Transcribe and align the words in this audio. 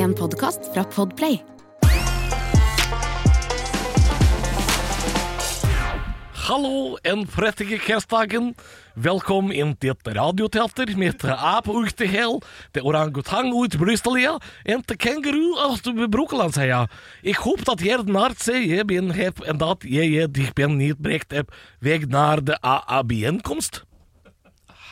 En 0.00 0.14
podkast 0.16 0.60
fra 0.72 0.80
Podplay. 0.94 1.42
Hallo, 6.32 6.96
en 7.02 7.26
prettige 7.28 7.76
kerstdagen. 7.84 8.54
Velkommen 8.96 9.52
inn 9.52 9.74
til 9.76 9.92
et 9.92 10.08
radioteater 10.16 10.94
mitt 10.96 11.26
er 11.28 11.60
på 11.66 11.74
ukte 11.82 12.08
hel, 12.08 12.38
de 12.72 12.80
orangutang 12.80 13.50
ut 13.52 13.76
Brustelia 13.82 14.38
en 14.64 14.80
til 14.88 14.96
kenguru 15.04 15.58
uit 15.60 15.90
Brokelandsheia. 16.16 16.86
Jeg 17.26 17.36
håper 17.42 17.74
at 17.74 17.84
jeg 17.84 18.06
snart 18.06 18.40
ser 18.40 18.64
jeg 18.64 18.88
ben 18.88 19.12
hep 19.18 19.44
en 19.44 19.60
dat 19.60 19.84
jeg 19.84 20.16
er 20.16 20.32
dich 20.32 20.54
ben 20.56 20.78
niet 20.80 21.02
brekt 21.02 21.36
heb 21.36 21.52
weg 21.84 22.08
naar 22.08 22.40
de 22.40 22.56
AAB-komst. 22.62 23.82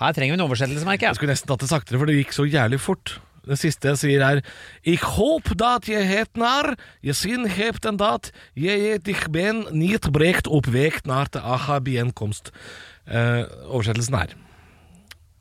Her 0.03 0.13
trenger 0.13 0.37
vi 0.37 0.43
en 0.43 0.45
oversettelse, 0.45 0.85
merker 0.85 1.09
Jeg 1.09 1.17
jeg. 1.17 1.17
skulle 1.17 1.33
nesten 1.33 1.49
tatt 1.49 1.65
det 1.65 1.73
saktere, 1.73 1.99
for 1.99 2.07
det 2.07 2.21
gikk 2.21 2.37
så 2.37 2.45
jævlig 2.45 2.79
fort. 2.85 3.17
Det 3.49 3.57
siste 3.57 3.89
jeg 3.89 4.01
sier 4.03 4.25
er 4.25 4.43
Ik 4.83 5.05
håp 5.17 5.55
dat 5.57 5.89
je 5.89 5.97
het 5.97 6.37
nar, 6.37 6.75
je 7.01 7.13
sin 7.13 7.49
hebt 7.49 7.85
en 7.89 7.97
dat 7.97 8.31
je 8.55 8.71
het 8.71 9.09
ich 9.09 9.31
ben 9.31 9.67
niet 9.71 10.11
brekt 10.11 10.47
op 10.47 10.67
weg 10.67 11.03
nar 11.05 11.29
til 11.29 11.41
aha 11.41 11.81
bienkomst. 11.81 12.51
Eh, 13.05 13.45
oversettelsen 13.65 14.15
er 14.15 14.37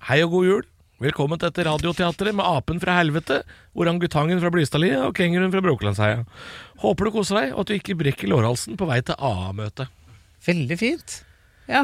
Hei 0.07 0.23
og 0.23 0.31
god 0.31 0.45
jul. 0.45 0.65
Velkommen 0.97 1.37
til 1.37 1.51
dette 1.51 1.65
radioteatret 1.67 2.33
med 2.33 2.47
apen 2.47 2.79
fra 2.81 2.95
helvete, 2.97 3.43
orangutangen 3.77 4.39
fra 4.41 4.49
Blystadlia 4.49 5.03
og 5.05 5.13
kenguruen 5.13 5.51
fra 5.53 5.61
Brokelandsheia. 5.61 6.23
Håper 6.81 7.05
du 7.05 7.11
koser 7.13 7.37
deg, 7.37 7.51
og 7.53 7.59
at 7.61 7.69
du 7.69 7.73
ikke 7.75 7.97
brekker 7.99 8.31
lårhalsen 8.31 8.79
på 8.79 8.87
vei 8.89 9.01
til 9.05 9.19
AA-møtet. 9.19 9.91
Veldig 10.47 10.77
fint. 10.79 11.19
Ja. 11.69 11.83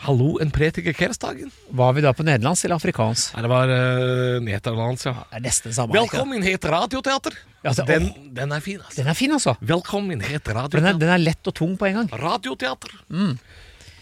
Hallo, 0.00 0.38
en 0.40 0.48
pretige 0.50 0.94
kerstdagen. 0.96 1.50
Var 1.76 1.92
vi 1.92 2.00
da 2.00 2.12
på 2.16 2.24
nederlandsk 2.24 2.64
eller 2.64 2.78
afrikansk? 2.80 3.34
Nei, 3.36 3.42
det 3.44 3.50
var 3.52 3.68
uh, 3.68 4.38
nederlandsk, 4.46 5.10
ja. 5.10 5.24
Det 5.28 5.36
er 5.40 5.44
nesten 5.44 5.74
samme. 5.76 5.92
Velkommen 5.98 6.44
hit 6.46 6.64
radioteater. 6.72 7.36
Ja, 7.60 7.68
altså, 7.74 7.84
den, 7.88 8.06
den 8.36 8.54
er 8.56 8.62
fin, 8.64 8.78
altså. 8.80 8.96
Den 9.02 9.10
er 9.12 9.18
fin, 9.18 9.34
altså. 9.36 9.52
Velkommen 9.60 10.22
hit 10.24 10.48
Radioteater. 10.48 10.78
den 10.80 10.88
er, 10.88 11.00
den 11.02 11.12
er 11.12 11.20
lett 11.20 11.50
og 11.50 11.56
tung 11.58 11.74
på 11.76 11.90
en 11.90 11.98
gang. 12.00 12.08
Radioteater. 12.22 12.94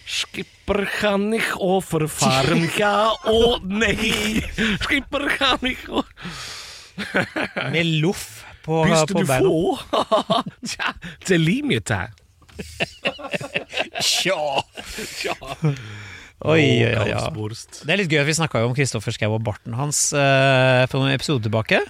Skipper 0.08 0.84
kan 1.00 1.26
ich 1.36 1.50
overfaren, 1.58 2.68
ja 2.78 2.92
og 3.34 3.66
nei. 3.66 4.38
Skipper 4.86 5.26
kan 5.34 5.66
ich 5.66 5.82
o- 5.90 6.06
Med 7.74 7.90
loff 8.04 8.44
på, 8.64 8.84
Hvis 8.86 9.02
på 9.10 9.26
du 9.26 9.34
få? 9.34 9.98
Tja, 10.70 10.94
det 11.26 11.42
limer. 11.42 11.82
Tja. 14.02 14.38
Tja. 15.18 15.34
Oi, 16.46 16.62
oi, 16.86 16.92
oi. 16.94 17.06
Det 17.82 17.90
er 17.90 17.98
litt 17.98 18.12
gøy 18.12 18.20
at 18.22 18.28
vi 18.28 18.36
snakka 18.38 18.60
om 18.66 18.74
Kristoffer 18.76 19.14
Schou 19.14 19.32
og 19.34 19.42
barten 19.46 19.74
hans 19.78 20.04
uh, 20.14 20.84
for 20.90 21.02
noen 21.02 21.16
episoder 21.16 21.48
tilbake. 21.48 21.80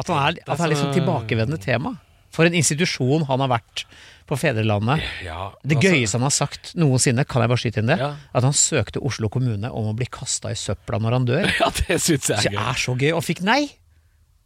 At 0.00 0.08
han 0.08 0.22
er, 0.30 0.38
at 0.46 0.56
han 0.62 0.70
er 0.72 0.78
sånn 0.80 0.94
tilbakevendende 0.96 1.60
tema. 1.60 1.96
For 2.32 2.46
en 2.46 2.54
institusjon 2.56 3.26
han 3.28 3.42
har 3.42 3.50
vært 3.50 3.84
på 4.30 4.38
fedrelandet. 4.38 5.02
Ja, 5.26 5.50
Det 5.66 5.76
altså, 5.76 5.90
gøyeste 5.90 6.16
han 6.20 6.24
har 6.28 6.34
sagt 6.36 6.70
noensinne, 6.78 7.24
kan 7.26 7.42
jeg 7.42 7.50
bare 7.50 7.60
skyte 7.60 7.82
inn 7.82 7.90
det, 7.90 7.96
Ja. 7.98 8.12
at 8.32 8.46
han 8.46 8.54
søkte 8.54 9.02
Oslo 9.02 9.28
kommune 9.28 9.66
om 9.74 9.88
å 9.90 9.94
bli 9.98 10.06
kasta 10.06 10.52
i 10.54 10.58
søpla 10.58 11.00
når 11.02 11.16
han 11.18 11.26
dør. 11.26 11.48
Ja, 11.60 11.68
det 11.82 11.98
synes 12.00 12.30
jeg 12.30 12.38
Det 12.46 12.52
er 12.52 12.54
gøy. 12.54 12.60
er 12.70 12.78
så 12.86 12.94
gøy, 12.96 13.10
og 13.18 13.24
fikk 13.26 13.42
nei. 13.44 13.64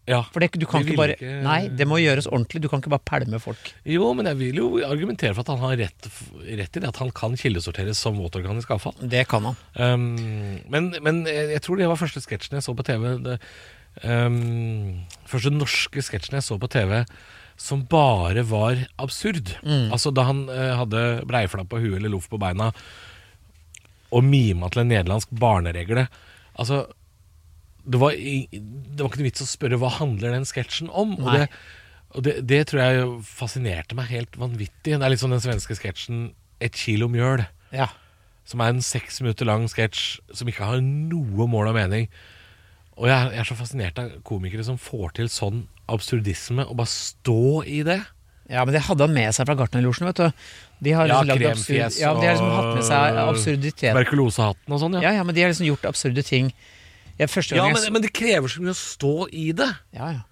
Ja. 0.06 0.18
For 0.34 0.40
det, 0.44 0.50
du 0.60 0.66
kan 0.68 0.82
ikke 0.84 0.96
bare 0.98 1.14
ikke- 1.16 1.42
Nei, 1.42 1.68
det 1.68 1.86
må 1.88 1.96
gjøres 1.96 2.26
ordentlig. 2.28 2.60
Du 2.60 2.68
kan 2.68 2.80
ikke 2.82 2.90
bare 2.92 3.06
pælme 3.08 3.38
folk. 3.40 3.70
Jo, 3.88 4.10
men 4.12 4.26
jeg 4.28 4.36
vil 4.36 4.54
jo 4.60 4.66
argumentere 4.84 5.32
for 5.34 5.40
at 5.40 5.48
han 5.54 5.58
har 5.62 5.76
rett, 5.80 6.08
rett 6.44 6.76
i 6.76 6.80
det 6.82 6.88
at 6.90 6.98
han 7.00 7.10
kan 7.10 7.36
kildesorteres 7.40 7.96
som 7.96 8.18
våtorganisk 8.20 8.68
avfall. 8.76 8.92
Det 9.00 9.22
kan 9.28 9.44
han. 9.48 9.56
Um, 9.80 10.60
men, 10.68 10.90
men 11.00 11.24
jeg 11.24 11.62
tror 11.64 11.78
det 11.80 11.88
var 11.88 11.96
første 11.96 12.20
sketsjen 12.20 12.58
jeg 12.58 12.66
så 12.66 12.74
på 12.76 12.84
TV 12.84 13.16
det, 13.24 13.38
um, 14.04 15.06
Første 15.30 15.50
norske 15.54 16.02
sketsjen 16.04 16.36
jeg 16.36 16.44
så 16.44 16.58
på 16.60 16.68
TV 16.68 17.04
Som 17.56 17.84
bare 17.86 18.42
var 18.44 18.76
absurd 18.98 19.54
Altså 19.64 20.12
da 20.12 20.24
han 20.28 20.44
uh, 20.50 20.74
hadde 20.82 21.24
breiflapp 21.30 21.68
på 21.70 21.80
huet 21.80 21.96
eller 22.00 22.10
loff 22.12 22.28
på 22.28 22.38
beina 22.42 22.72
Og 24.12 24.24
mima 24.26 24.68
til 24.68 24.82
en 24.84 24.88
nederlandsk 24.92 25.30
barneregle 25.32 26.08
Altså 26.58 26.84
det 27.84 27.98
var, 28.00 28.14
det 28.16 29.00
var 29.02 29.10
ikke 29.10 29.20
noe 29.20 29.26
vits 29.28 29.42
å 29.44 29.48
spørre 29.48 29.76
Hva 29.80 29.90
handler 29.98 30.32
den 30.32 30.46
sketsjen 30.48 30.88
om 30.88 31.16
Og, 31.20 31.26
det, 31.36 31.48
og 32.16 32.24
det, 32.24 32.34
det 32.48 32.60
tror 32.70 32.80
jeg 32.80 33.10
fascinerte 33.28 33.96
meg 33.98 34.08
helt 34.12 34.38
vanvittig 34.40 34.94
Det 34.94 35.00
er 35.04 35.12
litt 35.12 35.20
sånn 35.20 35.34
den 35.36 35.42
svenske 35.44 35.76
sketsjen 35.76 36.30
Et 36.64 36.72
kilo 36.80 37.10
mjøl 37.12 37.44
Ja. 37.74 37.90
som 38.48 38.60
er 38.64 38.72
en 38.74 38.80
seks 38.84 39.20
minutter 39.24 39.48
lang 39.48 39.66
sketsj 39.68 40.20
som 40.36 40.48
ikke 40.48 40.64
har 40.68 40.80
noe 40.84 41.46
mål 41.48 41.70
og 41.72 41.76
mening. 41.78 42.08
Og 42.94 43.08
jeg, 43.08 43.30
jeg 43.32 43.40
er 43.42 43.48
så 43.48 43.56
fascinert 43.58 43.96
av 43.98 44.10
komikere 44.28 44.62
som 44.66 44.76
får 44.78 45.14
til 45.16 45.30
sånn 45.32 45.62
absurdisme 45.90 46.62
og 46.68 46.76
bare 46.78 46.92
stå 46.92 47.64
i 47.66 47.80
det. 47.88 47.96
ja, 48.52 48.62
men 48.68 48.76
det 48.76 48.84
hadde 48.86 49.08
han 49.08 49.16
med 49.16 49.32
seg 49.34 49.48
fra 49.48 49.56
Gartnerlosjen, 49.58 50.06
vet 50.12 50.20
du. 50.20 50.44
De 50.84 50.92
har 50.94 51.08
liksom 51.08 51.32
ja, 51.32 51.36
kremfjes 51.40 51.84
absurd, 51.88 52.02
ja, 52.04 52.12
de 52.20 52.28
har 52.28 52.36
liksom 52.36 52.52
hatt 52.54 52.70
med 52.76 52.86
seg 52.92 53.18
absurditet. 53.24 53.90
Tuberkulosehatten 53.96 54.76
og 54.76 54.82
sånn, 54.84 54.98
ja. 55.00 55.08
Ja, 55.08 55.12
ja, 55.18 55.24
men 55.26 55.34
de 55.34 55.42
har 55.42 55.50
liksom 55.50 55.66
gjort 55.72 55.88
absurde 55.90 56.22
ting. 56.28 56.52
Ja, 57.18 57.26
Ja, 57.56 57.66
men, 57.70 57.82
jeg, 57.82 57.92
men 57.94 58.02
det 58.02 58.12
krever 58.16 58.50
så 58.50 58.62
mye 58.62 58.74
å 58.74 58.78
stå 58.78 59.16
i 59.32 59.50
det. 59.56 59.70
ja, 59.96 60.14
ja. 60.18 60.22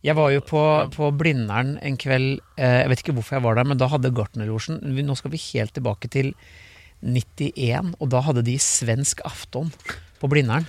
Jeg 0.00 0.16
var 0.16 0.30
jo 0.32 0.40
på, 0.40 0.60
på 0.94 1.10
Blindern 1.12 1.74
en 1.84 1.96
kveld, 2.00 2.38
eh, 2.56 2.78
jeg 2.80 2.88
vet 2.88 3.02
ikke 3.02 3.14
hvorfor 3.18 3.36
jeg 3.36 3.44
var 3.44 3.58
der, 3.58 3.66
men 3.68 3.76
da 3.76 3.84
hadde 3.92 4.08
Gartnerlosjen 4.16 4.78
Nå 4.80 5.16
skal 5.18 5.34
vi 5.34 5.40
helt 5.50 5.74
tilbake 5.76 6.08
til 6.08 6.30
91, 7.04 7.90
og 8.00 8.08
da 8.12 8.22
hadde 8.24 8.44
de 8.46 8.54
svensk 8.60 9.20
afton 9.28 9.68
på 10.20 10.30
Blindern. 10.32 10.64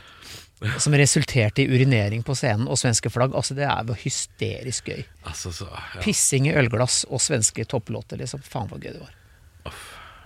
Som 0.83 0.93
resulterte 0.99 1.63
i 1.63 1.69
urinering 1.71 2.21
på 2.27 2.35
scenen 2.37 2.67
og 2.69 2.77
svenske 2.77 3.09
flagg. 3.09 3.33
Altså 3.33 3.55
Det 3.57 3.63
er 3.65 3.87
jo 3.87 3.95
hysterisk 3.97 4.91
gøy. 4.91 4.99
Altså, 5.25 5.49
så. 5.55 5.69
Pissing 6.03 6.51
i 6.51 6.53
ølglass 6.53 7.01
og 7.09 7.23
svenske 7.23 7.65
topplåter, 7.65 8.19
liksom. 8.21 8.43
Faen 8.45 8.69
hvor 8.69 8.83
gøy 8.83 8.91
det 8.91 9.01
var. 9.01 9.15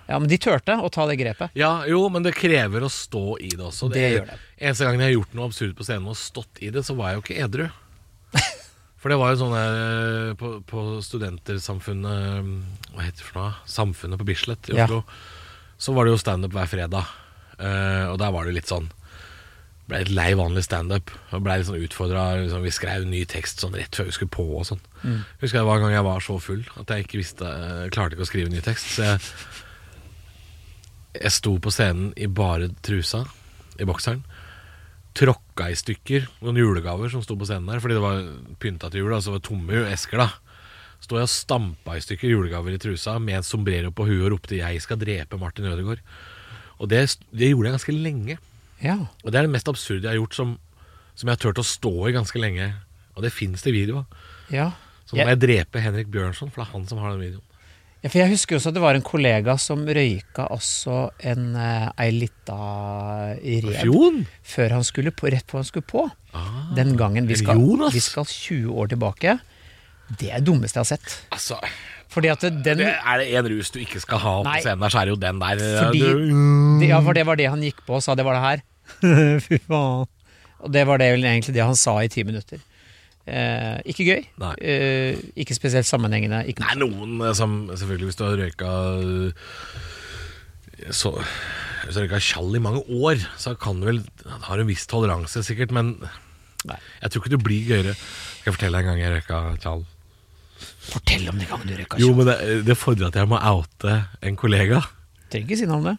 Ja, 0.05 0.19
men 0.19 0.29
de 0.29 0.37
turte 0.41 0.75
å 0.77 0.89
ta 0.93 1.07
det 1.09 1.17
grepet. 1.17 1.55
ja, 1.57 1.71
jo, 1.89 2.03
men 2.13 2.25
det 2.25 2.35
krever 2.37 2.85
å 2.85 2.91
stå 2.91 3.39
i 3.41 3.49
det 3.55 3.63
også. 3.65 3.89
Det 3.93 4.05
gjør 4.05 4.29
det. 4.29 4.37
Eneste 4.59 4.85
gangen 4.85 5.01
jeg 5.01 5.11
har 5.11 5.17
gjort 5.19 5.33
noe 5.37 5.49
absurd 5.49 5.73
på 5.77 5.87
scenen 5.87 6.11
og 6.11 6.19
stått 6.19 6.61
i 6.61 6.69
det, 6.73 6.85
så 6.85 6.93
var 6.97 7.11
jeg 7.11 7.19
jo 7.19 7.25
ikke 7.25 7.39
edru. 7.47 7.65
For 9.05 9.13
det 9.13 9.19
var 9.21 9.33
jo 9.33 9.37
sånn 9.43 9.53
der 9.53 9.75
eh, 9.79 10.35
på, 10.39 10.51
på 10.65 10.83
Studentersamfunnet 11.05 12.47
Hva 12.89 13.03
heter 13.05 13.19
det 13.19 13.25
for 13.27 13.37
noe? 13.37 13.51
Samfunnet 13.69 14.17
på 14.17 14.25
Bislett 14.25 14.71
i 14.71 14.79
Ja. 14.79 14.87
Så 15.77 15.93
var 15.93 16.07
det 16.07 16.15
jo 16.15 16.21
standup 16.21 16.55
hver 16.55 16.69
fredag. 16.71 17.11
Uh, 17.59 18.09
og 18.09 18.17
der 18.19 18.31
var 18.33 18.47
det 18.47 18.55
litt 18.57 18.67
sånn 18.71 18.89
Ble 19.85 19.99
litt 20.01 20.15
lei 20.17 20.31
vanlig 20.33 20.63
standup. 20.65 21.11
Og 21.29 21.43
ble 21.45 21.59
litt 21.59 21.67
sånn 21.67 21.77
utfordra. 21.77 22.23
Liksom, 22.41 22.63
vi 22.65 22.73
skrev 22.73 23.05
ny 23.05 23.21
tekst 23.29 23.61
sånn 23.61 23.75
rett 23.77 23.93
før 23.93 24.07
vi 24.09 24.15
skulle 24.15 24.33
på 24.33 24.47
og 24.57 24.65
sånn. 24.71 24.81
Husker 25.03 25.59
jeg 25.59 25.61
det 25.61 25.67
var 25.67 25.77
en 25.77 25.85
gang 25.85 25.93
jeg 25.93 26.07
var 26.07 26.25
så 26.25 26.39
full 26.41 26.63
at 26.81 26.89
jeg 26.89 27.05
ikke 27.05 27.19
visste 27.21 27.45
eh, 27.45 27.83
klarte 27.93 28.17
ikke 28.17 28.25
å 28.25 28.31
skrive 28.31 28.49
ny 28.49 28.63
tekst. 28.65 28.95
Så 28.95 29.05
jeg 29.05 29.19
jeg 31.21 31.33
sto 31.33 31.55
på 31.61 31.73
scenen 31.73 32.11
i 32.19 32.27
bare 32.31 32.69
trusa, 32.85 33.23
i 33.79 33.87
bokseren. 33.87 34.23
Tråkka 35.15 35.69
i 35.71 35.77
stykker 35.79 36.25
noen 36.43 36.59
julegaver 36.59 37.11
som 37.11 37.23
sto 37.23 37.37
på 37.39 37.47
scenen 37.47 37.69
der, 37.71 37.81
fordi 37.83 37.97
det 37.97 38.03
var 38.03 38.23
pynta 38.61 38.89
til 38.91 39.05
jul. 39.05 39.13
Altså 39.15 39.31
det 39.31 39.39
var 39.39 39.45
tomme 39.47 39.85
esker, 39.91 40.23
da. 40.23 40.29
Sto 41.03 41.19
jeg 41.19 41.27
og 41.27 41.31
stampa 41.31 41.95
i 41.95 42.03
stykker 42.03 42.31
julegaver 42.31 42.75
i 42.75 42.81
trusa 42.81 43.17
med 43.21 43.39
en 43.39 43.47
sombrero 43.47 43.91
på 43.95 44.07
huet 44.07 44.25
og 44.25 44.31
ropte 44.35 44.57
'Jeg 44.57 44.81
skal 44.81 44.99
drepe 44.99 45.37
Martin 45.37 45.65
Ødegaard'. 45.65 46.03
Og 46.79 46.89
det, 46.89 47.17
det 47.31 47.51
gjorde 47.51 47.67
jeg 47.69 47.77
ganske 47.77 47.95
lenge. 47.95 48.37
Ja. 48.81 48.97
Og 49.23 49.31
det 49.31 49.35
er 49.35 49.43
det 49.43 49.53
mest 49.55 49.69
absurde 49.69 50.03
jeg 50.03 50.11
har 50.11 50.19
gjort 50.19 50.35
som, 50.35 50.57
som 51.15 51.27
jeg 51.27 51.37
har 51.37 51.43
turt 51.43 51.61
å 51.61 51.63
stå 51.63 52.09
i 52.09 52.15
ganske 52.15 52.39
lenge. 52.39 52.73
Og 53.15 53.23
det 53.23 53.31
fins 53.31 53.61
det 53.61 53.73
video 53.73 54.03
av. 54.03 54.05
ja. 54.51 54.71
Så 55.05 55.13
nå 55.13 55.21
må 55.21 55.35
jeg 55.35 55.41
drepe 55.43 55.81
Henrik 55.83 56.07
Bjørnson, 56.09 56.49
for 56.49 56.63
det 56.63 56.65
er 56.65 56.73
han 56.73 56.87
som 56.89 56.97
har 56.97 57.11
den 57.13 57.21
videoen. 57.21 57.44
Ja, 58.05 58.09
for 58.13 58.19
jeg 58.21 58.29
husker 58.35 58.59
også 58.59 58.69
at 58.69 58.75
det 58.77 58.81
var 58.83 58.93
en 58.99 59.01
kollega 59.05 59.55
som 59.57 59.79
røyka 59.81 60.43
også 60.53 60.97
en 61.25 61.55
eh, 61.57 61.87
ei 62.03 62.11
lita 62.13 62.57
rev 63.41 64.19
før 64.45 64.75
han 64.77 64.85
skulle 64.85 65.09
på, 65.15 65.31
rett 65.33 65.47
på 65.49 65.57
han 65.57 65.65
skulle 65.65 65.87
på. 65.89 66.03
Ah, 66.37 66.67
Den 66.77 66.93
gangen 66.99 67.25
vi 67.25 67.37
skal, 67.39 67.57
vi 67.89 68.03
skal 68.05 68.27
20 68.29 68.75
år 68.77 68.91
tilbake. 68.93 69.39
Det 70.19 70.29
er 70.29 70.37
det 70.37 70.45
dummeste 70.51 70.77
jeg 70.77 70.85
har 70.85 70.91
sett. 70.91 71.15
altså 71.33 71.57
Fordi 72.13 72.29
at 72.29 72.45
den 72.45 72.61
det, 72.77 72.91
Er 72.93 73.17
det 73.23 73.25
en 73.39 73.49
rus 73.55 73.71
du 73.73 73.79
ikke 73.81 73.99
skal 74.03 74.21
ha 74.21 74.35
på 74.43 74.51
Nei. 74.51 74.59
scenen 74.61 74.85
der, 74.85 74.93
så 74.93 75.01
er 75.01 75.05
det 75.09 75.15
jo 75.15 75.21
den 75.25 75.39
der. 75.41 75.63
Fordi 75.81 75.99
Du- 76.05 76.79
det, 76.83 76.89
Ja, 76.93 76.99
for 77.01 77.13
det 77.17 77.25
var 77.25 77.35
det 77.41 77.49
han 77.49 77.63
gikk 77.65 77.81
på 77.87 77.97
og 77.97 78.03
sa. 78.05 78.13
Det 78.13 78.23
var 78.27 78.37
det 78.37 78.45
her. 78.45 78.61
Fy 79.49 79.57
faen. 79.65 80.05
Og 80.61 80.71
det 80.71 80.85
var 80.87 80.97
det 81.01 81.09
egentlig 81.17 81.53
det 81.57 81.65
han 81.65 81.75
sa 81.75 81.97
i 82.03 82.07
ti 82.07 82.21
minutter. 82.23 82.61
Eh, 83.25 83.79
ikke 83.89 84.05
gøy. 84.05 84.21
Eh, 84.61 85.17
ikke 85.41 85.55
spesielt 85.57 85.87
sammenhengende. 85.89 86.43
Ikke 86.51 86.61
er 86.69 86.77
noen 86.77 87.15
eh, 87.25 87.31
som 87.33 87.55
Selvfølgelig, 87.73 88.11
hvis 88.11 88.19
du 88.19 88.23
har 88.27 88.35
røyka 88.37 88.73
eh, 89.01 90.91
så, 90.93 91.11
Hvis 91.85 91.95
du 91.95 91.99
har 92.01 92.05
røyka 92.05 92.19
tjall 92.21 92.55
i 92.59 92.61
mange 92.61 92.83
år, 93.01 93.23
så 93.41 93.55
kan 93.57 93.79
du 93.81 93.87
vel 93.89 94.03
Har 94.49 94.61
en 94.61 94.69
viss 94.69 94.85
toleranse, 94.91 95.41
sikkert, 95.47 95.73
men 95.73 95.95
Nei. 96.69 96.77
jeg 97.01 97.11
tror 97.11 97.23
ikke 97.23 97.33
du 97.37 97.41
blir 97.45 97.65
gøyere. 97.69 97.93
Skal 97.97 98.51
jeg 98.51 98.55
fortelle 98.59 98.77
deg 98.79 98.85
en 98.85 98.91
gang 98.93 99.01
jeg 99.03 99.13
røyka 99.17 99.41
tjall? 99.65 99.83
Fortell 100.85 101.25
om 101.29 101.37
den 101.41 101.49
gangen 101.49 101.67
du 101.69 101.75
røyka 101.81 101.99
Jo, 102.01 102.13
men 102.17 102.29
det, 102.29 102.37
det 102.69 102.77
fordrer 102.77 103.09
at 103.09 103.17
jeg 103.23 103.29
må 103.29 103.41
oute 103.41 103.97
en 104.25 104.37
kollega. 104.39 104.83
Trenger 105.33 105.49
ikke 105.49 105.59
si 105.63 105.67
noe 105.69 105.81
om 105.81 105.89
det. 105.89 105.97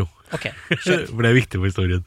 Jo. 0.00 0.06
Okay. 0.32 0.52
For 1.12 1.20
det 1.20 1.28
er 1.34 1.36
viktig 1.36 1.58
for 1.60 1.68
historien. 1.68 2.04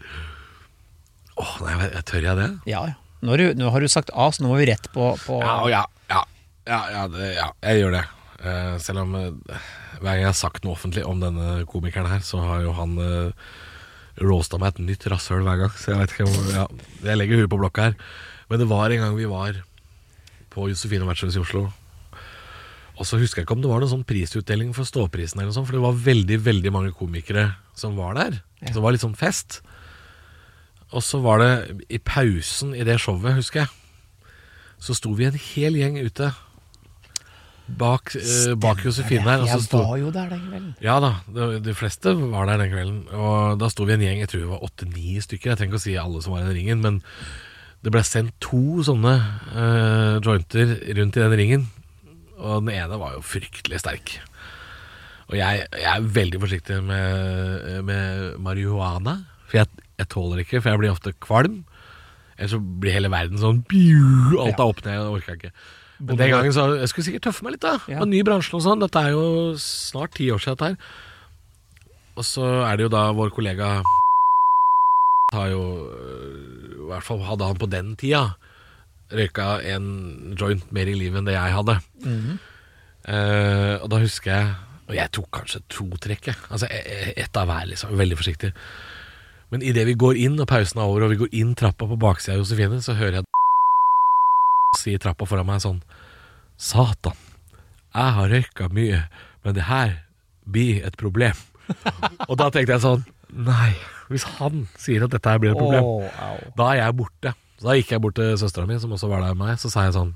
Åh, 1.38 1.56
nei, 1.62 1.74
jeg- 1.84 1.92
jeg 2.00 2.06
tør 2.10 2.26
jeg 2.32 2.40
det? 2.42 2.48
Ja, 2.72 2.86
ja. 2.90 2.96
Nå 3.26 3.34
har, 3.34 3.42
du, 3.42 3.58
nå 3.58 3.72
har 3.74 3.82
du 3.82 3.90
sagt 3.90 4.12
A, 4.14 4.30
så 4.32 4.44
nå 4.44 4.52
må 4.52 4.60
vi 4.62 4.70
rett 4.70 4.86
på, 4.94 5.12
på 5.26 5.40
Ja, 5.42 5.86
ja, 6.12 6.22
ja, 6.66 7.06
det, 7.10 7.32
ja 7.36 7.50
jeg 7.66 7.82
gjør 7.82 7.96
det. 7.98 8.04
Uh, 8.46 8.76
selv 8.84 9.02
om 9.02 9.16
uh, 9.18 9.62
hver 9.98 10.12
gang 10.12 10.22
jeg 10.22 10.30
har 10.30 10.38
sagt 10.38 10.66
noe 10.66 10.76
offentlig 10.76 11.06
om 11.08 11.24
denne 11.24 11.64
komikeren 11.70 12.10
her, 12.12 12.22
så 12.26 12.44
har 12.44 12.66
jo 12.66 12.76
han 12.78 12.94
uh, 13.00 13.56
roasta 14.22 14.60
meg 14.62 14.76
et 14.76 14.84
nytt 14.92 15.08
rasshøl 15.10 15.46
hver 15.46 15.64
gang. 15.64 15.74
Så 15.74 15.94
jeg 15.94 16.04
vet 16.04 16.14
ikke 16.14 16.28
om 16.30 16.52
ja, 16.54 16.68
Jeg 17.08 17.20
legger 17.20 17.42
huet 17.42 17.52
på 17.52 17.60
blokka 17.64 17.90
her. 17.90 17.98
Men 18.52 18.62
det 18.62 18.70
var 18.70 18.94
en 18.94 19.02
gang 19.02 19.18
vi 19.18 19.26
var 19.30 19.58
på 20.54 20.70
Josefine 20.70 21.08
Vertshus 21.10 21.36
i 21.36 21.42
Oslo. 21.42 21.68
Og 22.96 23.08
så 23.08 23.18
husker 23.20 23.42
jeg 23.42 23.48
ikke 23.48 23.58
om 23.58 23.64
det 23.64 23.72
var 23.72 23.82
noen 23.82 23.92
sånn 23.92 24.08
prisutdeling 24.08 24.70
for 24.76 24.88
Ståprisen, 24.88 25.42
eller 25.42 25.50
noe 25.50 25.58
sånt, 25.58 25.68
for 25.68 25.76
det 25.76 25.84
var 25.84 25.98
veldig 26.06 26.38
veldig 26.46 26.72
mange 26.72 26.94
komikere 26.96 27.50
som 27.76 27.98
var 28.00 28.16
der. 28.16 28.38
Ja. 28.62 28.70
Så 28.70 28.78
det 28.78 28.86
var 28.86 28.96
litt 28.96 29.04
sånn 29.04 29.18
fest. 29.20 29.60
Og 30.96 31.04
så 31.04 31.20
var 31.24 31.44
det 31.44 31.52
i 31.92 32.00
pausen 32.00 32.74
i 32.76 32.86
det 32.88 32.98
showet, 33.04 33.36
husker 33.36 33.66
jeg, 33.66 34.32
så 34.80 34.96
sto 34.96 35.12
vi 35.18 35.28
en 35.28 35.38
hel 35.40 35.76
gjeng 35.80 35.98
ute 36.04 36.30
bak, 37.66 38.14
eh, 38.16 38.54
bak 38.62 38.84
Josefine 38.86 39.26
her. 39.26 39.46
Jeg 39.50 39.66
sto, 39.66 39.82
var 39.84 39.98
jo 40.00 40.12
der 40.14 40.30
den 40.30 40.44
kvelden. 40.46 40.76
ja 40.84 41.00
da, 41.02 41.12
de, 41.34 41.60
de 41.66 41.74
fleste 41.74 42.14
var 42.14 42.46
der 42.50 42.62
den 42.62 42.72
kvelden. 42.74 43.02
Og 43.12 43.60
da 43.62 43.70
sto 43.74 43.88
vi 43.88 43.96
en 43.96 44.06
gjeng, 44.06 44.22
jeg 44.22 44.32
tror 44.32 44.44
vi 44.44 44.52
var 44.52 44.68
åtte-ni 44.68 45.18
stykker. 45.24 45.52
Jeg 45.52 45.62
trenger 45.62 45.74
ikke 45.74 45.82
å 45.82 45.86
si 45.88 45.98
alle 46.00 46.22
som 46.24 46.36
var 46.36 46.44
i 46.44 46.48
den 46.50 46.58
ringen, 46.60 46.84
men 46.86 47.02
det 47.86 47.94
ble 47.94 48.04
sendt 48.06 48.36
to 48.44 48.84
sånne 48.86 49.16
eh, 49.54 50.16
jointer 50.26 50.78
rundt 51.00 51.18
i 51.18 51.26
den 51.26 51.38
ringen. 51.42 51.68
Og 52.36 52.66
den 52.66 52.76
ene 52.76 53.00
var 53.02 53.16
jo 53.16 53.26
fryktelig 53.26 53.82
sterk. 53.82 54.20
Og 55.32 55.40
jeg, 55.40 55.66
jeg 55.74 55.90
er 55.90 56.12
veldig 56.20 56.42
forsiktig 56.44 56.84
med, 56.86 57.82
med 57.88 58.36
marihuana, 58.46 59.24
for 59.50 59.64
jeg, 59.64 59.85
jeg 60.00 60.10
tåler 60.12 60.42
ikke, 60.44 60.62
for 60.62 60.70
jeg 60.74 60.82
blir 60.82 60.92
ofte 60.94 61.14
kvalm. 61.24 61.64
Ellers 62.38 62.52
så 62.52 62.60
blir 62.60 62.92
hele 62.98 63.10
verden 63.14 63.40
sånn 63.40 63.62
biu, 63.70 64.36
Alt 64.44 64.60
er 64.60 64.66
opp 64.68 64.82
ned, 64.84 64.94
jeg 64.98 65.14
orker 65.20 65.38
ikke. 65.40 65.52
Men 66.04 66.18
den 66.20 66.32
gangen 66.34 66.52
så 66.52 66.66
Jeg 66.76 66.90
skulle 66.92 67.06
sikkert 67.08 67.24
tøffe 67.30 67.46
meg 67.48 67.54
litt, 67.56 67.62
da. 67.64 67.78
Ja. 67.88 68.02
Ja. 68.02 68.06
Ny 68.10 68.20
bransje 68.28 68.52
og 68.58 68.64
sånn. 68.66 68.82
Dette 68.84 69.00
er 69.00 69.14
jo 69.16 69.54
snart 69.62 70.12
ti 70.18 70.28
år 70.34 70.42
siden, 70.44 70.58
dette 70.60 70.74
her. 70.74 70.78
Og 72.20 72.26
så 72.28 72.44
er 72.68 72.76
det 72.76 72.84
jo 72.90 72.92
da 72.92 73.06
vår 73.16 73.32
kollega 73.36 73.70
har 75.34 75.48
jo 75.52 75.62
øh, 75.90 76.84
I 76.86 76.90
hvert 76.92 77.04
fall 77.08 77.24
hadde 77.28 77.48
han 77.50 77.58
på 77.60 77.68
den 77.72 77.96
tida 78.00 78.36
røyka 79.16 79.60
en 79.72 79.88
joint 80.40 80.68
mer 80.76 80.88
i 80.90 80.94
livet 80.98 81.20
enn 81.22 81.28
det 81.28 81.36
jeg 81.36 81.56
hadde. 81.56 81.76
Eh, 83.06 83.76
og 83.84 83.90
da 83.92 84.00
husker 84.02 84.32
jeg 84.34 84.54
Og 84.90 84.96
jeg 84.98 85.12
tok 85.18 85.28
kanskje 85.34 85.60
to 85.70 85.86
trekk, 86.02 86.28
jeg. 86.30 86.38
Altså 86.54 86.68
e- 86.70 86.84
e- 87.10 87.14
ett 87.24 87.38
av 87.38 87.48
hver, 87.50 87.66
liksom. 87.72 87.96
Veldig 87.98 88.18
forsiktig. 88.20 88.52
Men 89.56 89.64
idet 89.64 89.86
vi 89.88 89.94
går 89.96 90.18
inn, 90.20 90.34
og 90.44 90.50
pausen 90.52 90.82
er 90.82 90.90
over, 90.90 91.06
og 91.06 91.14
vi 91.14 91.18
går 91.22 91.36
inn 91.40 91.54
trappa 91.56 91.86
på 91.88 91.96
baksida 91.96 92.34
av 92.34 92.42
Josefine, 92.42 92.82
så 92.84 92.92
hører 93.00 93.22
jeg 93.22 93.28
si 94.82 94.96
i 94.98 95.00
trappa 95.00 95.24
foran 95.24 95.48
meg 95.48 95.62
sånn 95.64 95.78
Satan, 96.60 97.16
jeg 97.96 98.16
har 98.18 98.34
røyka 98.34 98.68
mye, 98.76 98.98
men 99.46 99.56
det 99.56 99.70
her 99.70 99.94
blir 100.44 100.84
et 100.84 100.98
problem. 101.00 101.40
og 102.28 102.36
da 102.42 102.50
tenkte 102.52 102.76
jeg 102.76 102.84
sånn 102.84 103.06
Nei, 103.46 103.72
hvis 104.12 104.26
han 104.38 104.66
sier 104.80 105.06
at 105.08 105.14
dette 105.16 105.32
her 105.32 105.40
blir 105.40 105.54
et 105.54 105.60
problem, 105.60 105.88
oh, 105.88 106.42
da 106.60 106.68
er 106.74 106.82
jeg 106.82 106.96
borte. 107.00 107.32
Så 107.56 107.70
da 107.70 107.76
gikk 107.80 107.94
jeg 107.96 108.04
bort 108.04 108.16
til 108.20 108.36
søstera 108.40 108.68
mi, 108.68 108.78
som 108.80 108.92
også 108.96 109.10
var 109.12 109.24
der 109.24 109.38
med 109.40 109.54
meg, 109.54 109.60
så 109.60 109.72
sa 109.72 109.86
jeg 109.88 109.96
sånn 109.96 110.12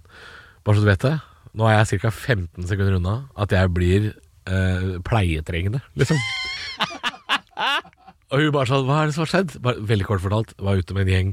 Bare 0.68 0.75
så 0.75 0.83
du 0.83 0.89
vet 0.92 1.06
det, 1.07 1.13
nå 1.56 1.68
er 1.68 1.80
jeg 1.80 2.01
ca. 2.03 2.12
15 2.12 2.68
sekunder 2.68 3.00
unna 3.00 3.15
at 3.39 3.56
jeg 3.56 3.71
blir 3.75 4.12
eh, 4.12 5.00
pleietrengende, 5.07 5.80
liksom. 6.00 6.19
og 8.30 8.42
hun 8.44 8.52
bare 8.56 8.70
sånn 8.70 8.86
Hva 8.88 9.02
er 9.04 9.10
det 9.10 9.16
som 9.18 9.26
har 9.26 9.31
skjedd? 9.34 9.56
Bare, 9.66 9.86
veldig 9.90 10.08
kort 10.08 10.24
fortalt, 10.24 10.56
var 10.62 10.80
ute 10.80 10.96
med 10.98 11.08
en 11.08 11.14
gjeng, 11.14 11.31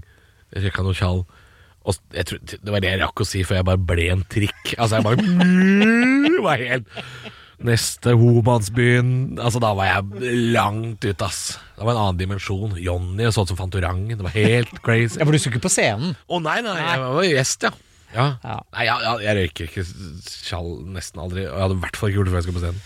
røyka 0.57 0.85
noe 0.87 0.97
tjall. 0.97 1.25
Og 1.87 1.99
jeg 2.17 2.27
tror, 2.27 2.41
det 2.51 2.73
var 2.75 2.83
det 2.83 2.91
jeg 2.91 3.03
rakk 3.05 3.23
å 3.23 3.27
si 3.29 3.43
før 3.47 3.61
jeg 3.61 3.67
bare 3.69 3.83
ble 3.93 4.07
en 4.11 4.23
trikk. 4.33 4.73
Altså, 4.75 4.99
jeg 4.99 5.07
bare 5.07 6.41
var 6.47 6.63
helt 6.63 6.89
Neste 7.67 8.13
Homansbyen 8.19 9.39
Altså, 9.41 9.61
da 9.65 9.71
var 9.79 9.89
jeg 9.89 10.35
langt 10.53 11.05
ute, 11.07 11.25
ass. 11.25 11.57
Det 11.77 11.87
var 11.87 11.95
en 11.95 12.03
annen 12.03 12.19
dimensjon. 12.21 12.75
Johnny 12.83 13.25
og 13.29 13.33
sånn 13.37 13.49
som 13.49 13.61
Fantorangen. 13.61 14.19
Det 14.19 14.27
var 14.27 14.35
helt 14.37 14.75
crazy. 14.87 15.21
Ja, 15.21 15.25
for 15.25 15.33
du 15.33 15.41
skulle 15.41 15.57
ikke 15.57 15.69
på 15.69 15.73
scenen? 15.73 16.17
Å 16.29 16.41
nei, 16.45 16.59
nei, 16.67 16.77
jeg 16.83 17.05
var 17.05 17.29
gjest, 17.31 17.69
ja. 17.69 17.73
ja. 18.13 18.27
Ja. 18.45 18.59
Nei, 18.77 18.89
ja, 18.91 18.99
ja, 19.07 19.15
jeg 19.25 19.39
røyker 19.41 19.71
ikke 19.71 19.87
tjall 20.27 20.73
nesten 20.97 21.23
aldri. 21.23 21.47
Og 21.49 21.55
jeg 21.55 21.65
hadde 21.65 21.79
i 21.79 21.85
hvert 21.87 22.01
fall 22.01 22.13
ikke 22.13 22.21
gjort 22.21 22.29
det 22.29 22.35
før 22.35 22.43
jeg 22.43 22.49
skulle 22.49 22.61
på 22.61 22.67
scenen. 22.67 22.83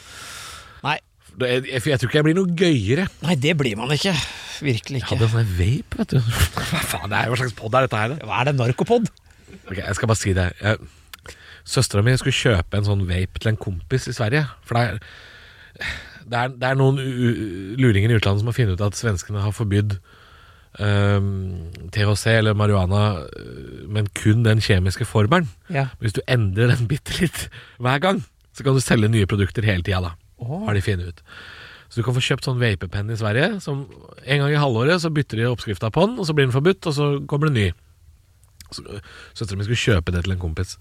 Nei. 0.86 0.98
Det- 1.38 1.66
Jeg, 1.66 1.82
jeg 1.86 1.98
tror 2.00 2.08
ikke 2.10 2.18
jeg 2.18 2.24
blir 2.24 2.34
noe 2.34 2.54
gøyere. 2.56 3.08
Nei, 3.22 3.34
det 3.34 3.56
blir 3.58 3.76
man 3.76 3.90
ikke. 3.94 4.14
Virkelig 4.60 5.02
ikke. 5.02 5.14
Jeg 5.16 5.18
hadde 5.18 5.28
en 5.28 5.34
sånn 5.46 5.56
vape, 5.58 5.98
vet 5.98 6.08
du. 6.08 6.18
Hva 6.20 6.80
faen, 6.84 7.08
det 7.10 7.18
er, 7.20 7.28
hva 7.32 7.36
slags 7.40 7.54
pod 7.56 7.74
er 7.74 7.86
dette 7.86 7.96
her? 7.96 8.08
da? 8.14 8.26
Hva 8.26 8.40
er 8.40 8.44
det, 8.50 8.56
narkopod? 8.58 9.08
Ok, 9.70 9.76
jeg 9.78 9.94
skal 9.96 10.08
bare 10.10 10.20
si 10.20 10.32
det. 10.36 10.48
Jeg, 10.60 10.78
Søstera 11.70 12.02
mi 12.02 12.16
skulle 12.16 12.34
kjøpe 12.34 12.76
en 12.80 12.84
sånn 12.88 13.06
vape 13.08 13.38
til 13.40 13.52
en 13.52 13.56
kompis 13.60 14.08
i 14.10 14.12
Sverige. 14.16 14.46
For 14.66 14.74
det 14.74 14.84
er, 14.88 14.98
det 16.30 16.38
er, 16.40 16.48
det 16.56 16.68
er 16.70 16.78
noen 16.80 16.98
luringer 17.78 18.10
i 18.10 18.16
utlandet 18.18 18.40
som 18.42 18.50
har 18.50 18.56
funnet 18.56 18.76
ut 18.80 18.86
at 18.88 18.98
svenskene 18.98 19.40
har 19.44 19.52
forbydd 19.56 19.98
Um, 20.78 21.66
THC 21.90 22.26
eller 22.38 22.54
marihuana, 22.54 23.24
øh, 23.26 23.88
men 23.90 24.06
kun 24.14 24.44
den 24.44 24.60
kjemiske 24.62 25.02
formelen. 25.04 25.48
Ja. 25.68 25.88
Hvis 25.98 26.12
du 26.14 26.20
endrer 26.30 26.70
den 26.70 26.86
bitte 26.86 27.16
litt 27.18 27.48
hver 27.82 27.98
gang, 27.98 28.20
så 28.54 28.62
kan 28.62 28.76
du 28.78 28.80
selge 28.80 29.10
nye 29.10 29.26
produkter 29.26 29.66
hele 29.66 29.82
tida, 29.82 29.98
da. 30.04 30.12
Åh. 30.40 30.64
Har 30.66 30.76
de 30.76 30.84
funnet 30.84 31.12
ut. 31.12 31.22
Så 31.90 32.00
du 32.00 32.06
kan 32.06 32.14
få 32.14 32.22
kjøpt 32.22 32.46
sånn 32.46 32.60
vapepenn 32.60 33.10
i 33.10 33.18
Sverige. 33.18 33.60
Som 33.64 33.86
En 34.24 34.42
gang 34.44 34.52
i 34.52 34.60
halvåret 34.60 35.02
så 35.02 35.10
bytter 35.10 35.40
de 35.40 35.48
oppskrifta 35.50 35.90
på 35.90 36.06
den, 36.06 36.18
og 36.22 36.28
så 36.28 36.36
blir 36.36 36.46
den 36.46 36.54
forbudt, 36.54 36.86
og 36.86 36.94
så 36.94 37.08
kommer 37.30 37.50
det 37.50 37.56
ny. 37.56 37.66
Søstera 39.34 39.58
mi 39.58 39.66
skulle 39.66 39.82
kjøpe 39.82 40.14
det 40.14 40.22
til 40.24 40.36
en 40.36 40.42
kompis. 40.42 40.76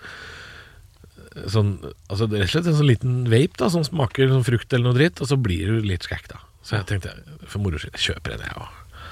Sånn, 1.50 1.76
altså 2.10 2.28
Rett 2.30 2.46
og 2.46 2.52
slett 2.54 2.70
en 2.70 2.78
sånn 2.78 2.90
liten 2.90 3.18
vape 3.30 3.58
da 3.58 3.70
som 3.74 3.86
smaker 3.86 4.30
sånn 4.30 4.46
frukt 4.46 4.74
eller 4.74 4.90
noe 4.92 4.98
dritt, 4.98 5.22
og 5.22 5.30
så 5.32 5.38
blir 5.42 5.74
du 5.74 5.88
litt 5.88 6.06
skækk, 6.06 6.30
da. 6.30 6.44
Så 6.66 6.78
jeg 6.78 6.90
tenkte 6.90 7.16
for 7.50 7.64
moro 7.64 7.80
skyld, 7.82 7.96
jeg 7.98 8.14
kjøper 8.14 8.36
en, 8.36 8.46
jeg 8.46 8.58
òg. 8.62 9.04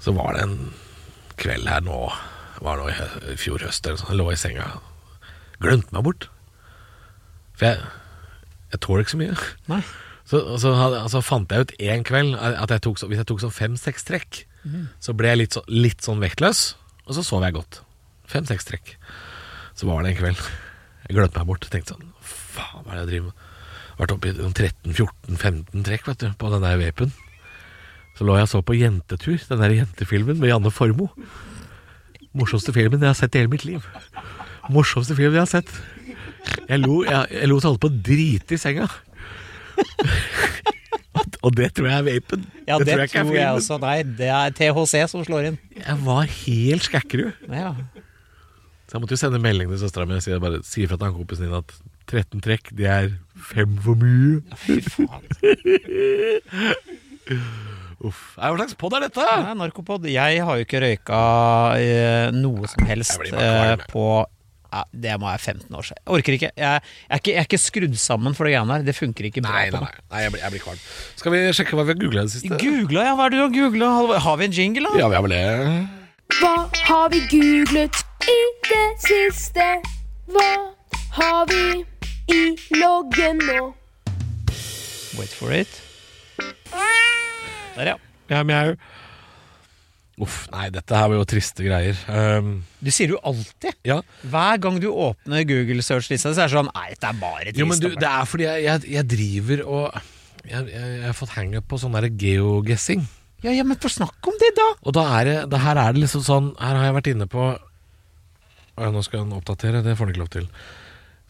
Så 0.00 0.14
var 0.16 0.36
det 0.36 0.44
en 0.46 0.58
kveld 1.40 1.68
her 1.68 1.84
nå, 1.84 1.98
var 2.64 2.80
nå 2.80 2.88
i 2.88 2.96
i 3.34 3.36
fjor 3.40 3.64
høst 3.64 3.84
eller 3.86 4.00
sånn, 4.00 4.14
jeg 4.14 4.20
lå 4.20 4.28
i 4.32 4.38
senga, 4.40 4.68
glemte 5.60 5.92
meg 5.96 6.06
bort. 6.08 6.28
For 7.60 7.68
jeg, 7.68 7.84
jeg 8.70 8.82
tåler 8.84 9.04
ikke 9.04 9.14
så 9.16 9.20
mye. 9.20 9.36
Nei. 9.70 9.82
Så, 10.30 10.40
så 10.62 10.70
så 10.76 10.88
altså 11.00 11.22
fant 11.26 11.50
jeg 11.50 11.66
ut 11.66 11.72
en 11.90 12.04
kveld 12.06 12.36
at 12.38 12.70
jeg 12.70 12.84
tok, 12.86 13.00
hvis 13.10 13.18
jeg 13.18 13.26
tok 13.26 13.42
sånn 13.42 13.54
fem-seks 13.54 14.06
trekk, 14.06 14.44
så 15.02 15.14
ble 15.16 15.32
jeg 15.32 15.40
litt, 15.40 15.56
så, 15.56 15.62
litt 15.72 16.04
sånn 16.04 16.20
vektløs, 16.22 16.60
og 17.08 17.16
så 17.16 17.24
sov 17.26 17.46
jeg 17.46 17.56
godt. 17.56 17.80
Fem-seks 18.30 18.68
trekk. 18.68 18.94
Så 19.74 19.88
var 19.88 20.04
det 20.04 20.12
en 20.12 20.20
kveld. 20.20 20.42
Jeg 21.08 21.16
glemte 21.16 21.40
meg 21.40 21.48
bort. 21.48 21.66
Tenkte 21.72 21.96
sånn 21.96 22.12
Faen, 22.22 22.84
hva 22.84 22.92
er 22.92 23.00
det 23.00 23.02
jeg 23.02 23.10
driver 23.10 23.30
med? 23.30 23.46
Vært 24.00 24.12
oppe 24.14 24.30
i 24.30 24.36
sånn 24.36 24.54
13-14-15 24.54 25.86
trekk 25.88 26.06
vet 26.08 26.22
du, 26.22 26.28
på 26.38 26.50
den 26.52 26.64
der 26.64 26.78
vapen. 26.80 27.14
Så 28.16 28.26
lå 28.28 28.36
jeg 28.36 28.46
og 28.46 28.52
så 28.52 28.60
på 28.64 28.76
Jentetur, 28.76 29.40
den 29.48 29.62
der 29.64 29.74
jentefilmen 29.74 30.38
med 30.40 30.52
Janne 30.52 30.72
Formoe. 30.72 31.10
Morsomste 32.36 32.74
filmen 32.76 33.02
jeg 33.02 33.10
har 33.10 33.18
sett 33.18 33.34
i 33.34 33.42
hele 33.42 33.50
mitt 33.50 33.66
liv. 33.66 33.86
Morsomste 34.70 35.16
filmen 35.18 35.40
jeg 35.40 35.46
har 35.46 35.50
sett. 35.50 35.72
Jeg 36.68 36.82
lo, 36.82 37.00
jeg, 37.06 37.30
jeg 37.34 37.50
lo 37.50 37.60
så 37.60 37.72
holdt 37.72 37.82
på 37.82 37.90
å 37.90 38.00
drite 38.10 38.56
i 38.56 38.60
senga. 38.60 38.86
Og 41.40 41.54
det 41.56 41.70
tror 41.76 41.88
jeg 41.88 41.96
er 41.96 42.06
vapen. 42.06 42.44
Ja, 42.68 42.76
det, 42.78 42.86
tror 42.86 43.02
jeg, 43.02 43.10
ikke 43.10 43.24
jeg 43.38 43.56
også. 43.56 43.78
Nei, 43.82 43.96
det 44.18 44.28
er 44.28 44.52
THC 44.56 44.94
som 45.10 45.24
slår 45.26 45.50
inn. 45.50 45.58
Jeg 45.78 45.96
var 46.04 46.28
helt 46.28 46.86
skækkerud. 46.86 47.46
Ja. 47.48 47.72
Så 48.90 48.96
jeg 48.96 49.04
måtte 49.04 49.16
jo 49.16 49.22
sende 49.22 49.40
melding 49.42 49.70
til 49.70 49.80
søstera 49.80 50.06
mi 50.08 50.18
og 50.18 50.24
si, 50.24 50.34
bare, 50.42 50.60
si 50.66 50.84
fra 50.90 50.98
til 50.98 51.06
han 51.08 51.16
kompisen 51.16 51.46
din 51.46 51.56
at 51.56 51.74
13 52.10 52.42
trekk, 52.42 52.72
det 52.74 52.88
er 52.90 53.12
fem 53.52 53.76
for 53.84 53.94
mye. 53.98 54.40
Ja, 54.42 54.58
Fy 54.58 54.80
faen. 54.82 55.22
Uff. 58.00 58.20
Hva 58.34 58.50
slags 58.56 58.74
pod 58.80 58.96
er 58.96 59.04
dette? 59.06 59.24
Nei, 59.44 59.54
narkopod. 59.60 60.08
Jeg 60.10 60.40
har 60.44 60.58
jo 60.58 60.64
ikke 60.66 60.80
røyka 60.82 61.20
eh, 61.78 62.28
noe 62.34 62.68
som 62.72 62.88
helst 62.88 63.20
eh, 63.28 63.74
på 63.92 64.04
ja, 64.72 64.82
Det 64.92 65.16
må 65.20 65.26
være 65.26 65.38
15 65.38 65.76
år 65.76 65.86
siden. 65.88 66.02
Jeg 66.06 66.14
orker 66.16 66.36
ikke. 66.36 66.50
Jeg, 66.56 66.80
jeg, 66.80 66.80
er 67.10 67.22
ikke. 67.22 67.30
jeg 67.30 67.42
er 67.42 67.48
ikke 67.48 67.58
skrudd 67.58 67.96
sammen 67.98 68.36
for 68.38 68.46
det 68.46 68.54
greiene 68.54 68.76
her. 68.76 68.84
Det 68.86 68.96
funker 68.96 69.28
ikke 69.30 69.42
bra 69.44 69.54
Nei, 69.56 69.70
nei, 69.74 69.80
nei, 69.80 70.04
nei 70.12 70.22
jeg, 70.24 70.34
blir, 70.34 70.42
jeg 70.44 70.54
blir 70.54 70.64
kvalm. 70.64 70.82
Skal 71.20 71.34
vi 71.34 71.40
sjekke 71.58 71.78
hva 71.78 71.86
vi 71.88 71.94
har 71.94 72.00
googla 72.02 72.24
i 72.24 72.28
det 72.30 72.34
siste? 72.36 72.60
Googla, 72.62 73.06
ja. 73.08 73.16
Hva 73.18 73.26
er 73.26 73.34
det 73.34 73.40
du 73.40 73.44
har 73.46 73.54
googla? 73.56 73.90
Har 74.26 74.40
vi 74.40 74.48
en 74.50 74.56
jingle, 74.60 74.86
da? 74.90 75.02
Ja, 75.02 75.10
vi 75.10 75.18
har 75.18 75.26
vel 75.26 75.34
det. 75.36 75.44
Hva 76.40 76.54
har 76.86 77.10
vi 77.14 77.22
googlet 77.32 78.02
i 78.30 78.38
det 78.70 78.86
siste? 79.06 79.68
Hva 80.30 80.50
har 81.18 81.50
vi 81.50 81.84
i 82.30 82.42
loggen 82.78 83.42
nå? 83.42 83.72
Wait 85.18 85.34
for 85.34 85.50
it. 85.50 85.82
Der, 87.76 87.94
ja. 87.94 87.96
Ja, 88.30 88.42
mjau. 88.46 88.76
Uff, 90.20 90.42
nei, 90.52 90.66
dette 90.74 90.96
her 90.96 91.08
var 91.08 91.16
jo 91.16 91.26
triste 91.28 91.64
greier. 91.64 91.96
Um, 92.12 92.58
Du 92.84 92.90
sier 92.92 93.08
det 93.08 93.16
jo 93.16 93.20
alltid. 93.30 93.76
ja. 93.88 94.00
Hver 94.28 94.60
gang 94.60 94.80
du 94.82 94.90
åpner 94.92 95.46
Google 95.48 95.84
search-lista, 95.84 96.34
så 96.36 96.44
er 96.44 96.50
det 96.50 96.56
sånn 96.58 96.68
Nei, 96.74 96.90
dette 96.92 97.08
er 97.08 97.20
bare 97.22 97.46
trist. 97.48 97.60
Jo, 97.62 97.68
men 97.70 97.80
du, 97.80 97.88
det 97.96 98.10
er 98.10 98.28
fordi 98.28 98.48
jeg, 98.48 98.66
jeg, 98.66 98.90
jeg 98.98 99.08
driver 99.14 99.64
og 99.64 100.02
jeg, 100.44 100.68
jeg, 100.72 101.00
har 101.04 101.16
fått 101.16 101.34
hangup 101.36 101.66
på 101.68 101.80
sånn 101.80 101.96
der 101.96 102.08
geoguessing. 102.12 103.06
Ja, 103.44 103.54
ja, 103.56 103.64
men 103.64 103.80
få 103.80 103.88
snakke 103.92 104.28
om 104.28 104.36
det, 104.40 104.52
da! 104.56 104.68
Og 104.84 104.94
da 104.96 105.06
er 105.16 105.28
det, 105.28 105.38
det 105.52 105.60
her 105.64 105.80
er 105.80 105.96
det 105.96 106.02
liksom 106.02 106.20
sånn 106.26 106.50
Her 106.60 106.76
har 106.76 106.90
jeg 106.90 106.96
vært 106.98 107.08
inne 107.14 107.26
på 107.32 107.44
Å 107.56 108.82
ja, 108.84 108.90
nå 108.92 109.00
skal 109.04 109.22
han 109.22 109.32
oppdatere, 109.38 109.80
det 109.84 109.94
får 109.96 110.04
han 110.04 110.12
ikke 110.12 110.22
lov 110.22 110.32
til. 110.34 110.50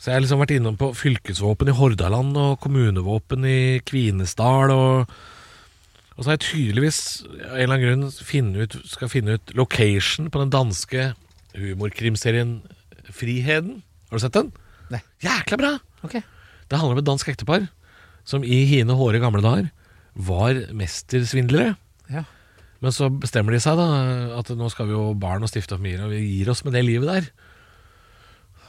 Så 0.00 0.10
jeg 0.10 0.16
har 0.16 0.24
liksom 0.24 0.40
vært 0.42 0.54
innom 0.56 0.78
på 0.80 0.90
fylkesvåpen 0.96 1.70
i 1.70 1.76
Hordaland 1.76 2.38
og 2.40 2.58
kommunevåpen 2.62 3.46
i 3.46 3.60
Kvinesdal. 3.86 4.72
Og, 4.74 5.14
og 6.20 6.24
så 6.26 6.28
har 6.28 6.36
jeg 6.36 6.44
tydeligvis 6.50 6.96
av 7.24 7.54
en 7.56 7.62
eller 7.62 7.70
annen 7.78 7.84
grunn 7.86 8.24
finne 8.28 8.66
ut, 8.66 8.74
skal 8.84 9.08
finne 9.08 9.38
ut 9.38 9.52
location 9.56 10.26
på 10.28 10.42
den 10.42 10.50
danske 10.52 11.06
humorkrimserien 11.56 12.58
Friheden. 13.08 13.78
Har 14.10 14.20
du 14.20 14.22
sett 14.26 14.36
den? 14.36 14.50
Nei. 14.92 15.00
Jækla 15.24 15.56
bra! 15.56 15.70
Okay. 16.04 16.20
Det 16.68 16.76
handler 16.76 16.98
om 16.98 17.00
et 17.00 17.08
dansk 17.08 17.30
ektepar 17.32 17.64
som 18.28 18.44
i 18.44 18.66
hine 18.68 18.92
hårde 19.00 19.22
gamle 19.22 19.40
dager 19.40 19.70
var 20.12 20.60
mestersvindlere. 20.76 21.72
Ja. 22.12 22.26
Men 22.84 22.92
så 22.92 23.08
bestemmer 23.08 23.56
de 23.56 23.62
seg 23.64 23.80
da 23.80 23.88
at 24.36 24.52
nå 24.52 24.68
skal 24.72 24.90
vi 24.90 24.96
jo 24.98 25.10
barn 25.16 25.44
og 25.46 25.48
stifte 25.48 25.78
familie, 25.80 26.04
og 26.04 26.12
vi 26.12 26.20
gir 26.20 26.52
oss 26.52 26.66
med 26.66 26.76
det 26.76 26.84
livet 26.84 27.08
der. 27.08 27.30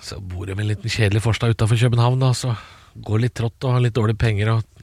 Så 0.01 0.24
bor 0.24 0.48
de 0.48 0.55
med 0.55 0.70
en 0.70 0.72
liten 0.72 0.96
kjedelig 0.96 1.25
forstad 1.27 1.51
utafor 1.51 1.84
København, 1.84 2.24
da, 2.24 2.31
så 2.31 2.55
går 2.96 3.25
litt 3.25 3.36
trått 3.36 3.67
og 3.67 3.75
har 3.75 3.84
litt 3.84 4.00
dårlige 4.00 4.24
penger. 4.24 4.55
og 4.55 4.80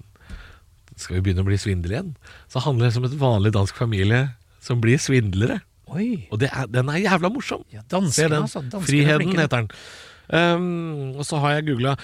Skal 0.99 1.19
vi 1.19 1.25
begynne 1.29 1.45
å 1.45 1.49
bli 1.49 1.59
svindlere 1.61 1.99
igjen? 1.99 2.13
Så 2.51 2.63
handler 2.65 2.91
det 2.91 3.01
om 3.01 3.09
et 3.09 3.17
vanlig 3.21 3.55
dansk 3.57 3.79
familie 3.79 4.25
som 4.65 4.83
blir 4.83 5.01
svindlere. 5.01 5.61
Oi. 5.89 6.29
Og 6.33 6.41
det 6.43 6.51
er, 6.53 6.69
den 6.69 6.91
er 6.93 7.01
jævla 7.01 7.31
morsom. 7.33 7.65
Ja, 7.73 7.85
danskene, 7.91 8.35
den. 8.35 8.45
altså. 8.45 8.63
Danskene 8.65 8.89
Friheten 8.89 9.39
heter 9.41 9.63
den. 9.63 9.71
Um, 10.29 11.15
og 11.17 11.25
så 11.25 11.39
har 11.41 11.55
jeg 11.57 11.71
googla 11.71 11.95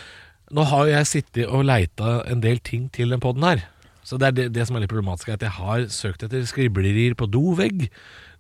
Nå 0.57 0.63
har 0.71 0.87
jo 0.87 0.93
jeg 0.95 1.09
sittet 1.11 1.51
og 1.53 1.67
leita 1.69 2.23
en 2.31 2.41
del 2.41 2.57
ting 2.65 2.87
til 2.93 3.13
den 3.13 3.21
poden 3.21 3.45
her. 3.45 3.65
Så 4.05 4.19
det 4.21 4.29
er 4.29 4.35
det, 4.37 4.45
det 4.55 4.67
som 4.69 4.77
er 4.77 4.85
litt 4.85 4.93
problematisk, 4.93 5.31
er 5.33 5.39
at 5.39 5.45
jeg 5.47 5.57
har 5.57 5.87
søkt 5.93 6.25
etter 6.27 6.45
skriblerier 6.47 7.17
på 7.17 7.27
dovegg, 7.33 7.87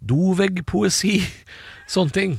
doveggpoesi, 0.04 1.16
sånne 1.94 2.14
ting. 2.14 2.37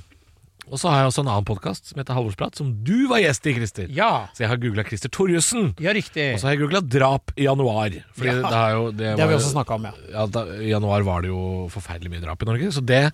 Og 0.66 0.80
så 0.82 0.90
har 0.90 1.04
jeg 1.04 1.12
også 1.12 1.22
en 1.22 1.30
annen 1.30 1.46
podkast 1.46 1.86
som 1.92 2.00
heter 2.02 2.16
Halvorsprat, 2.18 2.58
som 2.58 2.72
du 2.88 3.06
var 3.12 3.20
gjest 3.22 3.46
i, 3.46 3.54
Christer. 3.54 3.90
Ja. 3.94 4.28
Så 4.34 4.44
jeg 4.44 4.50
har 4.50 4.58
googla 4.58 4.84
Christer 4.88 5.12
Torjussen. 5.14 5.74
ja, 5.80 5.94
riktig. 5.94 6.32
Og 6.34 6.40
så 6.42 6.48
har 6.50 6.56
jeg 6.56 6.64
googla 6.64 6.82
drap 6.82 7.32
i 7.38 7.46
januar. 7.46 7.94
Fordi 8.18 8.32
Ja. 8.34 8.50
det, 8.50 8.62
jo, 8.74 8.92
det, 8.92 9.12
Det 9.16 9.20
har 9.22 9.30
vi 9.30 9.36
også 9.38 9.52
snakka 9.54 9.76
om, 9.78 9.84
ja. 9.86 9.92
ja, 10.12 10.26
da, 10.26 10.46
I 10.58 10.70
januar 10.74 11.02
var 11.06 11.22
det 11.22 11.30
jo 11.30 11.70
forferdelig 11.70 12.10
mye 12.12 12.22
drap 12.26 12.42
i 12.42 12.46
Norge, 12.50 12.72
så 12.74 12.82
det 12.86 13.12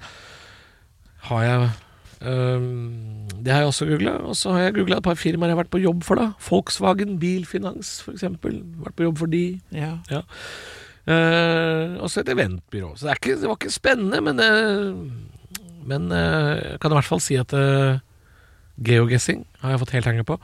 har 1.28 1.44
jeg 1.44 1.70
øhm, 2.22 3.28
Det 3.44 3.52
har 3.54 3.60
jeg 3.62 3.68
også 3.68 3.86
googla. 3.90 4.14
Og 4.32 4.36
så 4.36 4.52
har 4.56 4.60
jeg 4.70 4.76
googla 4.80 4.98
et 4.98 5.04
par 5.04 5.16
firmaer 5.20 5.50
jeg 5.52 5.58
har 5.58 5.64
vært 5.66 5.72
på 5.76 5.82
jobb 5.84 6.04
for. 6.08 6.16
da 6.16 6.32
Volkswagen 6.50 7.20
Bilfinans, 7.20 8.00
f.eks. 8.06 8.24
Vært 8.24 8.96
på 8.96 9.04
jobb 9.10 9.18
for 9.18 9.28
de. 9.28 9.60
ja. 9.76 9.98
Ja. 10.10 10.22
Uh, 11.02 11.98
og 11.98 12.12
så 12.14 12.22
et 12.22 12.30
eventbyrå. 12.30 12.92
Så 12.96 13.08
det, 13.10 13.16
ikke, 13.18 13.36
det 13.42 13.48
var 13.50 13.58
ikke 13.58 13.72
spennende, 13.74 14.20
men 14.22 14.38
eh, 14.40 14.94
Men 15.88 16.12
eh, 16.14 16.74
jeg 16.74 16.82
kan 16.82 16.94
i 16.94 17.00
hvert 17.00 17.10
fall 17.10 17.24
si 17.24 17.38
at 17.40 17.54
uh, 17.58 18.02
geoguessing 18.82 19.46
har 19.64 19.76
jeg 19.76 19.82
fått 19.84 19.96
helt 19.98 20.10
henge 20.10 20.28
på. 20.28 20.38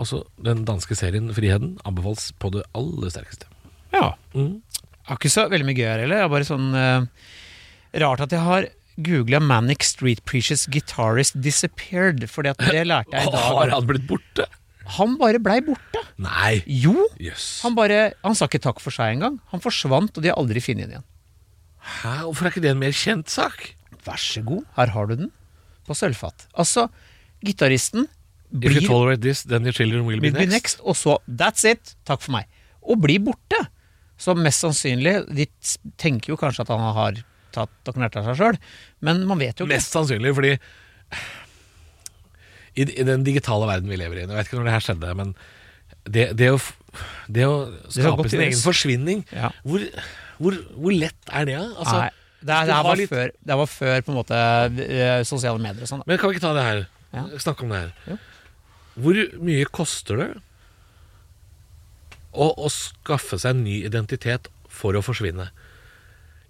Også 0.00 0.22
den 0.40 0.64
danske 0.68 0.96
serien 0.98 1.30
Friheten 1.36 1.76
anbefales 1.88 2.30
på 2.40 2.52
det 2.54 2.66
aller 2.76 3.12
sterkeste. 3.12 3.48
ja. 3.94 4.12
Mm. 4.34 4.60
Jeg 5.02 5.10
har 5.10 5.18
ikke 5.18 5.32
så 5.34 5.42
veldig 5.50 5.64
mye 5.66 5.74
gøy 5.74 5.88
her 5.88 6.00
heller. 6.04 6.20
Det 6.20 6.24
er 6.24 6.30
bare 6.30 6.46
sånn 6.46 6.66
uh, 6.78 7.24
rart 8.04 8.20
at 8.22 8.32
jeg 8.32 8.44
har 8.44 8.68
googla 9.02 9.40
'Manic 9.42 9.82
Street 9.82 10.20
Preachers 10.24 10.68
Guitarist 10.70 11.34
Disappeared', 11.42 12.28
fordi 12.30 12.52
at 12.52 12.60
det 12.62 12.84
lærte 12.86 13.10
jeg 13.16 13.26
i 13.26 13.40
Har 13.48 13.72
han 13.72 13.88
blitt 13.88 14.06
borte? 14.06 14.46
Han 14.98 15.16
bare 15.18 15.40
blei 15.42 15.60
borte. 15.64 16.00
Nei. 16.22 16.62
Jo! 16.66 16.94
Yes. 17.18 17.62
Han 17.66 17.74
bare, 17.74 18.12
han 18.22 18.38
sa 18.38 18.46
ikke 18.46 18.62
takk 18.62 18.82
for 18.82 18.94
seg 18.94 19.16
engang. 19.16 19.40
Han 19.52 19.62
forsvant, 19.62 20.14
og 20.16 20.22
de 20.22 20.30
har 20.30 20.38
aldri 20.38 20.62
funnet 20.62 20.86
ham 20.86 20.94
igjen. 20.96 21.06
Hæ? 21.82 22.16
Hvorfor 22.26 22.46
er 22.46 22.54
ikke 22.54 22.64
det 22.64 22.72
en 22.74 22.82
mer 22.82 22.94
kjent 22.94 23.30
sak? 23.32 23.72
Vær 24.06 24.18
så 24.18 24.42
god, 24.46 24.64
her 24.76 24.92
har 24.96 25.06
du 25.10 25.14
den. 25.24 25.30
På 25.86 25.94
sølvfat. 25.98 26.46
Altså, 26.58 26.88
gitaristen 27.44 28.08
blir 28.52 28.76
If 28.76 28.82
you 28.82 28.88
tolerate 28.88 29.22
this, 29.24 29.42
then 29.48 29.64
your 29.66 29.72
children 29.76 30.04
will 30.06 30.20
be 30.20 30.28
will 30.30 30.36
be 30.36 30.46
next. 30.46 30.78
next, 30.78 30.80
og 30.84 30.96
så 30.98 31.18
that's 31.28 31.64
it, 31.68 31.94
takk 32.08 32.22
for 32.22 32.34
meg. 32.36 32.48
Og 32.82 32.98
blir 33.02 33.22
borte. 33.22 33.58
Så 34.22 34.34
mest 34.38 34.62
sannsynlig 34.62 35.14
De 35.34 35.46
tenker 35.98 36.30
jo 36.34 36.36
kanskje 36.38 36.62
at 36.66 36.70
han 36.70 36.82
har 36.94 37.22
tatt 37.52 37.88
og 37.90 37.96
knerta 37.96 38.22
seg 38.24 38.36
sjøl, 38.38 38.58
men 39.04 39.24
man 39.28 39.40
vet 39.40 39.58
jo 39.60 39.66
ikke. 39.66 39.74
Mest 39.74 39.92
sannsynlig 39.96 40.32
fordi 40.36 40.52
i, 42.74 42.84
den 43.04 43.24
digitale 43.26 43.66
verden 43.68 43.90
vi 43.92 43.98
lever 44.00 44.22
i 44.22 44.24
Jeg 44.24 44.32
vet 44.32 44.48
ikke 44.48 44.60
når 44.60 44.68
det 44.70 44.72
her 44.76 44.84
skjedde, 44.86 45.10
men 45.18 45.34
det, 46.08 46.24
det, 46.40 46.48
å, 46.54 46.60
det 47.28 47.44
å 47.46 47.56
skape 47.92 48.30
sin 48.32 48.40
egen 48.46 48.58
forsvinning 48.62 49.20
Ja. 49.30 49.50
hvor, 49.66 49.84
hvor, 50.40 50.56
hvor 50.78 50.96
lett 50.96 51.28
er 51.30 51.46
det? 51.50 51.58
Altså, 51.60 51.98
Nei, 52.00 52.08
det, 52.42 52.66
det, 52.68 52.74
her 52.74 52.82
var 52.84 52.96
litt- 52.98 53.08
før, 53.12 53.30
det 53.46 53.56
var 53.62 53.68
før 53.70 54.00
på 54.06 54.12
en 54.12 54.18
måte 54.18 54.38
eh, 54.84 55.22
sosiale 55.28 55.58
medier 55.62 55.82
og 55.86 55.90
sånn. 55.90 56.02
Men 56.06 56.18
kan 56.18 56.30
vi 56.30 56.36
ikke 56.36 56.44
ta 56.46 56.54
det 56.56 56.64
her? 56.66 56.80
Ja. 57.14 57.24
Snakke 57.38 57.62
om 57.66 57.72
det 57.74 57.80
her. 57.84 57.92
Jo. 58.12 58.16
Hvor 59.02 59.20
mye 59.46 59.66
koster 59.72 60.18
det 60.20 60.30
å, 62.32 62.46
å 62.56 62.68
skaffe 62.72 63.38
seg 63.40 63.54
en 63.56 63.64
ny 63.66 63.78
identitet 63.86 64.48
for 64.72 64.96
å 64.98 65.02
forsvinne? 65.04 65.50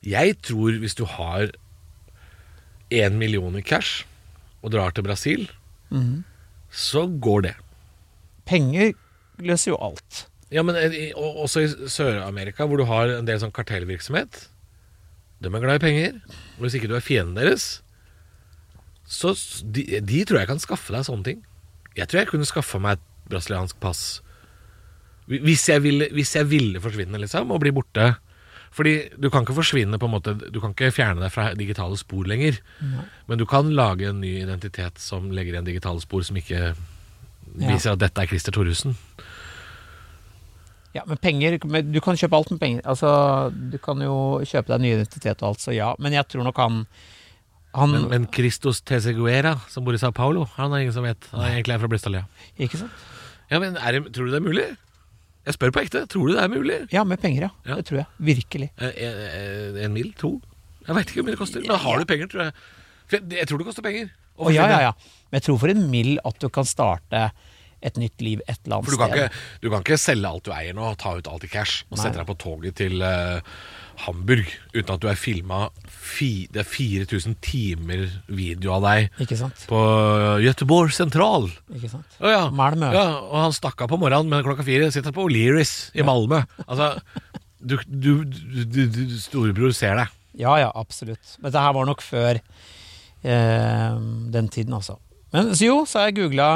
Jeg 0.02 0.36
tror 0.42 0.78
hvis 0.82 0.96
du 0.98 1.04
har 1.18 1.52
én 2.92 3.14
million 3.20 3.54
i 3.58 3.62
cash 3.66 4.02
og 4.62 4.72
drar 4.74 4.94
til 4.94 5.06
Brasil, 5.06 5.48
Mhm. 5.90 6.24
så 6.70 7.06
går 7.20 7.42
det. 7.48 7.54
Penger 8.46 8.92
løser 9.38 9.72
jo 9.72 9.78
alt. 9.78 10.26
Ja, 10.50 10.62
men 10.62 10.74
også 11.16 11.62
i 11.64 11.68
Sør-Amerika, 11.88 12.66
hvor 12.66 12.76
du 12.78 12.84
har 12.84 13.08
en 13.08 13.24
del 13.24 13.38
sånn 13.40 13.52
kartellvirksomhet. 13.52 14.48
De 15.42 15.50
er 15.50 15.64
glad 15.64 15.80
i 15.80 15.82
penger. 15.82 16.18
Og 16.56 16.66
hvis 16.66 16.76
ikke 16.78 16.90
du 16.90 16.94
er 16.98 17.04
fienden 17.04 17.34
deres, 17.38 17.80
så 19.12 19.34
de, 19.66 19.82
de 20.00 20.20
tror 20.24 20.38
jeg 20.42 20.48
kan 20.52 20.62
skaffe 20.62 20.94
deg 20.94 21.04
sånne 21.08 21.26
ting. 21.26 21.40
Jeg 21.98 22.08
tror 22.08 22.22
jeg 22.22 22.30
kunne 22.30 22.48
skaffa 22.48 22.78
meg 22.80 22.96
et 23.00 23.08
brasiliansk 23.32 23.78
pass 23.82 24.20
hvis 25.32 25.62
jeg 25.70 25.80
ville, 25.84 26.08
hvis 26.12 26.32
jeg 26.34 26.48
ville 26.50 26.80
forsvinne, 26.82 27.16
liksom, 27.22 27.52
og 27.54 27.60
bli 27.62 27.70
borte. 27.72 28.08
Fordi 28.74 28.94
du 29.20 29.28
kan 29.30 29.44
ikke 29.44 29.54
forsvinne 29.54 29.98
på 30.00 30.08
en 30.08 30.12
måte 30.14 30.32
Du 30.50 30.58
kan 30.60 30.72
ikke 30.74 30.90
fjerne 30.96 31.20
deg 31.22 31.30
fra 31.32 31.50
digitale 31.56 31.96
spor 32.00 32.26
lenger. 32.28 32.58
Men 33.28 33.38
du 33.40 33.44
kan 33.48 33.70
lage 33.76 34.08
en 34.10 34.20
ny 34.20 34.32
identitet 34.42 34.98
som 35.00 35.30
legger 35.30 35.54
igjen 35.54 35.68
digitale 35.68 36.02
spor 36.04 36.24
som 36.26 36.36
ikke 36.40 36.72
Ja. 37.52 37.68
viser 37.68 37.92
at 37.92 38.00
dette 38.00 38.16
er 38.22 38.26
Christer 38.30 38.52
Thoresen. 38.54 38.94
Ja, 40.92 41.02
men 41.08 41.16
penger 41.16 41.54
Du 41.88 42.00
kan 42.04 42.18
kjøpe 42.20 42.36
alt 42.36 42.50
med 42.52 42.60
penger. 42.60 42.82
Altså, 42.84 43.08
du 43.72 43.78
kan 43.80 44.00
jo 44.04 44.40
kjøpe 44.44 44.74
deg 44.74 44.82
ny 44.84 44.90
identitet 44.98 45.40
og 45.42 45.52
alt, 45.54 45.62
så 45.64 45.72
ja. 45.72 45.94
Men 46.02 46.12
jeg 46.12 46.26
tror 46.28 46.44
nok 46.44 46.58
han 46.60 46.82
Han 47.74 47.90
Men, 47.94 48.08
men 48.10 48.26
Christos 48.28 48.82
Teseguera, 48.84 49.54
som 49.72 49.84
bor 49.86 49.96
i 49.96 49.98
Sao 50.02 50.12
Paulo, 50.12 50.44
han 50.58 50.72
er 50.76 50.82
ingen 50.84 50.92
som 50.92 51.06
vet. 51.08 51.24
Han 51.32 51.40
er 51.46 51.54
egentlig 51.56 51.78
fra 51.80 51.88
Bristalia. 51.88 52.26
Ikke 52.60 52.76
sant? 52.82 52.92
Ja, 53.48 53.58
men 53.62 53.76
er 53.80 53.96
det, 53.96 54.12
Tror 54.12 54.28
du 54.28 54.34
det 54.34 54.42
er 54.42 54.44
mulig? 54.44 54.66
Jeg 55.46 55.54
spør 55.56 55.72
på 55.74 55.80
ekte. 55.82 56.04
Tror 56.06 56.28
du 56.28 56.34
det 56.36 56.42
er 56.44 56.52
mulig? 56.52 56.76
Ja, 56.92 57.02
med 57.08 57.18
penger, 57.22 57.48
ja. 57.48 57.50
Ja. 57.66 57.78
Det 57.80 57.86
tror 57.88 58.02
jeg. 58.02 58.06
Virkelig. 58.28 58.68
Eh, 58.76 58.92
En, 59.08 59.16
en, 59.40 59.78
en 59.86 59.92
mil? 59.96 60.12
To? 60.20 60.34
Jeg 60.86 60.94
veit 60.98 61.08
ikke 61.10 61.22
hvor 61.22 61.26
mye 61.30 61.34
det 61.34 61.40
koster. 61.40 61.64
Men 61.66 61.80
har 61.86 61.98
du 61.98 62.04
penger, 62.12 62.28
tror 62.30 62.44
jeg. 62.44 62.52
Jeg, 63.32 63.48
tror 63.48 63.58
det 63.58 63.66
koster 63.66 63.84
penger. 63.88 64.12
å 64.36 64.46
Å 64.48 64.52
ja, 64.54 64.68
ja, 64.70 64.78
ja. 64.90 64.92
Men 65.30 65.40
jeg 65.40 65.46
tror 65.48 65.58
for 65.64 65.72
en 65.72 65.82
mil 65.90 66.12
at 66.28 66.38
du 66.44 66.48
kan 66.52 66.68
starte 66.68 67.24
et 67.82 67.96
nytt 68.00 68.22
liv 68.22 68.40
et 68.46 68.58
eller 68.64 68.78
annet 68.78 68.86
For 68.88 68.94
du 68.94 69.00
kan, 69.00 69.10
sted. 69.12 69.28
ikke, 69.28 69.44
du 69.62 69.70
kan 69.72 69.82
ikke 69.86 69.98
selge 70.00 70.28
alt 70.30 70.44
du 70.46 70.52
eier 70.54 70.74
nå, 70.78 70.90
ta 71.00 71.14
ut 71.18 71.28
alt 71.32 71.46
i 71.46 71.50
cash 71.50 71.82
og 71.90 71.96
Nei. 71.96 72.02
sette 72.04 72.20
deg 72.20 72.28
på 72.28 72.36
toget 72.38 72.76
til 72.78 73.02
uh, 73.02 73.40
Hamburg 74.04 74.46
uten 74.72 74.92
at 74.94 75.02
du 75.02 75.08
er 75.10 75.18
filma 75.20 75.64
fi, 75.90 76.46
Det 76.52 76.62
er 76.62 76.68
4000 76.68 77.34
timer 77.44 78.06
video 78.32 78.72
av 78.78 78.86
deg 78.86 79.20
Ikke 79.26 79.36
sant? 79.40 79.66
på 79.68 79.80
Göteborg 80.44 80.94
sentral. 80.96 81.50
Ikke 81.74 81.90
sant? 81.92 82.16
Å 82.22 82.30
ja. 82.32 82.42
Malmö. 82.54 82.88
ja. 82.94 83.06
Og 83.26 83.36
han 83.48 83.54
stakk 83.56 83.84
av 83.84 83.90
på 83.92 83.98
morgenen, 84.00 84.30
men 84.32 84.46
klokka 84.46 84.64
fire 84.66 84.88
sitter 84.90 85.10
han 85.12 85.18
på 85.18 85.26
O'Learys 85.28 85.74
i 85.98 86.06
Malmö. 86.06 86.40
Altså, 86.66 86.94
du, 87.60 87.76
du, 87.86 88.24
du, 88.24 88.64
du, 88.64 88.80
du 88.90 89.16
Storebror 89.22 89.74
ser 89.76 89.98
deg. 90.00 90.18
Ja, 90.40 90.54
ja, 90.62 90.70
absolutt. 90.74 91.36
Men 91.38 91.50
dette 91.50 91.62
her 91.62 91.74
var 91.76 91.86
nok 91.86 92.00
før 92.02 92.38
eh, 93.22 93.96
den 94.32 94.48
tiden, 94.48 94.74
altså. 94.74 94.96
Men 95.32 95.52
så 95.56 95.64
jo, 95.68 95.76
så 95.88 96.00
har 96.02 96.10
jeg 96.10 96.18
googla 96.22 96.48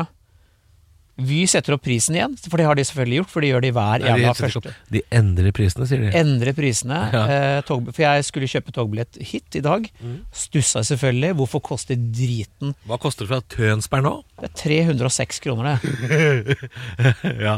Vy 1.17 1.47
setter 1.49 1.73
opp 1.73 1.81
prisen 1.87 2.13
igjen, 2.19 2.35
for 2.45 2.61
det 2.61 2.67
har 2.69 2.77
de 2.77 2.83
selvfølgelig 2.85 3.17
gjort, 3.23 3.31
for 3.33 3.41
de 3.41 3.49
gjør 3.49 3.63
det 3.65 3.71
hver 3.73 4.03
Nei, 4.05 4.17
de 4.21 4.33
første. 4.37 4.73
De 4.93 5.01
endrer 5.17 5.55
prisene, 5.57 5.87
sier 5.89 6.03
de. 6.03 6.11
Endrer 6.21 6.53
prisene. 6.53 6.99
Ja. 7.15 7.23
Eh, 7.33 7.61
tog, 7.65 7.87
for 7.89 8.05
jeg 8.05 8.27
skulle 8.29 8.49
kjøpe 8.53 8.75
togbillett 8.77 9.17
hit 9.31 9.57
i 9.57 9.63
dag. 9.65 9.87
Mm. 10.03 10.19
Stussa 10.37 10.83
selvfølgelig. 10.85 11.31
Hvorfor 11.39 11.63
koster 11.65 11.97
driten 11.97 12.75
Hva 12.85 12.99
koster 13.01 13.25
det 13.25 13.33
fra 13.33 13.41
Tønsberg 13.57 14.05
nå? 14.05 14.13
Det 14.43 14.51
er 14.51 14.55
306 14.93 15.41
kroner, 15.47 15.81
det. 15.81 16.59
ja. 17.49 17.57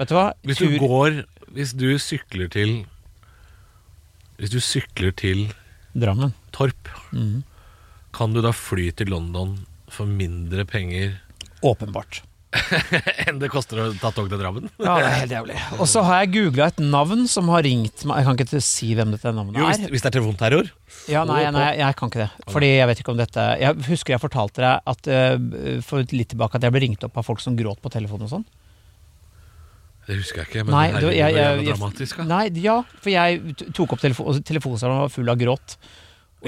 Vet 0.00 0.10
du 0.10 0.16
hva? 0.18 0.26
Hvis 0.42 0.58
du 0.58 0.66
Tur- 0.66 0.82
går 0.88 1.22
Hvis 1.56 1.72
du 1.78 1.86
sykler 2.02 2.50
til 2.52 2.74
Hvis 4.36 4.50
du 4.52 4.58
sykler 4.60 5.14
til 5.16 5.46
Drammen. 5.96 6.34
Torp, 6.52 6.90
Mm. 7.14 7.44
kan 8.12 8.32
du 8.34 8.42
da 8.42 8.50
fly 8.52 8.90
til 8.90 9.08
London 9.14 9.54
for 9.88 10.04
mindre 10.10 10.66
penger 10.68 11.20
Åpenbart. 11.62 12.20
Enn 13.26 13.38
det 13.40 13.50
koster 13.52 13.80
å 13.82 13.86
ta 14.00 14.10
tog 14.14 14.28
til 14.30 14.40
Drammen. 14.40 14.68
Ja, 14.80 14.96
det 15.00 15.06
er 15.08 15.16
helt 15.22 15.34
jævlig. 15.36 15.56
Og 15.78 15.88
så 15.90 16.02
har 16.06 16.22
jeg 16.22 16.32
googla 16.36 16.68
et 16.72 16.82
navn 16.82 17.24
som 17.30 17.50
har 17.52 17.64
ringt 17.66 18.04
meg 18.08 18.20
Jeg 18.20 18.28
kan 18.28 18.40
ikke 18.46 18.62
si 18.64 18.90
hvem 18.98 19.14
dette 19.14 19.32
navnet 19.34 19.60
Jo, 19.60 19.68
hvis, 19.70 19.82
er. 19.84 19.94
hvis 19.94 20.04
det 20.04 20.10
er 20.10 20.16
telefonterror. 20.18 20.70
Ja, 21.10 21.24
nei, 21.28 21.42
nei, 21.54 21.66
jeg 21.80 21.98
kan 21.98 22.12
ikke 22.12 22.24
det. 22.24 22.52
Fordi 22.52 22.70
jeg 22.72 22.90
vet 22.90 23.02
ikke 23.02 23.14
om 23.14 23.20
dette 23.20 23.48
Jeg 23.62 23.88
husker 23.88 24.16
jeg 24.16 24.22
fortalte 24.22 24.64
deg 24.64 24.92
at 24.94 25.10
uh, 25.10 25.80
for 25.86 26.16
litt 26.16 26.32
tilbake 26.34 26.58
at 26.58 26.66
jeg 26.66 26.74
ble 26.74 26.84
ringt 26.86 27.06
opp 27.06 27.18
av 27.20 27.26
folk 27.26 27.42
som 27.44 27.58
gråt 27.58 27.82
på 27.82 27.92
telefonen 27.92 28.28
og 28.28 28.34
sånn. 28.38 28.48
Det 30.06 30.20
husker 30.20 30.44
jeg 30.44 30.50
ikke, 30.52 30.66
men 30.68 30.74
Nei, 30.76 30.86
det 30.94 31.08
er 31.10 31.14
jeg, 31.16 31.34
jeg, 31.34 31.62
dramatisk. 31.66 32.18
Ja. 32.20 32.26
nei, 32.30 32.42
ja, 32.62 32.76
for 33.02 33.10
jeg 33.10 33.56
tok 33.74 33.96
opp 33.96 34.02
telefon, 34.04 34.28
og 34.30 34.44
telefonsamtalen 34.46 35.02
var 35.02 35.10
full 35.10 35.32
av 35.32 35.40
gråt. 35.40 35.74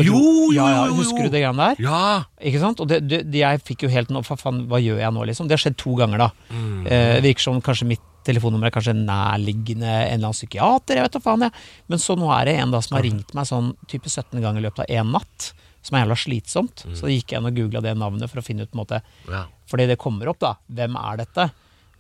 Jo, 0.05 0.19
jo, 0.19 0.53
ja, 0.55 0.67
ja, 0.71 0.83
jo, 0.87 0.93
jo. 0.93 0.99
Husker 1.03 1.27
du 1.27 1.33
det 1.33 1.43
greiene 1.43 1.71
der? 1.71 1.83
Ja! 1.83 2.03
Ikke 2.51 2.61
sant? 2.63 2.81
Og 2.83 2.89
det, 2.91 3.01
det, 3.09 3.25
jeg 3.41 3.63
fikk 3.67 3.87
jo 3.87 3.91
helt 3.93 4.13
nå 4.15 4.23
Hva 4.27 4.37
faen, 4.39 4.65
hva 4.71 4.81
gjør 4.83 5.01
jeg 5.03 5.15
nå, 5.17 5.25
liksom? 5.31 5.49
Det 5.49 5.57
har 5.57 5.65
skjedd 5.65 5.79
to 5.81 5.95
ganger, 5.99 6.27
da. 6.27 6.31
Mm. 6.53 6.87
Eh, 6.87 7.19
virker 7.25 7.47
som 7.49 7.61
kanskje 7.65 7.89
mitt 7.95 8.05
telefonnummer 8.29 8.69
er 8.69 8.75
kanskje 8.75 8.93
nærliggende 8.99 9.89
en 9.89 10.03
eller 10.19 10.27
annen 10.29 10.37
psykiater, 10.37 10.99
jeg 10.99 11.07
vet 11.07 11.15
da 11.17 11.23
faen, 11.25 11.47
jeg. 11.47 11.55
Men 11.89 12.03
så 12.03 12.17
nå 12.19 12.29
er 12.35 12.51
det 12.51 12.59
en 12.61 12.75
da 12.75 12.83
som 12.85 12.99
har 12.99 13.07
ringt 13.07 13.33
meg 13.37 13.49
sånn 13.49 13.71
type 13.89 14.11
17 14.11 14.43
ganger 14.45 14.61
i 14.61 14.67
løpet 14.67 14.85
av 14.85 14.91
én 15.01 15.15
natt. 15.15 15.53
Som 15.87 15.97
er 15.97 16.03
jævla 16.03 16.17
slitsomt. 16.19 16.83
Mm. 16.85 16.97
Så 16.99 17.09
gikk 17.09 17.33
jeg 17.33 17.41
inn 17.41 17.49
og 17.49 17.57
googla 17.57 17.81
det 17.85 17.95
navnet 17.97 18.29
for 18.29 18.43
å 18.43 18.45
finne 18.45 18.67
ut 18.67 18.73
på 18.73 18.77
en 18.77 18.83
måte 18.83 18.99
ja. 19.31 19.45
Fordi 19.71 19.87
det 19.89 19.97
kommer 20.01 20.29
opp, 20.33 20.41
da. 20.43 20.57
Hvem 20.75 20.97
er 21.01 21.21
dette? 21.23 21.49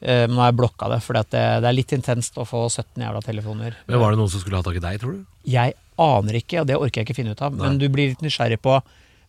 Eh, 0.00 0.24
Men 0.26 0.36
nå 0.36 0.42
har 0.42 0.50
jeg 0.52 0.58
blokka 0.60 0.88
det, 0.92 1.00
for 1.04 1.16
det, 1.18 1.24
det 1.32 1.68
er 1.70 1.76
litt 1.76 1.94
intenst 1.96 2.36
å 2.38 2.46
få 2.48 2.66
17 2.68 3.02
jævla 3.06 3.22
telefoner. 3.24 3.78
Men 3.88 4.02
Var 4.02 4.14
det 4.14 4.20
noen 4.20 4.32
som 4.32 4.42
skulle 4.42 4.60
ha 4.60 4.66
tak 4.66 4.78
i 4.78 4.84
deg, 4.84 5.00
tror 5.02 5.16
du? 5.16 5.24
Jeg 5.48 5.74
aner 6.00 6.40
ikke, 6.40 6.62
og 6.62 6.70
det 6.70 6.78
orker 6.78 7.02
jeg 7.02 7.08
ikke 7.08 7.18
finne 7.20 7.34
ut 7.36 7.44
av. 7.44 7.54
Men 7.56 7.78
du 7.80 7.88
blir 7.92 8.12
litt 8.12 8.24
nysgjerrig 8.24 8.60
på 8.64 8.78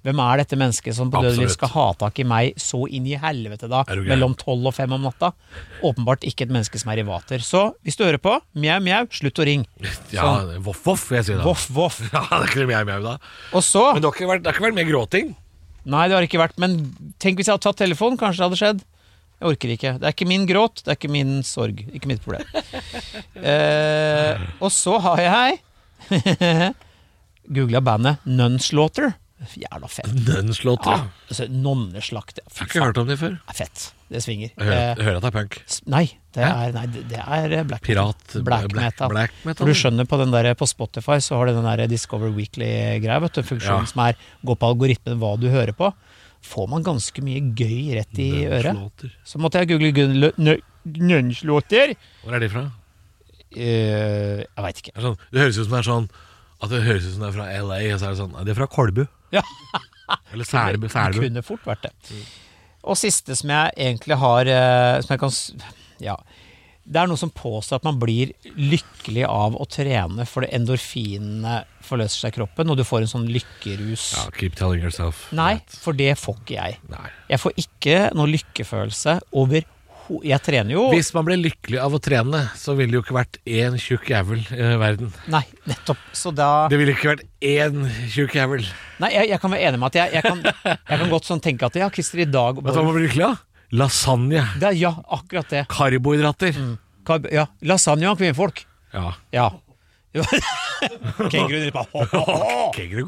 hvem 0.08 0.20
er 0.24 0.40
dette 0.40 0.56
mennesket 0.56 0.96
som 0.96 1.10
på 1.12 1.20
dødelig 1.20 1.50
skal 1.58 1.72
ha 1.74 1.86
tak 2.00 2.22
i 2.22 2.26
meg 2.28 2.60
så 2.62 2.86
inn 2.88 3.08
i 3.10 3.18
helvete 3.20 3.68
da, 3.68 3.82
mellom 4.08 4.32
tolv 4.40 4.70
og 4.70 4.76
fem 4.78 4.94
om 4.96 5.04
natta? 5.04 5.34
Åpenbart 5.84 6.24
ikke 6.28 6.46
et 6.48 6.54
menneske 6.56 6.80
som 6.80 6.94
er 6.94 7.02
i 7.02 7.06
vater. 7.08 7.44
Så 7.44 7.66
hvis 7.84 8.00
du 8.00 8.06
hører 8.06 8.22
på, 8.24 8.38
mjau, 8.56 8.78
mjau, 8.86 9.10
slutt 9.20 9.42
å 9.44 9.48
ringe. 9.50 9.68
Ja, 10.16 10.30
voff, 10.64 10.86
voff, 10.88 11.10
vil 11.12 11.20
jeg 11.20 11.28
si 11.28 11.36
da. 11.36 11.44
Voff, 11.44 11.68
voff. 11.76 12.00
Ja, 12.16 12.24
det 12.32 12.40
er 12.40 12.48
ikke 12.48 12.70
mjau, 12.72 12.86
mjau, 12.88 13.02
da. 13.10 13.18
Og 13.52 13.66
så 13.66 13.84
Men 13.92 14.06
det 14.06 14.08
har 14.08 14.16
ikke 14.16 14.32
vært, 14.32 14.46
det 14.46 14.52
har 14.52 14.58
ikke 14.60 14.68
vært 14.70 14.80
mer 14.80 14.90
gråting. 14.94 15.36
Nei, 15.90 16.08
det 16.08 16.16
har 16.16 16.30
ikke 16.30 16.42
vært, 16.46 16.58
men 16.64 16.80
tenk 17.20 17.40
hvis 17.40 17.50
jeg 17.50 17.58
hadde 17.58 17.68
tatt 17.68 17.84
telefonen, 17.84 18.20
kanskje 18.20 18.40
det 18.40 18.48
hadde 18.48 18.62
skjedd. 18.64 18.84
Jeg 19.40 19.52
orker 19.54 19.72
ikke. 19.76 19.92
Det 20.00 20.08
er 20.08 20.16
ikke 20.16 20.28
min 20.32 20.46
gråt, 20.48 20.82
det 20.84 20.94
er 20.94 20.98
ikke 21.00 21.12
min 21.12 21.40
sorg. 21.48 21.84
Ikke 21.96 22.12
mitt 22.12 22.24
problem. 22.24 22.48
eh, 23.52 24.48
og 24.60 24.72
så 24.76 24.96
har 25.04 25.24
jeg 25.24 25.60
googla 27.56 27.82
bandet 27.82 28.26
Nunslaughter. 28.26 29.14
Jævla 29.56 29.88
fett. 29.88 30.10
Nunslaughter, 30.28 30.92
Ja, 30.92 30.98
Ja. 30.98 31.08
altså, 31.30 31.46
Nonneslakt. 31.48 32.40
Jeg 32.44 32.58
har 32.60 32.66
ikke 32.68 32.84
hørt 32.84 32.98
om 33.00 33.08
de 33.08 33.16
før. 33.18 33.38
er 33.48 33.54
fett. 33.56 33.86
Det 34.12 34.22
svinger. 34.26 34.50
Jeg 34.58 34.66
hører, 34.68 34.74
Eh, 34.92 34.96
jeg 34.98 35.06
hører 35.06 35.16
at 35.16 35.22
det 35.24 35.30
er 35.30 35.38
punk. 35.40 35.58
nei, 35.88 36.06
det 36.34 36.44
er, 36.44 36.72
nei, 36.74 36.86
det 36.88 37.20
er 37.26 37.52
eh, 37.60 37.64
black 37.64 37.82
Pirat. 37.84 38.44
Black 38.44 38.74
metal. 38.76 39.10
Black 39.10 39.32
metal. 39.46 39.66
Du 39.68 39.72
skjønner 39.74 40.06
på 40.06 40.18
den 40.20 40.32
der, 40.32 40.54
på 40.56 40.68
Spotify 40.68 41.20
så 41.24 41.38
har 41.38 41.46
du 41.46 41.54
den 41.54 41.64
der 41.64 41.88
Discover 41.88 42.30
Weekly-greia, 42.36 43.20
vet 43.22 43.34
du. 43.34 43.42
Funksjonen 43.44 43.86
Ja. 43.86 43.86
som 43.86 44.02
er 44.08 44.16
gå 44.46 44.56
på 44.58 44.68
algoritmen 44.76 45.18
hva 45.20 45.40
du 45.40 45.48
hører 45.50 45.72
på. 45.74 45.94
Får 46.42 46.68
man 46.70 46.84
ganske 46.84 47.22
mye 47.24 47.40
gøy 47.56 47.96
rett 47.96 48.20
i 48.20 48.46
øret. 48.48 49.12
Så 49.24 49.38
måtte 49.40 49.60
jeg 49.60 49.70
google 49.70 50.32
nø- 50.38 50.62
Hvor 52.24 52.34
er 52.34 52.40
de 52.40 52.50
fra? 52.50 52.72
Eh, 53.56 54.44
jeg 54.46 54.66
veit 54.66 54.82
ikke. 54.84 54.94
Det, 54.96 55.06
sånn, 55.06 55.16
det 55.34 55.42
høres 55.42 55.58
ut 55.58 55.64
som 55.66 55.74
det 55.74 55.80
er 55.80 55.88
sånn 55.88 56.10
At 56.60 56.70
det 56.74 56.82
høres 56.86 57.08
ut 57.08 57.14
som 57.16 57.24
det 57.24 57.30
er 57.32 57.38
fra 57.38 57.48
LA, 57.64 57.80
og 57.94 58.02
så 58.02 58.06
er 58.10 58.14
det 58.14 58.20
sånn 58.20 58.36
«Nei, 58.36 58.44
Det 58.46 58.54
er 58.54 58.60
fra 58.60 58.68
Kolbu. 58.70 59.06
Ja. 59.34 59.42
Eller 60.34 60.46
Selbu. 60.50 60.88
Det 60.90 61.24
kunne 61.24 61.44
fort 61.46 61.66
vært 61.70 61.88
det. 61.88 61.94
Og 62.90 62.98
siste 62.98 63.36
som 63.38 63.52
jeg 63.54 63.74
egentlig 63.78 64.18
har 64.22 64.50
eh, 64.50 65.00
Som 65.06 65.14
jeg 65.16 65.22
kan 65.22 65.34
Ja. 66.04 66.16
Det 66.90 66.98
er 66.98 67.10
noe 67.12 67.20
som 67.22 67.30
påstår 67.30 67.78
at 67.78 67.84
man 67.86 68.00
blir 68.02 68.32
lykkelig 68.58 69.28
av 69.30 69.54
å 69.62 69.66
trene 69.70 70.26
fordi 70.26 70.48
endorfinene 70.58 71.60
forløser 71.86 72.24
seg 72.24 72.32
i 72.34 72.38
kroppen, 72.40 72.72
og 72.74 72.80
du 72.80 72.84
får 72.88 73.04
en 73.06 73.12
sånn 73.12 73.28
lykkerus. 73.30 74.08
Ja, 74.18 74.24
keep 74.34 74.58
telling 74.58 74.82
yourself. 74.82 75.28
Nei, 75.38 75.60
for 75.70 75.94
det 75.94 76.16
får 76.18 76.40
ikke 76.42 76.56
jeg. 76.58 76.80
Nei. 76.90 77.12
Jeg 77.30 77.44
får 77.44 77.62
ikke 77.62 78.00
noe 78.18 78.32
lykkefølelse 78.34 79.20
over 79.38 79.70
Jeg 80.26 80.42
trener 80.42 80.74
jo 80.74 80.84
Hvis 80.94 81.12
man 81.14 81.26
ble 81.28 81.36
lykkelig 81.38 81.80
av 81.84 81.94
å 81.94 82.00
trene, 82.02 82.40
så 82.58 82.74
ville 82.78 82.92
det 82.94 82.98
jo 83.00 83.04
ikke 83.06 83.18
vært 83.20 83.38
én 83.46 83.76
tjukk 83.82 84.10
jævel 84.10 84.42
i 84.56 84.70
verden. 84.82 85.12
Nei, 85.30 85.44
nettopp. 85.70 86.02
Så 86.18 86.32
da 86.36 86.68
Det 86.72 86.80
ville 86.82 86.96
ikke 86.96 87.12
vært 87.14 87.26
én 87.46 87.84
tjukk 88.14 88.36
jævel. 88.40 88.66
Nei, 89.04 89.12
jeg, 89.14 89.30
jeg 89.36 89.40
kan 89.44 89.54
være 89.54 89.68
enig 89.70 89.80
med 89.84 89.92
at 89.94 90.00
jeg, 90.02 90.16
jeg, 90.18 90.26
kan, 90.26 90.42
jeg 90.74 91.00
kan 91.04 91.14
godt 91.14 91.30
sånn 91.30 91.44
tenke 91.46 91.70
at 91.70 91.78
ja, 91.80 91.90
Christer, 91.94 92.24
i 92.26 92.30
dag 92.30 92.58
Vet 92.60 92.74
du 92.74 92.80
hva 92.82 92.86
man 92.90 92.98
blir 92.98 93.08
lykkelig 93.08 93.28
av? 93.30 93.46
Lasagne. 93.72 94.44
det, 94.60 94.74
Ja, 94.82 94.96
akkurat 95.14 95.50
det. 95.54 95.66
Karbohydrater. 95.70 96.58
Karb- 97.06 97.30
Ja, 97.34 97.46
lasagne 97.62 98.10
og 98.10 98.18
kvinnfolk. 98.18 98.66
Ja. 98.94 99.12
Ja. 99.34 99.50
Kenguru 101.30 101.60
driver 101.66 101.88
på. 101.92 102.04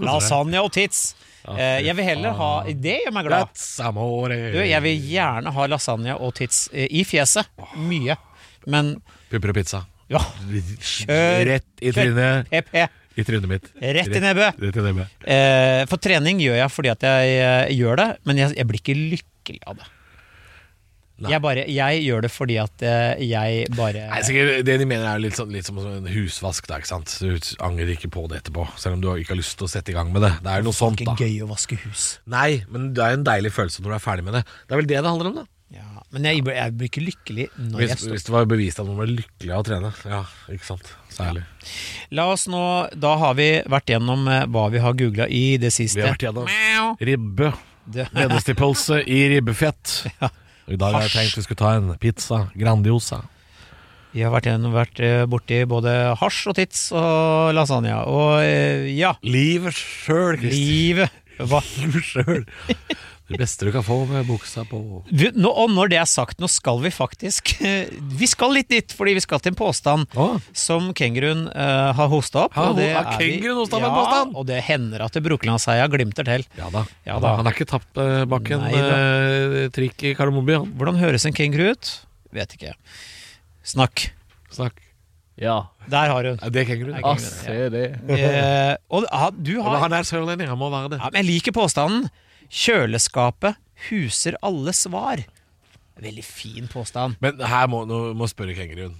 Lasagne 0.07 0.61
og 0.63 0.71
tits. 0.75 1.03
Eh, 1.49 1.79
jeg 1.87 1.95
vil 1.97 2.05
heller 2.05 2.35
ha 2.37 2.49
Det 2.69 2.99
gjør 3.01 3.13
meg 3.15 3.25
glad. 3.25 3.49
Du, 4.53 4.59
jeg 4.61 4.83
vil 4.85 5.07
gjerne 5.09 5.53
ha 5.55 5.65
lasagne 5.71 6.13
og 6.21 6.35
tits 6.37 6.67
eh, 6.73 6.85
i 6.91 7.01
fjeset. 7.07 7.49
Mye. 7.81 8.17
Men 8.69 8.95
Pupper 9.31 9.53
og 9.53 9.57
pizza. 9.57 9.83
ja, 10.11 10.21
Kjør. 10.51 11.45
Rett 11.49 11.81
i 11.81 11.93
trynet. 11.95 12.51
PP. 12.51 12.75
I 13.17 13.25
trynet 13.27 13.49
mitt. 13.49 13.71
Rett 13.81 14.11
i 14.13 14.21
nebbet. 14.23 14.59
Eh, 15.25 15.81
for 15.89 15.97
trening 16.03 16.39
gjør 16.43 16.59
jeg 16.61 16.71
fordi 16.75 16.91
at 16.93 17.07
jeg 17.09 17.33
jeg 17.39 17.79
gjør 17.81 17.99
det, 18.03 18.09
men 18.29 18.39
jeg, 18.43 18.53
jeg 18.59 18.69
blir 18.69 18.83
ikke 18.83 18.97
lykkelig 18.99 19.63
av 19.71 19.81
det. 19.81 19.89
Jeg, 21.29 21.41
bare, 21.43 21.65
jeg 21.69 22.01
gjør 22.05 22.25
det 22.25 22.31
fordi 22.33 22.57
at 22.61 22.83
eh, 22.87 23.21
jeg 23.29 23.67
bare 23.77 24.07
Nei, 24.09 24.21
sikkert, 24.25 24.65
Det 24.65 24.77
de 24.81 24.87
mener 24.89 25.05
er 25.05 25.21
litt, 25.21 25.37
sånn, 25.37 25.51
litt 25.53 25.67
som 25.67 25.77
en 25.83 26.09
husvask. 26.09 26.65
Da, 26.69 26.81
ikke 26.81 26.89
sant? 26.89 27.13
Du 27.21 27.37
angrer 27.61 27.93
ikke 27.93 28.09
på 28.13 28.25
det 28.31 28.41
etterpå, 28.41 28.65
selv 28.81 28.97
om 28.97 29.03
du 29.03 29.11
ikke 29.13 29.35
har 29.35 29.41
lyst 29.41 29.57
til 29.59 29.69
å 29.69 29.71
sette 29.71 29.93
i 29.93 29.97
gang 29.97 30.09
med 30.13 30.25
det. 30.25 30.33
Det 30.41 30.57
er 30.57 30.65
noe 30.65 30.75
sånt, 30.75 31.01
da 31.03 31.13
ikke 31.13 31.27
da. 31.27 31.29
gøy 31.29 31.45
å 31.45 31.49
vaske 31.51 31.77
hus. 31.85 32.05
Nei, 32.31 32.63
men 32.71 32.91
det 32.97 33.05
er 33.05 33.17
en 33.19 33.25
deilig 33.27 33.53
følelse 33.53 33.83
når 33.83 33.93
du 33.93 33.97
er 33.99 34.05
ferdig 34.09 34.27
med 34.27 34.39
det. 34.39 34.45
Det 34.65 34.75
er 34.75 34.81
vel 34.81 34.89
det 34.89 35.01
det 35.01 35.09
handler 35.11 35.31
om, 35.31 35.41
da. 35.43 35.47
Ja, 35.71 35.87
men 36.11 36.25
jeg, 36.27 36.41
jeg 36.51 36.73
blir 36.75 36.89
ikke 36.89 37.03
lykkelig 37.05 37.45
når 37.55 37.79
Hvis, 37.79 37.91
jeg 37.93 37.99
står 38.01 38.15
hvis 38.17 38.25
det 38.27 38.33
var 38.35 38.47
bevist 38.51 38.79
at 38.81 38.87
man 38.89 38.97
ble 38.99 39.05
lykkelig 39.21 39.53
av 39.55 39.61
å 39.61 39.67
trene. 39.69 39.91
Ja, 40.11 40.21
ikke 40.51 40.67
sant. 40.67 40.89
Særlig. 41.11 41.45
La 42.11 42.25
oss 42.31 42.43
nå, 42.51 42.63
Da 42.99 43.13
har 43.21 43.37
vi 43.39 43.49
vært 43.71 43.93
gjennom 43.93 44.27
eh, 44.27 44.43
hva 44.51 44.65
vi 44.73 44.81
har 44.83 44.97
googla 44.99 45.29
i 45.31 45.55
det 45.61 45.71
siste. 45.71 46.01
Vi 46.01 46.03
har 46.03 46.17
vært 46.17 46.27
gjennom 46.27 46.99
ribbe. 46.99 47.53
Det, 47.91 48.09
Vennestipølse 48.13 49.01
i 49.09 49.23
ribbefett. 49.31 49.95
Og 50.67 50.73
I 50.75 50.79
dag 50.79 50.95
har 50.95 51.05
jeg 51.07 51.13
tenkt 51.15 51.37
vi 51.39 51.45
skulle 51.45 51.61
ta 51.61 51.75
en 51.77 51.93
pizza 52.01 52.41
Grandiosa. 52.57 53.21
vi 54.13 54.21
har 54.25 54.31
vært, 54.33 54.49
igjen, 54.49 54.67
vært 54.73 54.99
eh, 54.99 55.23
borti 55.25 55.61
både 55.65 55.91
hasj 56.19 56.49
og 56.51 56.55
tits 56.59 56.81
og 56.91 57.53
lasagne. 57.55 57.95
Og 58.11 58.41
eh, 58.43 58.89
ja, 58.97 59.13
Livet 59.23 59.73
sjøl, 59.77 60.37
Christer. 60.37 60.57
livet 60.57 61.09
hva? 61.41 61.61
Livet 61.79 62.05
sjøl. 62.05 62.43
Det 63.31 63.39
beste 63.39 63.67
du 63.67 63.71
kan 63.73 63.85
få 63.85 64.01
med 64.09 64.27
buksa 64.27 64.65
på. 64.67 64.79
Du, 65.09 65.25
nå, 65.37 65.51
Og 65.63 65.71
når 65.71 65.91
det 65.93 65.99
er 66.01 66.09
sagt, 66.09 66.39
nå 66.41 66.49
skal 66.51 66.81
vi 66.83 66.91
faktisk 66.93 67.53
Vi 68.21 68.29
skal 68.29 68.55
litt 68.55 68.69
dit, 68.71 68.95
fordi 68.95 69.15
vi 69.17 69.23
skal 69.23 69.41
til 69.43 69.53
en 69.53 69.59
påstand 69.59 70.17
Å, 70.19 70.27
som 70.57 70.91
kenguruen 70.97 71.47
uh, 71.51 71.91
har 71.97 72.11
hosta 72.11 72.45
opp. 72.45 72.57
Har 72.57 72.73
og 72.73 72.79
det 72.79 72.91
har 72.91 73.13
er 73.13 73.19
kenguruen 73.21 73.61
hostet 73.61 73.77
opp 73.79 73.85
en 73.85 73.89
ja, 73.89 73.95
påstand? 73.97 74.37
Og 74.37 74.47
det 74.49 74.61
hender 74.67 75.05
at 75.05 75.19
Brokelandsheia 75.21 75.87
glimter 75.91 76.27
til. 76.27 76.45
ja 76.57 76.69
da. 76.73 76.85
Ja 77.07 77.17
da. 77.23 77.35
Han 77.39 77.49
er 77.49 77.55
ikke 77.55 77.69
tapt 77.69 77.99
eh, 78.01 78.23
bak 78.29 78.49
en 78.53 78.63
uh, 78.67 78.75
eh, 78.75 79.67
trikk 79.73 80.07
i 80.07 80.13
Kardemommeby, 80.17 80.57
han. 80.59 80.71
Hvordan 80.79 81.01
høres 81.01 81.27
en 81.27 81.35
kenguru 81.35 81.71
ut? 81.73 81.91
Vet 82.35 82.55
ikke. 82.57 82.73
Snakk. 83.67 84.09
Snakk. 84.51 84.79
Ja. 85.41 85.71
Der 85.89 86.11
har 86.13 86.27
hun. 86.29 86.39
Det 86.53 86.65
kenguru? 86.69 86.91
Er 86.93 87.01
Ah, 87.01 87.15
kenguru, 87.15 87.29
se 87.45 87.69
det. 87.73 87.85
Eh, 88.09 88.75
og 88.89 89.07
ah, 89.11 89.29
du 89.31 89.61
har 89.61 89.79
Han 89.79 89.93
er 89.93 90.03
sørlending, 90.03 90.49
han 90.49 90.57
må 90.57 90.69
være 90.69 90.89
det. 90.93 90.99
ja, 90.99 91.09
men 91.11 91.25
Jeg 91.25 91.25
liker 91.25 91.51
påstanden. 91.51 92.09
Kjøleskapet 92.51 93.59
huser 93.89 94.35
alle 94.45 94.73
svar. 94.75 95.23
Veldig 96.01 96.25
fin 96.25 96.67
påstand. 96.71 97.15
Men 97.23 97.39
her 97.39 97.69
må, 97.71 97.85
nå 97.87 98.11
må 98.17 98.27
spørre 98.29 98.55
kenguruen. 98.57 98.97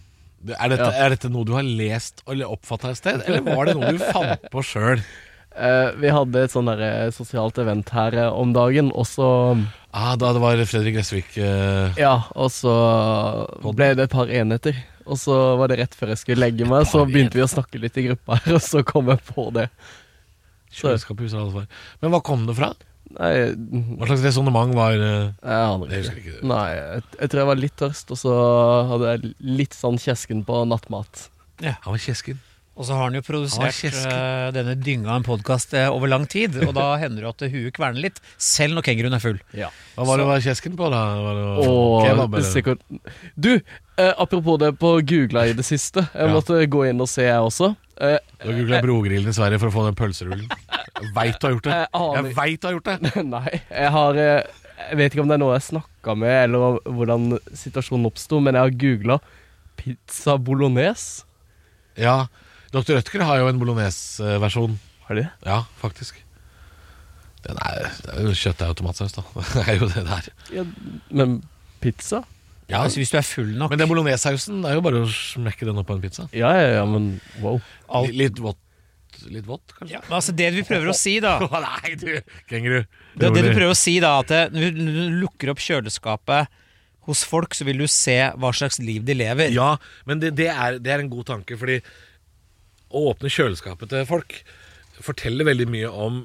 Er 0.56 0.72
dette, 0.74 0.88
Ja. 0.88 1.06
er 1.06 1.14
dette 1.14 1.30
noe 1.30 1.46
du 1.46 1.54
har 1.54 1.66
lest 1.66 2.24
eller 2.28 2.50
oppfatta 2.50 2.90
et 2.90 2.98
sted, 2.98 3.22
eller 3.28 3.44
var 3.46 3.68
det 3.68 3.76
noe 3.78 3.92
du 3.94 4.00
fant 4.02 4.48
på 4.54 4.64
sjøl? 4.66 5.04
Uh, 5.52 5.92
vi 6.02 6.10
hadde 6.10 6.46
et 6.48 6.54
sånn 6.54 6.72
eh, 6.74 7.12
sosialt 7.14 7.60
event 7.62 7.90
her 7.94 8.16
uh, 8.18 8.30
om 8.34 8.54
dagen, 8.56 8.90
og 8.96 9.06
så 9.10 9.28
Ah, 9.92 10.16
da 10.16 10.32
det 10.32 10.40
var 10.40 10.62
Fredrik 10.64 10.96
Gressvik 10.96 11.36
uh... 11.44 11.92
Ja, 12.00 12.24
og 12.32 12.48
så 12.56 12.72
ble 13.76 13.92
det 14.00 14.08
et 14.08 14.14
par 14.14 14.32
enheter. 14.32 14.78
Og 15.04 15.20
så 15.20 15.36
var 15.60 15.68
det 15.68 15.82
rett 15.82 15.98
før 15.98 16.14
jeg 16.14 16.22
skulle 16.22 16.46
legge 16.46 16.64
meg, 16.70 16.86
så 16.88 17.04
begynte 17.04 17.36
vi 17.36 17.44
å 17.44 17.50
snakke 17.52 17.82
litt 17.82 17.98
i 18.00 18.06
gruppa 18.08 18.38
her, 18.40 18.56
og 18.58 18.64
så 18.64 18.86
kom 18.88 19.12
jeg 19.12 19.20
på 19.28 19.50
det. 19.52 19.68
Så. 20.72 20.96
Men 22.00 22.14
hva 22.14 22.22
kom 22.24 22.48
det 22.48 22.56
fra? 22.56 22.72
Nei, 23.18 23.32
Hva 24.00 24.08
slags 24.12 24.24
resonnement 24.28 24.74
var 24.78 24.94
eh, 24.94 25.32
jeg 25.42 25.66
aner 25.66 25.88
Det 25.92 26.00
ikke. 26.04 26.14
jeg 26.16 26.24
ikke. 26.36 26.46
Nei, 26.52 26.68
jeg, 26.76 27.04
jeg 27.20 27.30
tror 27.34 27.42
jeg 27.44 27.50
var 27.52 27.62
litt 27.66 27.76
tørst, 27.82 28.12
og 28.16 28.22
så 28.22 28.38
hadde 28.92 29.12
jeg 29.16 29.34
litt 29.62 29.74
sånn 29.78 30.00
kjesken 30.02 30.46
på 30.48 30.64
nattmat. 30.70 31.28
Ja, 31.62 31.76
Han 31.86 31.94
var 31.98 32.02
kjesken. 32.08 32.40
Og 32.80 32.86
så 32.88 32.96
har 32.96 33.10
han 33.10 33.14
jo 33.18 33.22
produsert 33.22 33.84
er 33.84 33.98
eh, 34.10 34.52
denne 34.56 34.74
dynga 34.80 35.18
en 35.20 35.26
podkast 35.28 35.74
over 35.92 36.08
lang 36.10 36.24
tid, 36.32 36.56
og 36.64 36.72
da 36.74 36.96
hender 37.04 37.28
det 37.28 37.30
at 37.34 37.52
huet 37.52 37.74
kverner 37.76 38.00
litt, 38.08 38.22
selv 38.42 38.78
når 38.80 38.86
kenguruen 38.88 39.14
er 39.18 39.22
full. 39.22 39.38
Hva 39.54 40.06
var 40.08 40.18
det 40.18 40.26
å 40.26 40.30
være 40.32 40.46
kjesken 40.48 40.78
på, 40.80 40.88
da? 40.90 41.02
Var 41.22 41.38
det 41.42 41.46
kebab, 42.08 42.38
eller? 42.40 42.48
sikkert 42.48 42.82
Du, 43.36 43.52
uh, 44.00 44.14
apropos 44.24 44.58
det 44.64 44.72
på 44.82 44.96
googla 45.04 45.44
i 45.52 45.54
det 45.60 45.68
siste. 45.68 46.08
Jeg 46.16 46.32
Ja. 46.32 46.34
måtte 46.34 46.62
gå 46.72 46.88
inn 46.90 47.04
og 47.04 47.12
se, 47.12 47.28
jeg 47.28 47.44
også. 47.52 47.74
Eh, 48.02 48.18
Du 48.42 48.48
har 48.50 48.58
googla 48.58 48.80
Brogrillen 48.82 49.30
i 49.30 49.36
Sverige 49.38 49.60
for 49.62 49.70
å 49.70 49.74
få 49.76 49.84
den 49.86 49.98
pølserullen. 50.00 50.48
Jeg 51.02 51.12
veit 51.16 51.38
du 51.42 51.46
har 51.48 51.54
gjort 51.56 51.68
det. 51.70 51.76
Jeg 51.94 52.36
veit 52.38 52.62
du 52.64 52.68
har 52.68 52.76
gjort 52.78 52.90
det. 52.90 53.24
Nei, 53.36 53.52
jeg 53.70 53.92
har 53.96 54.18
eh, 54.22 54.40
Jeg 54.88 54.98
vet 54.98 55.14
ikke 55.14 55.22
om 55.26 55.30
det 55.30 55.38
er 55.38 55.44
noe 55.44 55.58
jeg 55.60 55.68
snakka 55.68 56.16
med, 56.18 56.38
eller 56.48 56.80
hvordan 56.90 57.36
situasjonen 57.54 58.10
oppsto, 58.10 58.40
men 58.42 58.58
jeg 58.58 58.66
har 58.66 58.80
googla 58.86 59.20
pizza 59.78 60.36
bolognese. 60.42 61.28
Ja, 62.00 62.16
Dr. 62.74 62.96
Rødtger 62.98 63.24
har 63.28 63.42
jo 63.44 63.50
en 63.52 63.60
bolognese-versjon. 63.62 64.78
Har 65.06 65.18
de 65.20 65.26
det? 65.26 65.32
Ja, 65.46 65.60
faktisk. 65.82 66.18
Den 67.46 67.58
er, 67.62 67.88
det 68.06 68.14
er 68.16 68.26
jo 68.28 68.34
kjøttdeig 68.38 68.74
og 68.74 68.78
tomatsaus, 68.82 69.14
da. 69.18 69.24
Det 69.54 69.64
er 69.68 69.78
jo 69.82 69.90
det 69.92 70.04
der. 70.10 70.30
Ja, 70.56 70.66
men 71.14 71.40
pizza? 71.84 72.24
Ja, 72.72 72.82
Altså 72.86 73.02
Hvis 73.02 73.12
du 73.14 73.18
er 73.20 73.26
full 73.28 73.52
nok 73.60 73.72
Men 73.74 73.82
den 73.84 73.90
bolognesesausen 73.92 74.64
er 74.66 74.78
jo 74.78 74.84
bare 74.86 75.02
å 75.04 75.10
smekke 75.12 75.68
den 75.68 75.78
opp 75.82 75.88
på 75.92 75.98
en 75.98 76.04
pizza. 76.04 76.28
Ja, 76.36 76.52
ja, 76.56 76.68
ja, 76.80 76.86
men 76.88 77.14
wow. 77.44 77.60
Alt- 78.00 78.16
Litt 78.16 78.40
vått, 78.42 78.60
litt 79.30 79.46
vått 79.50 79.74
kanskje? 79.78 79.94
ja, 79.98 80.02
men 80.08 80.18
altså 80.22 80.34
Det 80.40 80.48
vi 80.56 80.64
prøver 80.66 80.90
å 80.94 80.96
si, 80.98 81.18
da 81.24 81.36
Nei, 81.68 81.94
du, 82.00 82.08
kenguru. 82.50 82.80
Det, 83.14 83.34
det 83.36 83.44
du 83.46 83.52
prøver 83.52 83.74
å 83.74 83.78
si 83.78 83.98
da 84.04 84.16
At 84.24 84.32
det, 84.32 84.42
når 84.56 84.72
du- 84.72 84.82
når 84.88 84.98
du 85.12 85.20
lukker 85.26 85.52
opp 85.54 85.62
kjøleskapet 85.62 86.48
hos 87.10 87.24
folk, 87.26 87.56
så 87.58 87.66
vil 87.66 87.80
du 87.82 87.88
se 87.90 88.14
hva 88.38 88.52
slags 88.54 88.78
liv 88.80 89.02
de 89.08 89.16
lever. 89.18 89.50
Ja, 89.52 89.72
men 90.06 90.20
det, 90.22 90.36
det, 90.38 90.52
er, 90.54 90.76
det 90.78 90.92
er 90.94 91.02
en 91.02 91.10
god 91.10 91.26
tanke, 91.32 91.58
fordi 91.58 91.80
å 92.94 93.08
åpne 93.10 93.32
kjøleskapet 93.34 93.90
til 93.90 94.06
folk 94.06 94.36
forteller 95.02 95.48
veldig 95.50 95.66
mye 95.74 95.90
om 95.90 96.20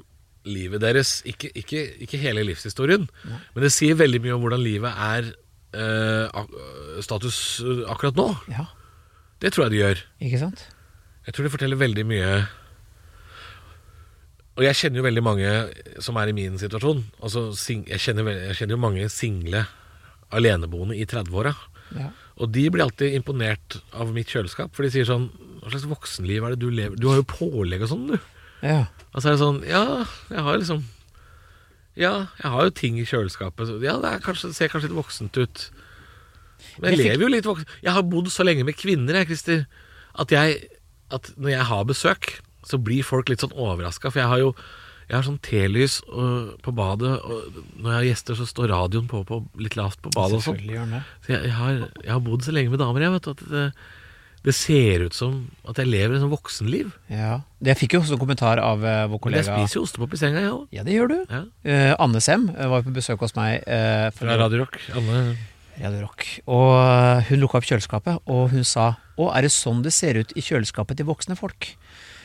livet 0.45 0.83
deres. 0.85 1.15
Ikke, 1.27 1.49
ikke, 1.57 1.81
ikke 2.05 2.19
hele 2.21 2.43
livshistorien, 2.45 3.07
men 3.25 3.65
det 3.65 3.71
sier 3.73 3.97
veldig 3.97 4.21
mye 4.27 4.35
om 4.37 4.43
hvordan 4.45 4.61
livet 4.63 5.01
er 5.07 5.31
eh, 5.73 7.01
status 7.03 7.37
eh, 7.65 7.83
akkurat 7.91 8.15
nå. 8.15 8.27
Ja, 8.53 8.65
Det 9.41 9.51
tror 9.53 9.65
jeg 9.67 9.71
det 9.75 9.81
gjør. 9.83 10.03
ikke 10.21 10.39
sant? 10.39 10.63
Jeg 11.27 11.33
tror 11.35 11.43
det 11.43 11.51
forteller 11.51 11.77
veldig 11.77 12.05
mye 12.07 12.47
Og 14.57 14.63
jeg 14.65 14.77
kjenner 14.79 15.01
jo 15.01 15.05
veldig 15.05 15.23
mange 15.25 15.49
som 16.01 16.17
er 16.17 16.31
i 16.31 16.33
min 16.33 16.55
situasjon. 16.57 17.03
Altså, 17.21 17.51
jeg, 17.85 17.99
kjenner, 18.01 18.29
jeg 18.47 18.55
kjenner 18.57 18.73
jo 18.73 18.81
mange 18.81 19.09
single 19.13 19.65
aleneboende 20.33 20.97
i 20.97 21.05
30-åra. 21.05 21.51
Ja. 21.93 22.07
Og 22.41 22.49
de 22.55 22.63
blir 22.73 22.83
alltid 22.87 23.13
imponert 23.19 23.77
av 23.93 24.09
mitt 24.15 24.31
kjøleskap. 24.33 24.73
For 24.75 24.83
de 24.87 24.89
sier 24.95 25.05
sånn 25.07 25.29
Hva 25.61 25.69
slags 25.71 25.85
voksenliv 25.89 26.43
er 26.43 26.55
det 26.55 26.59
du 26.61 26.67
lever 26.73 26.97
Du 26.99 27.07
har 27.11 27.21
jo 27.21 27.27
pålegg 27.29 27.85
og 27.85 27.91
sånn, 27.93 28.07
du. 28.11 28.17
Ja. 28.65 28.87
Og 29.13 29.21
så 29.21 29.29
er 29.29 29.35
det 29.37 29.41
sånn 29.43 29.61
Ja, 29.69 29.83
jeg 30.33 30.43
har 30.47 30.57
liksom 30.59 30.81
Ja, 31.97 32.13
jeg 32.43 32.51
har 32.53 32.67
jo 32.67 32.73
ting 32.77 32.99
i 33.01 33.05
kjøleskapet. 33.09 33.67
Så, 33.71 33.77
ja, 33.81 33.95
det 34.03 34.15
kanskje, 34.25 34.51
ser 34.53 34.69
kanskje 34.69 34.91
litt 34.91 34.97
voksent 34.99 35.37
ut. 35.41 35.67
Men 36.77 36.91
jeg 36.91 36.97
Jeg 36.97 36.99
fikk- 36.99 37.11
lever 37.11 37.23
jo 37.25 37.31
litt 37.33 37.45
voksen. 37.49 37.65
Jeg 37.85 37.93
har 37.97 38.03
bodd 38.05 38.27
så 38.33 38.45
lenge 38.45 38.65
med 38.65 38.77
kvinner, 38.77 39.13
jeg, 39.21 39.27
Christer, 39.31 39.67
at 40.17 40.29
jeg 40.33 40.67
At 41.09 41.29
når 41.39 41.49
jeg 41.53 41.63
har 41.69 41.85
besøk, 41.87 42.25
så 42.67 42.75
blir 42.83 43.01
folk 43.01 43.29
litt 43.29 43.39
sånn 43.39 43.53
overraska. 43.55 44.09
For 44.11 44.19
jeg 44.19 44.27
har 44.27 44.39
jo 44.41 44.49
jeg 45.07 45.15
har 45.15 45.23
sånn 45.23 45.37
telys 45.39 46.01
og, 46.11 46.57
på 46.61 46.73
badet, 46.75 47.13
og 47.23 47.61
når 47.79 47.85
jeg 47.93 47.95
har 47.95 48.07
gjester, 48.09 48.35
så 48.35 48.43
står 48.45 48.67
radioen 48.73 49.07
på, 49.07 49.21
på 49.23 49.37
litt 49.55 49.77
lavt 49.79 50.01
på 50.03 50.11
badet 50.11 50.35
og 50.35 50.43
sånn. 50.43 50.57
Så 51.23 51.31
jeg, 51.31 51.43
jeg, 51.47 51.53
har, 51.55 51.71
jeg 52.03 52.11
har 52.11 52.19
bodd 52.19 52.43
så 52.43 52.51
lenge 52.51 52.73
med 52.73 52.79
damer, 52.83 53.05
jeg, 53.05 53.13
vet 53.15 53.23
du, 53.23 53.29
at 53.31 53.43
det, 53.53 53.63
det 54.45 54.53
ser 54.55 55.01
ut 55.07 55.13
som 55.17 55.49
at 55.67 55.75
jeg 55.81 55.89
lever 55.89 56.15
et 56.15 56.21
sånn 56.21 56.31
voksenliv. 56.31 56.91
Ja. 57.11 57.41
Det 57.59 57.73
jeg 57.73 57.79
fikk 57.81 57.95
jo 57.97 58.01
også 58.03 58.15
en 58.15 58.21
kommentar 58.21 58.61
av 58.63 58.85
eh, 58.85 59.03
vår 59.11 59.19
Men 59.25 59.39
jeg 59.41 59.47
spiser 59.49 59.79
jo 59.79 59.83
ostepop 59.87 60.13
i 60.13 60.19
senga, 60.21 60.39
jeg 60.45 60.53
òg. 60.53 60.67
Ja, 60.71 60.83
det 60.87 60.93
gjør 60.95 61.11
du. 61.11 61.17
Ja. 61.29 61.41
Eh, 61.65 61.93
Anne 61.99 62.21
Sem 62.23 62.47
eh, 62.55 62.67
var 62.71 62.85
på 62.85 62.93
besøk 62.95 63.19
hos 63.25 63.35
meg. 63.35 63.63
eh, 63.67 64.07
Fra 64.15 64.37
Radio 64.39 64.63
Rock. 64.63 64.77
Anne 64.95 65.35
Radio 65.81 66.05
Rock. 66.05 66.23
Og 66.47 67.25
hun 67.29 67.41
lukka 67.43 67.59
opp 67.59 67.67
kjøleskapet, 67.67 68.21
og 68.25 68.49
hun 68.53 68.63
sa 68.65 68.95
Å, 69.17 69.31
er 69.33 69.41
det 69.47 69.51
sånn 69.53 69.81
det 69.85 69.91
ser 69.93 70.17
ut 70.21 70.31
i 70.37 70.41
kjøleskapet 70.45 70.97
til 71.01 71.05
voksne 71.09 71.35
folk? 71.37 71.71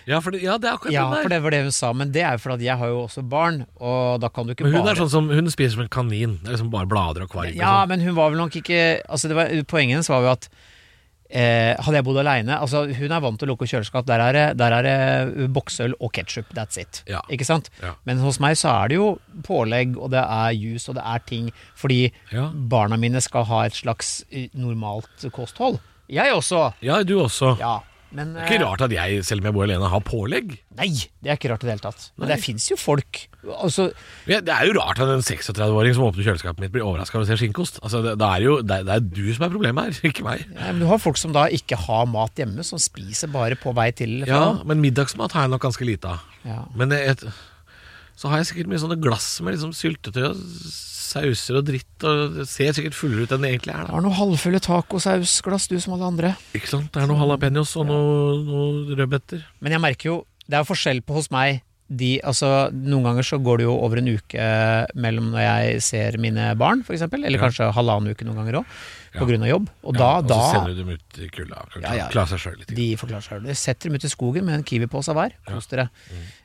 Ja, 0.04 0.18
for 0.20 0.34
det, 0.34 0.40
ja, 0.42 0.56
det 0.58 0.66
er 0.68 0.74
akkurat 0.76 0.92
Ja, 0.92 1.04
den 1.06 1.12
der. 1.14 1.22
for 1.22 1.30
det 1.32 1.36
var 1.44 1.54
det 1.54 1.60
hun 1.62 1.72
sa, 1.74 1.92
men 1.94 2.10
det 2.12 2.22
er 2.26 2.34
jo 2.36 2.40
fordi 2.42 2.66
jeg 2.66 2.76
har 2.80 2.88
jo 2.90 3.02
også 3.04 3.22
barn, 3.22 3.60
og 3.78 4.20
da 4.20 4.28
kan 4.34 4.44
du 4.48 4.52
ikke 4.52 4.64
Men 4.66 4.74
hun 4.74 4.82
bare 4.84 4.96
er 4.96 5.02
sånn 5.04 5.12
som 5.12 5.28
Hun 5.30 5.48
spiser 5.52 5.76
som 5.76 5.84
en 5.84 5.92
kanin. 5.94 6.38
Det 6.42 6.50
er 6.50 6.56
liksom 6.56 6.72
bare 6.74 6.88
blader 6.90 7.22
og 7.24 7.30
kvarg. 7.32 7.54
Ja, 7.54 7.70
og 7.70 7.84
sånn. 7.84 7.88
men 7.94 8.00
hun 8.08 8.16
var 8.18 8.32
vel 8.34 8.40
nok 8.42 8.56
ikke 8.58 8.80
Altså, 9.08 9.30
det 9.30 9.36
var, 9.38 9.52
poenget 9.70 9.94
hennes 9.96 10.10
var 10.10 10.26
jo 10.26 10.32
at 10.34 10.48
eh, 11.32 11.72
hadde 11.80 11.96
jeg 11.98 12.04
bodd 12.06 12.18
aleine 12.22 12.58
altså, 12.60 12.84
Hun 12.92 13.12
er 13.16 13.22
vant 13.24 13.38
til 13.40 13.48
å 13.48 13.52
lukke 13.54 13.66
kjøleskap. 13.70 14.04
Der 14.06 14.20
er 14.20 14.36
det, 14.36 14.44
der 14.60 14.76
er 14.78 14.86
det 14.86 15.48
boksøl 15.56 15.94
og 15.98 16.12
ketsjup. 16.12 16.52
That's 16.56 16.78
it. 16.80 17.02
Ja. 17.08 17.22
Ikke 17.32 17.46
sant? 17.48 17.70
Ja. 17.82 17.94
Men 18.08 18.20
hos 18.22 18.38
meg 18.44 18.58
så 18.60 18.68
er 18.82 18.92
det 18.92 18.98
jo 19.00 19.08
pålegg, 19.46 19.96
og 19.96 20.12
det 20.14 20.22
er 20.22 20.52
juice, 20.56 20.88
og 20.92 20.98
det 21.00 21.06
er 21.06 21.24
ting 21.28 21.48
fordi 21.78 22.02
Ja. 22.32 22.50
barna 22.52 22.96
mine 23.00 23.20
skal 23.24 23.44
ha 23.48 23.64
et 23.66 23.72
slags 23.78 24.24
eh, 24.30 24.48
normalt 24.54 25.26
kosthold. 25.32 25.80
Jeg 26.12 26.32
også. 26.34 26.72
ja, 26.84 27.02
du 27.02 27.16
også. 27.22 27.56
Ja. 27.58 27.78
Men 28.12 28.34
Det 28.36 28.42
er 28.42 28.48
ikke 28.50 28.58
eh, 28.60 28.64
rart 28.68 28.82
at 28.84 28.92
jeg, 28.92 29.22
selv 29.24 29.40
om 29.40 29.46
jeg 29.48 29.54
bor 29.56 29.64
alene, 29.64 29.88
har 29.88 30.02
pålegg. 30.04 30.50
Nei, 30.76 30.88
det 31.24 31.30
er 31.32 31.38
ikke 31.38 31.48
rart 31.52 31.62
i 31.64 31.68
det 31.68 31.72
hele 31.72 31.84
tatt. 31.86 32.02
Men 32.18 32.26
Nei. 32.28 32.34
det 32.36 32.42
fins 32.44 32.66
jo 32.68 32.76
folk 32.76 33.22
Altså, 33.42 33.86
Ja, 34.28 34.38
det 34.44 34.52
er 34.54 34.68
jo 34.68 34.74
rart 34.76 35.00
at 35.02 35.08
en 35.10 35.24
36-åring 35.24 35.96
som 35.96 36.04
åpner 36.06 36.26
kjøleskapet 36.28 36.60
mitt, 36.62 36.72
blir 36.74 36.84
overraska 36.86 37.16
over 37.18 37.24
å 37.26 37.30
se 37.32 37.38
skinkost. 37.40 37.80
Altså, 37.82 38.02
det, 38.04 38.12
det 38.20 38.28
er 38.28 38.44
jo 38.44 38.58
det 38.62 38.78
det 38.86 38.94
er 38.98 39.06
du 39.08 39.24
som 39.34 39.46
er 39.48 39.54
problemet 39.56 39.88
her, 39.88 39.98
ikke 40.12 40.26
meg. 40.28 40.44
ja, 40.52 40.68
men 40.70 40.84
du 40.84 40.86
har 40.92 41.00
folk 41.02 41.18
som 41.18 41.32
da 41.34 41.46
ikke 41.50 41.80
har 41.88 42.04
mat 42.12 42.36
hjemme, 42.38 42.62
som 42.68 42.78
spiser 42.82 43.32
bare 43.32 43.56
på 43.58 43.72
vei 43.74 43.88
til 43.96 44.18
eller 44.20 44.30
Ja. 44.30 44.44
Men 44.68 44.84
middagsmat 44.84 45.32
har 45.34 45.48
jeg 45.48 45.54
nok 45.56 45.64
ganske 45.66 45.88
lite 45.88 46.12
av. 46.12 46.28
Ja. 46.46 46.60
Men 46.78 46.92
jeg, 46.94 47.16
så 48.14 48.28
har 48.30 48.38
jeg 48.42 48.52
sikkert 48.52 48.70
mye 48.70 48.84
sånne 48.84 49.00
glass 49.02 49.32
med 49.42 49.56
liksom 49.56 49.72
syltetøy 49.74 50.24
og 50.28 50.44
sauser 51.12 51.58
og 51.60 51.66
dritt, 51.68 52.06
og 52.08 52.38
det 52.38 52.46
ser 52.50 52.74
sikkert 52.76 52.96
fullere 52.96 53.26
ut 53.26 53.34
enn 53.36 53.44
det 53.44 53.52
egentlig 53.54 53.74
er. 53.74 53.82
Jeg 53.84 53.90
da 53.90 53.96
har 53.96 54.06
noen 54.06 54.18
halvfulle 54.18 54.62
tacosausglass, 54.64 55.68
du 55.70 55.76
som 55.82 55.96
alle 55.96 56.08
andre. 56.12 56.34
Ikke 56.56 56.72
sant? 56.72 56.90
Det 56.94 57.02
er 57.02 57.10
noe 57.10 57.20
jalapeños 57.20 57.74
og 57.80 57.88
noe, 57.90 58.38
noe 58.46 58.96
rødbeter. 58.98 59.44
Men 59.60 59.76
jeg 59.76 59.84
merker 59.84 60.10
jo, 60.10 60.16
det 60.48 60.58
er 60.58 60.68
forskjell 60.68 61.04
på 61.06 61.20
hos 61.20 61.30
meg. 61.34 61.62
De, 61.92 62.08
altså, 62.24 62.48
noen 62.72 63.04
ganger 63.04 63.26
så 63.26 63.36
går 63.44 63.58
det 63.60 63.64
jo 63.66 63.72
over 63.84 63.98
en 64.00 64.08
uke 64.08 64.44
mellom 64.96 65.26
når 65.34 65.42
jeg 65.44 65.82
ser 65.84 66.16
mine 66.22 66.46
barn, 66.56 66.80
f.eks. 66.86 67.02
Eller 67.12 67.36
Ja. 67.36 67.40
kanskje 67.42 67.66
halvannen 67.76 68.14
uke 68.14 68.24
noen 68.24 68.38
ganger 68.40 68.60
òg, 68.62 68.66
Ja. 69.12 69.20
på 69.20 69.26
grunn 69.28 69.42
av 69.44 69.48
jobb. 69.50 69.66
Og 69.84 69.94
Ja, 69.94 69.98
da, 69.98 70.08
og 70.16 70.22
så 70.22 70.28
da 70.28 70.52
sender 70.54 70.74
du 70.74 70.78
dem 70.84 70.88
ut 70.94 71.18
i 71.20 71.28
kulda. 71.28 71.66
Kan 71.74 71.82
Ja, 71.82 71.92
ja. 71.98 72.06
klare 72.08 72.28
seg 72.32 72.38
sjøl 72.40 72.56
litt. 72.62 72.72
De 72.74 72.86
forklarer 72.96 73.22
seg 73.26 73.34
selv. 73.36 73.46
Jeg 73.52 73.56
setter 73.60 73.88
dem 73.90 73.94
ut 74.00 74.04
i 74.04 74.12
skogen 74.14 74.44
med 74.48 74.54
en 74.54 74.64
Kiwi-pose 74.64 75.12
hver. 75.12 75.32
Kos 75.46 75.66
dere. 75.68 75.90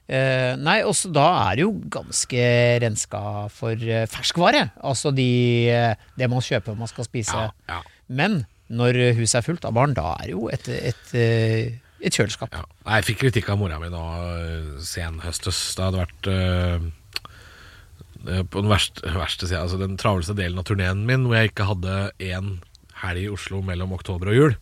Eh, 0.10 0.56
nei, 0.60 0.82
også 0.84 1.12
da 1.14 1.28
er 1.52 1.56
det 1.56 1.64
jo 1.64 1.72
ganske 1.90 2.44
renska 2.84 3.50
for 3.52 3.72
eh, 3.72 4.06
ferskvare. 4.12 4.72
Altså 4.84 5.14
de, 5.16 5.70
eh, 5.70 5.96
det 6.18 6.30
man 6.30 6.40
kjøper 6.44 6.74
når 6.74 6.78
man 6.84 6.88
skal 6.92 7.06
spise. 7.08 7.34
Ja, 7.36 7.52
ja, 7.70 7.82
Men 8.10 8.46
når 8.70 9.14
huset 9.16 9.40
er 9.40 9.48
fullt 9.54 9.64
av 9.66 9.74
barn, 9.74 9.94
da 9.94 10.14
er 10.20 10.24
det 10.28 10.32
jo 10.36 10.48
et, 10.52 10.68
et, 10.68 11.14
eh, 11.16 11.72
et 12.02 12.14
kjøleskap. 12.18 12.54
ja. 12.54 12.64
Jeg 12.98 13.08
fikk 13.10 13.22
kritikk 13.26 13.50
av 13.50 13.60
mora 13.62 13.80
mi 13.82 13.90
nå 13.94 14.04
øh, 14.22 14.72
senhøstes. 14.86 15.60
Det 15.78 15.86
hadde 15.86 16.02
vært 16.04 16.30
øh, 16.34 16.90
øh, 18.28 18.44
på 18.46 18.64
den 18.64 18.72
verste, 18.72 19.14
verste 19.16 19.50
siden, 19.50 19.64
altså 19.64 19.80
den 19.82 19.98
travleste 19.98 20.38
delen 20.38 20.60
av 20.62 20.68
turneen 20.70 21.06
min, 21.10 21.26
hvor 21.26 21.40
jeg 21.40 21.54
ikke 21.54 21.70
hadde 21.72 21.98
én 22.24 22.58
helg 23.04 23.24
i 23.24 23.32
Oslo 23.34 23.62
mellom 23.66 23.96
oktober 23.98 24.34
og 24.34 24.38
jul. 24.38 24.58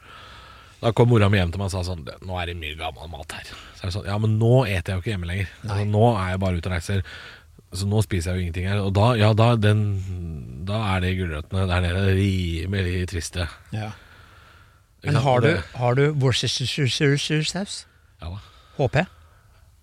Da 0.81 0.91
kom 0.95 1.09
mora 1.09 1.29
mi 1.31 1.39
hjem 1.39 1.53
til 1.53 1.61
meg 1.61 1.71
og 1.71 1.73
sa 1.73 1.85
sånn 1.87 2.03
Nå 2.27 2.35
er 2.37 2.51
det 2.51 2.57
mye 2.59 2.75
gammel 2.77 3.07
mat 3.09 3.31
her. 3.33 3.47
Så 3.47 3.85
jeg 3.85 3.89
det 3.89 3.95
sånn, 3.95 4.09
Ja, 4.11 4.19
men 4.21 4.35
nå 4.41 4.53
eter 4.67 4.93
jeg 4.93 4.99
jo 4.99 5.03
ikke 5.03 5.13
hjemme 5.13 5.29
lenger. 5.29 5.51
Altså, 5.63 5.85
nå 5.89 6.05
er 6.11 6.33
jeg 6.33 6.41
bare 6.43 6.59
ute 6.59 6.69
og 6.69 6.75
reiser. 6.75 7.05
Så 7.75 7.87
nå 7.89 8.01
spiser 8.05 8.31
jeg 8.31 8.37
jo 8.37 8.45
ingenting 8.45 8.67
her. 8.69 8.81
Og 8.83 8.91
da, 8.95 9.07
ja, 9.19 9.31
da, 9.35 9.53
den, 9.59 9.85
da 10.67 10.81
er 10.93 11.03
de 11.03 11.13
gulrøttene 11.17 11.65
der 11.71 11.85
nede 11.87 12.03
rimelig 12.19 13.07
triste. 13.11 13.47
Ja. 13.75 13.91
Men 15.05 15.15
har 15.21 15.39
du, 15.41 15.51
har 15.75 15.93
du 15.95 16.11
Worcestershire-saus? 16.21 17.85
Ja 18.21 18.29
da. 18.29 18.39
HP? 18.77 18.95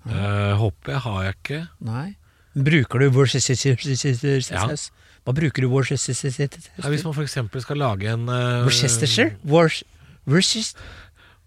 Uh, 0.06 0.70
jeg 0.88 1.00
har 1.04 1.22
jeg 1.22 1.35
ikke. 1.38 1.61
Nei. 1.80 2.14
Bruker 2.54 2.98
du 2.98 3.08
Worcestershire-saus? 3.16 4.90
Hva 5.24 5.32
bruker 5.37 5.62
du 5.62 5.68
Worcestershire 5.70 6.48
Ja, 6.82 6.88
hvis 6.90 7.04
man 7.06 7.14
f.eks. 7.14 7.38
skal 7.62 7.78
lage 7.78 8.11
en 8.11 8.28
uh, 8.28 8.64
Worcestershire? 8.66 9.37
Wor- 9.46 9.82
Worcester- 10.26 10.88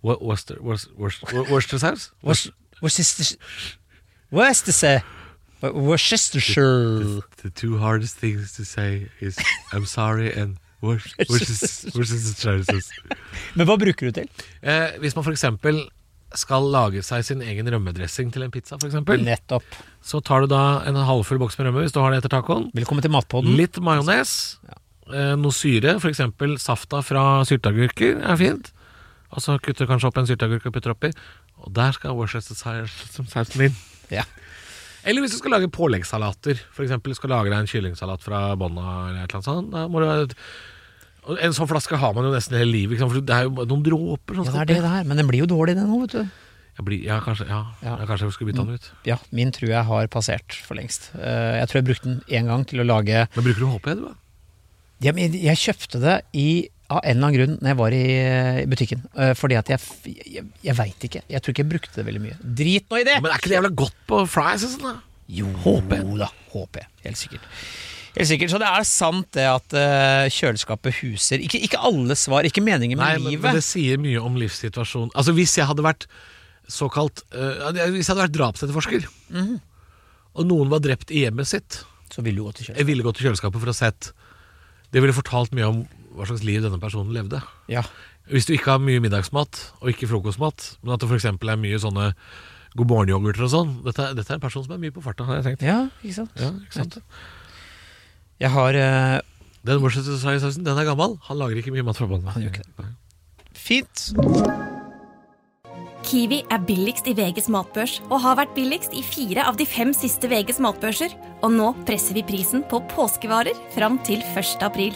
Worcester, 0.04 0.56
Worcester, 0.62 0.94
Worcester, 0.98 1.52
Worcestersaus? 1.52 2.12
Wor- 2.24 2.54
Worcestershire 2.82 3.40
Worcestershire 4.32 5.02
Worcestershire 5.62 7.22
The 7.42 7.50
two 7.50 7.78
hardest 7.78 8.18
things 8.20 8.54
to 8.54 8.64
say 8.66 9.10
is 9.20 9.38
I'm 9.74 9.86
sorry 9.86 10.32
and 10.34 10.58
Worc- 10.82 11.16
Worcester- 11.30 11.92
Worcestersaus. 11.92 12.90
Men 13.54 13.68
hva 13.70 13.78
bruker 13.82 14.10
du 14.10 14.16
til? 14.18 14.30
Eh, 14.62 14.98
hvis 15.04 15.16
man 15.18 15.26
f.eks. 15.28 15.46
skal 16.36 16.66
lage 16.74 17.04
seg 17.06 17.24
sin 17.28 17.44
egen 17.46 17.70
rømmedressing 17.72 18.32
til 18.34 18.44
en 18.44 18.52
pizza, 18.52 18.80
for 18.82 18.90
eksempel, 18.90 19.22
Nettopp. 19.24 19.64
så 20.04 20.20
tar 20.26 20.44
du 20.44 20.52
da 20.52 20.82
en 20.90 20.98
halvfull 21.08 21.40
boks 21.40 21.60
med 21.60 21.70
rømme 21.70 21.86
hvis 21.86 21.96
du 21.96 22.02
har 22.02 22.12
det 22.12 22.24
etter 22.24 22.34
tacoen. 22.34 22.72
Velkommen 22.76 23.06
til 23.06 23.14
Matpodden. 23.14 23.56
Litt 23.60 23.80
majones, 23.84 24.58
eh, 25.14 25.36
noe 25.40 25.56
syre, 25.56 25.98
f.eks. 26.02 26.24
safta 26.64 27.04
fra 27.06 27.46
sylteagurker 27.48 28.20
er 28.26 28.42
fint. 28.42 28.72
Og 29.36 29.44
så 29.44 29.58
kutter 29.60 29.86
du 29.86 29.92
kanskje 29.92 30.10
opp 30.10 30.20
en 30.22 30.28
sylteagurk 30.30 30.68
og 30.70 30.76
putter 30.76 30.94
oppi. 30.96 31.12
Og 31.66 31.72
der 31.76 31.96
skal 31.96 32.16
Worcestershire-sausen 32.16 33.66
inn. 33.68 33.76
Ja. 34.14 34.24
Eller 35.06 35.22
hvis 35.22 35.36
du 35.36 35.40
skal 35.40 35.54
lage 35.54 35.70
påleggssalater. 35.72 36.62
Eksempel 36.82 37.14
skal 37.18 37.34
lage 37.34 37.52
deg 37.52 37.60
en 37.60 37.70
kyllingsalat 37.70 38.24
fra 38.26 38.48
bånn 38.60 38.78
av 38.82 39.10
eller 39.10 39.22
et 39.22 39.30
eller 39.30 39.38
annet 39.38 39.50
sånt. 39.50 39.70
Da 39.74 39.86
må 39.92 40.02
du 40.02 40.08
en 41.42 41.54
sånn 41.58 41.70
flaske 41.70 41.98
har 41.98 42.14
man 42.14 42.28
jo 42.28 42.32
nesten 42.36 42.58
hele 42.60 42.72
livet. 42.72 43.00
For 43.02 43.22
det 43.22 43.34
er 43.36 43.48
jo 43.48 43.54
bare 43.58 43.70
noen 43.72 43.84
dråper 43.86 44.38
Sånn 44.40 44.46
Ja, 44.46 44.52
det 44.52 44.62
er 44.62 44.74
det 44.76 44.82
det 44.86 44.92
er, 45.00 45.06
men 45.10 45.18
den 45.22 45.28
blir 45.30 45.42
jo 45.46 45.48
dårlig 45.50 45.76
den 45.78 45.88
nå, 45.90 46.02
vet 46.06 46.12
du. 46.20 46.42
Jeg 46.76 46.84
blir, 46.90 47.00
ja, 47.08 47.22
kanskje, 47.24 47.46
ja, 47.48 47.62
Ja. 47.82 47.94
ja. 48.02 48.06
kanskje 48.06 48.28
jeg 48.28 48.34
skulle 48.36 48.52
bytte 48.52 48.66
den 48.68 48.76
ut. 48.76 48.92
Ja, 49.08 49.16
min 49.32 49.52
tror 49.56 49.70
jeg 49.72 49.86
har 49.88 50.08
passert 50.12 50.58
for 50.66 50.76
lengst. 50.76 51.10
Eh, 51.16 51.60
Jeg 51.62 51.68
tror 51.72 51.80
jeg 51.82 51.88
brukte 51.88 52.10
den 52.10 52.22
én 52.28 52.46
gang 52.52 52.66
til 52.68 52.84
å 52.84 52.86
lage 52.86 53.28
Men 53.36 53.44
bruker 53.46 53.60
du 53.64 53.68
HP, 53.72 53.96
du? 53.96 54.02
da? 54.10 54.14
Ja, 55.02 55.12
men 55.16 55.32
Jeg 55.34 55.56
kjøpte 55.58 56.00
det 56.04 56.18
i, 56.34 56.68
av 56.90 57.00
en 57.04 57.18
eller 57.18 57.28
annen 57.28 57.38
grunn 57.40 57.56
når 57.62 57.72
jeg 57.72 57.78
var 57.80 57.92
i, 57.96 58.66
butikken. 58.68 59.02
Eh, 59.16 59.34
Fordi 59.40 59.56
at 59.56 59.68
jeg 59.72 59.80
Jeg, 60.36 60.46
jeg 60.68 60.76
veit 60.76 61.00
ikke. 61.10 61.22
Jeg 61.30 61.42
tror 61.42 61.54
ikke 61.56 61.64
jeg 61.64 61.72
brukte 61.72 61.96
det 61.96 62.06
veldig 62.06 62.22
mye. 62.28 62.38
Drit 62.44 62.90
nå 62.92 63.00
i 63.00 63.08
det! 63.08 63.22
Men 63.24 63.32
er 63.32 63.40
ikke 63.40 63.50
det 63.54 63.58
jævla 63.62 63.74
godt 63.76 63.96
på 64.08 64.22
fries? 64.28 64.64
og 64.68 64.76
sånn 64.76 64.88
da? 64.92 64.96
Jo 65.28 65.48
da, 66.20 66.28
HP. 66.54 66.84
Helt 67.08 67.18
sikkert. 67.18 67.42
Helt 68.16 68.30
sikkert. 68.30 68.52
Så 68.54 68.60
det 68.62 68.68
er 68.70 68.86
sant 68.88 69.28
det 69.36 69.46
at 69.52 69.74
eh, 69.76 70.28
kjøleskapet 70.32 71.00
huser 71.02 71.42
ikke, 71.44 71.60
ikke 71.68 71.82
alle 71.84 72.16
svar, 72.16 72.48
ikke 72.48 72.64
meningen 72.64 72.98
med 72.98 73.04
Nei, 73.06 73.18
men, 73.20 73.32
livet. 73.34 73.44
men 73.50 73.58
det 73.60 73.64
sier 73.68 74.00
mye 74.02 74.22
om 74.24 74.38
livssituasjonen. 74.40 75.12
Altså 75.16 75.34
Hvis 75.36 75.58
jeg 75.60 75.68
hadde 75.68 75.84
vært 75.86 76.08
såkalt 76.72 77.22
uh, 77.36 77.70
Hvis 77.94 78.08
jeg 78.08 78.14
hadde 78.16 78.24
vært 78.24 78.38
drapsetterforsker, 78.40 79.04
Mhm. 79.36 79.60
og 80.36 80.48
noen 80.50 80.72
var 80.72 80.80
drept 80.82 81.12
i 81.14 81.22
hjemmet 81.26 81.46
sitt 81.50 81.84
Så 82.10 82.24
ville 82.26 82.40
du 82.40 82.46
gå 82.48 82.54
til 82.56 82.66
kjøleskapet. 82.66 82.80
Jeg 82.82 82.88
ville 82.90 83.04
gått 83.06 83.20
til 83.20 83.28
kjøleskapet 83.28 83.62
for 83.62 83.70
å 83.70 83.76
sett 83.76 84.10
Det 84.96 85.02
ville 85.04 85.14
fortalt 85.14 85.54
mye 85.54 85.68
om 85.70 85.84
hva 86.16 86.26
slags 86.30 86.44
liv 86.48 86.62
denne 86.64 86.80
personen 86.80 87.12
levde. 87.12 87.42
Ja. 87.68 87.82
Hvis 88.32 88.46
du 88.48 88.54
ikke 88.56 88.72
har 88.78 88.80
mye 88.80 89.02
middagsmat 89.04 89.60
og 89.82 89.90
ikke 89.92 90.08
frokostmat, 90.08 90.78
men 90.82 90.94
at 90.96 91.02
det 91.04 91.10
f.eks. 91.12 91.26
er 91.28 91.60
mye 91.60 91.78
sånne 91.84 92.06
god 92.80 92.88
morgen-yoghurter 92.88 93.44
og 93.44 93.52
sånn 93.52 93.74
dette, 93.84 94.06
dette 94.16 94.32
er 94.32 94.40
en 94.40 94.44
person 94.46 94.64
som 94.64 94.72
er 94.78 94.80
mye 94.86 94.96
på 94.96 95.04
farta, 95.04 95.28
har 95.28 95.42
jeg 95.42 95.50
tenkt. 95.50 95.66
ja, 95.68 95.82
ikke 96.02 96.16
sant. 96.22 96.32
Ja, 96.40 96.54
ikke 96.64 96.80
sant? 96.80 96.98
Jeg 98.42 98.52
har 98.52 98.76
eh, 98.76 99.20
Den 99.66 99.82
morsomste 99.82 100.20
sausen, 100.20 100.66
den 100.66 100.78
er 100.78 100.88
gammel. 100.88 101.16
Han 101.30 101.40
lager 101.40 101.62
ikke 101.62 101.74
mye 101.74 101.86
mat 101.88 101.98
fra 101.98 102.08
bånn. 102.10 102.26
Han 102.36 102.44
gjør 102.44 102.60
ikke 102.60 102.92
Fint. 103.56 104.12
Kiwi 106.06 106.44
er 106.54 106.62
billigst 106.62 107.08
i 107.10 107.16
VGs 107.18 107.48
matbørs 107.50 107.96
og 108.12 108.20
har 108.22 108.36
vært 108.38 108.54
billigst 108.54 108.94
i 108.94 109.02
fire 109.02 109.48
av 109.50 109.56
de 109.58 109.66
fem 109.66 109.90
siste 109.96 110.30
VGs 110.30 110.60
matbørser. 110.62 111.16
Og 111.42 111.56
nå 111.56 111.72
presser 111.88 112.20
vi 112.20 112.26
prisen 112.28 112.62
på 112.70 112.82
påskevarer 112.92 113.58
fram 113.74 113.98
til 114.06 114.22
1. 114.36 114.62
april. 114.68 114.94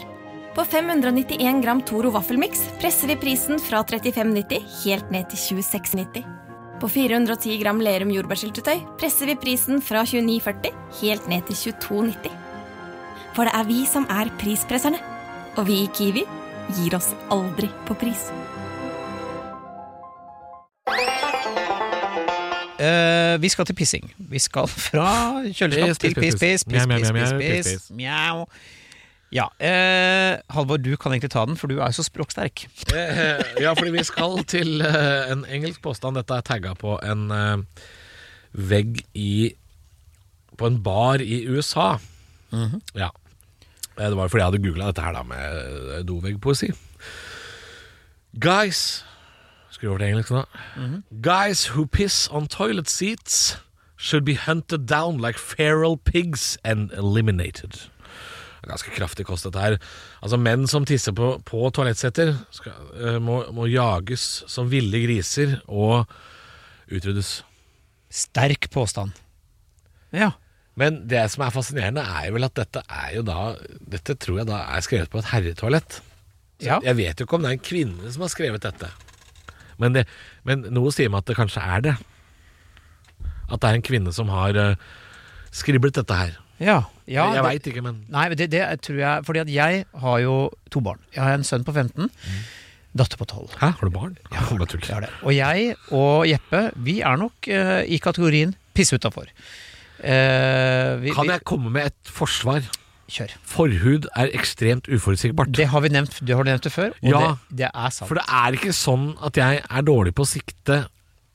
På 0.54 0.62
591 0.66 1.64
gram 1.64 1.80
Toro 1.86 2.12
vaffelmiks 2.14 2.62
presser 2.82 3.10
vi 3.10 3.18
prisen 3.18 3.58
fra 3.62 3.82
35,90 3.86 4.68
helt 4.84 5.10
ned 5.14 5.26
til 5.32 5.58
26,90. 5.62 6.22
På 6.80 6.88
410 6.88 7.58
gram 7.62 7.82
Lerum 7.82 8.12
jordbærsyltetøy 8.14 8.86
presser 9.00 9.32
vi 9.32 9.38
prisen 9.40 9.82
fra 9.82 10.04
29,40 10.06 10.70
helt 11.02 11.28
ned 11.32 11.50
til 11.50 11.74
22,90. 11.74 12.49
For 13.34 13.46
det 13.46 13.54
er 13.54 13.66
vi 13.68 13.84
som 13.88 14.06
er 14.10 14.30
prispresserne. 14.40 14.98
Og 15.58 15.66
vi 15.66 15.82
i 15.84 15.88
Kiwi 15.94 16.22
gir 16.78 16.94
oss 16.98 17.10
aldri 17.34 17.68
på 17.88 17.96
pris. 17.98 18.28
Eh, 22.80 23.34
vi 23.42 23.48
skal 23.52 23.66
til 23.68 23.76
pissing. 23.76 24.06
Vi 24.30 24.40
skal 24.40 24.68
fra 24.70 25.08
kjøleskap 25.52 25.90
Piss, 25.90 25.98
til 26.00 26.14
piss, 26.16 26.36
piss, 26.40 26.64
piss, 26.64 26.64
piss, 26.64 26.64
piss. 26.64 26.64
piss, 26.64 26.86
Mjau, 26.86 26.86
piss, 26.88 27.10
piss, 27.10 27.12
mjau, 27.12 27.40
piss, 27.40 27.66
piss, 27.66 27.72
piss. 27.72 27.90
mjau. 27.98 28.46
Ja, 29.30 29.44
eh, 29.62 30.40
Halvor, 30.50 30.80
du 30.82 30.96
kan 30.98 31.12
egentlig 31.14 31.30
ta 31.30 31.44
den, 31.46 31.54
for 31.60 31.70
du 31.70 31.76
er 31.78 31.92
jo 31.92 32.00
så 32.00 32.02
språksterk. 32.08 32.64
Eh, 32.90 33.42
ja, 33.62 33.74
fordi 33.78 33.92
vi 33.94 34.02
skal 34.08 34.40
til 34.50 34.80
eh, 34.82 35.30
en 35.30 35.44
engelsk 35.46 35.82
påstand. 35.84 36.18
Dette 36.18 36.34
er 36.40 36.46
tagga 36.48 36.72
på 36.78 36.96
en 37.06 37.28
eh, 37.30 37.84
vegg 38.58 39.04
i 39.14 39.52
På 40.58 40.66
en 40.66 40.80
bar 40.82 41.22
i 41.22 41.44
USA. 41.46 41.92
Ja. 42.94 43.10
Eh, 43.98 44.08
Det 44.08 44.16
var 44.16 44.28
fordi 44.28 44.40
jeg 44.42 44.48
hadde 44.50 44.62
googla 44.64 44.86
dette 44.90 45.02
her 45.04 45.12
da 45.18 45.22
med 45.22 45.60
eh, 45.98 46.02
doveggpoesi. 46.08 46.70
Guys 48.40 49.04
Skru 49.70 49.88
over 49.92 49.98
til 50.02 50.08
engelsk 50.10 50.32
nå. 50.34 50.40
Guys 51.22 51.68
who 51.70 51.84
piss 51.86 52.24
on 52.34 52.48
toilet 52.50 52.90
seats 52.90 53.56
should 54.00 54.24
be 54.26 54.34
hunted 54.34 54.86
down 54.90 55.20
like 55.22 55.38
feral 55.38 55.96
pigs 55.96 56.56
and 56.64 56.90
eliminated. 56.98 57.76
Ganske 58.66 58.90
kraftig 58.92 59.24
kost, 59.28 59.46
dette 59.46 59.60
her. 59.62 59.76
Altså 60.22 60.36
Menn 60.40 60.66
som 60.68 60.84
tisser 60.88 61.14
på, 61.16 61.30
på 61.48 61.70
toalettsetter, 61.72 62.34
skal, 62.52 62.72
eh, 62.98 63.18
må, 63.22 63.44
må 63.56 63.68
jages 63.70 64.42
som 64.50 64.68
ville 64.72 65.00
griser 65.04 65.58
og 65.68 66.10
utryddes. 66.90 67.42
Sterk 68.10 68.66
påstand. 68.74 69.14
Ja. 70.12 70.32
Men 70.80 71.02
det 71.10 71.26
som 71.32 71.44
er 71.44 71.52
fascinerende, 71.54 72.02
er 72.02 72.28
jo 72.30 72.36
vel 72.38 72.48
at 72.48 72.56
dette 72.56 72.82
er 72.86 73.10
jo 73.18 73.24
da 73.26 73.40
Dette 73.96 74.16
tror 74.16 74.40
jeg 74.40 74.48
da 74.48 74.62
er 74.76 74.84
skrevet 74.86 75.12
på 75.12 75.20
et 75.20 75.30
herretoalett. 75.34 76.00
Så 76.60 76.66
Ja. 76.66 76.80
Jeg 76.84 76.96
vet 76.96 77.20
jo 77.20 77.26
ikke 77.26 77.38
om 77.38 77.44
det 77.44 77.50
er 77.50 77.58
en 77.58 77.68
kvinne 77.70 78.12
som 78.12 78.24
har 78.24 78.32
skrevet 78.32 78.64
dette. 78.64 78.88
Men, 79.80 79.94
det, 79.96 80.04
men 80.44 80.66
noe 80.68 80.92
sier 80.92 81.08
meg 81.08 81.24
at 81.24 81.30
det 81.30 81.38
kanskje 81.38 81.64
er 81.64 81.84
det. 81.86 81.94
At 83.48 83.60
det 83.62 83.68
er 83.70 83.78
en 83.78 83.84
kvinne 83.84 84.12
som 84.12 84.28
har 84.28 84.56
uh, 84.56 84.74
skriblet 85.56 85.96
dette 85.96 86.16
her. 86.16 86.36
ja. 86.60 86.82
ja 87.08 87.30
jeg 87.38 87.44
veit 87.46 87.70
ikke, 87.72 87.84
men 87.84 88.02
Nei, 88.12 88.28
det, 88.36 88.50
det 88.52 88.60
tror 88.84 88.98
jeg 89.00 89.24
Fordi 89.24 89.40
at 89.40 89.48
jeg 89.48 89.84
har 90.02 90.18
jo 90.20 90.34
to 90.70 90.82
barn. 90.84 91.00
Jeg 91.16 91.24
har 91.24 91.38
en 91.38 91.46
sønn 91.48 91.64
på 91.64 91.72
15, 91.72 92.12
datter 92.92 93.16
på 93.16 93.24
12. 93.24 93.56
Hæ, 93.56 93.72
har 93.80 93.88
du 93.88 93.94
barn? 93.94 94.18
Ja, 94.28 94.44
bare 94.44 94.68
tull. 94.68 94.84
Det 94.84 95.00
det. 95.06 95.10
Og 95.24 95.32
jeg 95.34 95.74
og 95.96 96.28
Jeppe, 96.28 96.62
vi 96.76 97.00
er 97.00 97.16
nok 97.16 97.48
uh, 97.48 97.80
i 97.88 97.98
kategorien 98.04 98.52
pisse 98.76 99.00
utafor. 99.00 99.32
Uh, 100.00 101.14
Kan 101.14 101.28
jeg 101.28 101.44
komme 101.44 101.70
med 101.70 101.90
et 101.90 102.10
forsvar? 102.10 102.64
Kjør. 103.10 103.32
Forhud 103.42 104.06
er 104.14 104.30
ekstremt 104.38 104.86
uforutsigbart. 104.88 105.50
Det 105.56 105.66
har 105.72 105.82
vi 105.82 105.90
nevnt, 105.90 106.20
det 106.22 106.36
har 106.36 106.46
du 106.46 106.50
nevnt 106.50 106.64
det 106.64 106.72
før, 106.72 106.94
og 106.94 107.10
Ja. 107.10 107.20
det, 107.50 107.58
det 107.58 107.70
er 107.74 107.90
sant. 107.90 108.08
For 108.08 108.14
det 108.20 108.24
er 108.28 108.54
ikke 108.54 108.72
sånn 108.76 109.16
at 109.26 109.36
jeg 109.36 109.62
er 109.66 109.82
dårlig 109.82 110.14
på 110.14 110.22
å 110.22 110.30
sikte 110.30 110.84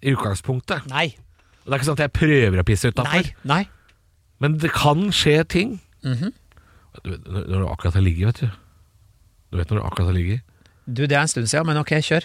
i 0.01 0.13
utgangspunktet. 0.15 0.87
Nei. 0.87 1.07
Og 1.65 1.67
Det 1.67 1.73
er 1.73 1.79
ikke 1.81 1.89
sånn 1.89 1.99
at 1.99 2.05
jeg 2.05 2.13
prøver 2.15 2.61
å 2.61 2.65
pisse 2.67 2.91
utafor. 2.93 3.11
Nei. 3.11 3.35
Nei. 3.43 3.63
Men 4.39 4.57
det 4.61 4.71
kan 4.75 5.09
skje 5.11 5.43
ting. 5.47 5.81
Mm 6.03 6.15
-hmm. 6.15 6.31
når 7.03 7.59
du 7.59 7.67
akkurat 7.67 7.93
har 7.93 8.01
ligget, 8.01 8.27
vet 8.27 8.39
du. 8.41 8.49
Du 9.51 9.57
vet 9.57 9.69
når 9.69 9.77
du 9.79 9.85
akkurat 9.85 10.05
har 10.05 10.13
ligget? 10.13 10.41
Du, 10.85 11.01
det 11.05 11.11
er 11.11 11.21
en 11.21 11.27
stund 11.27 11.47
siden, 11.47 11.65
men 11.65 11.77
ok, 11.77 11.91
kjør. 12.01 12.23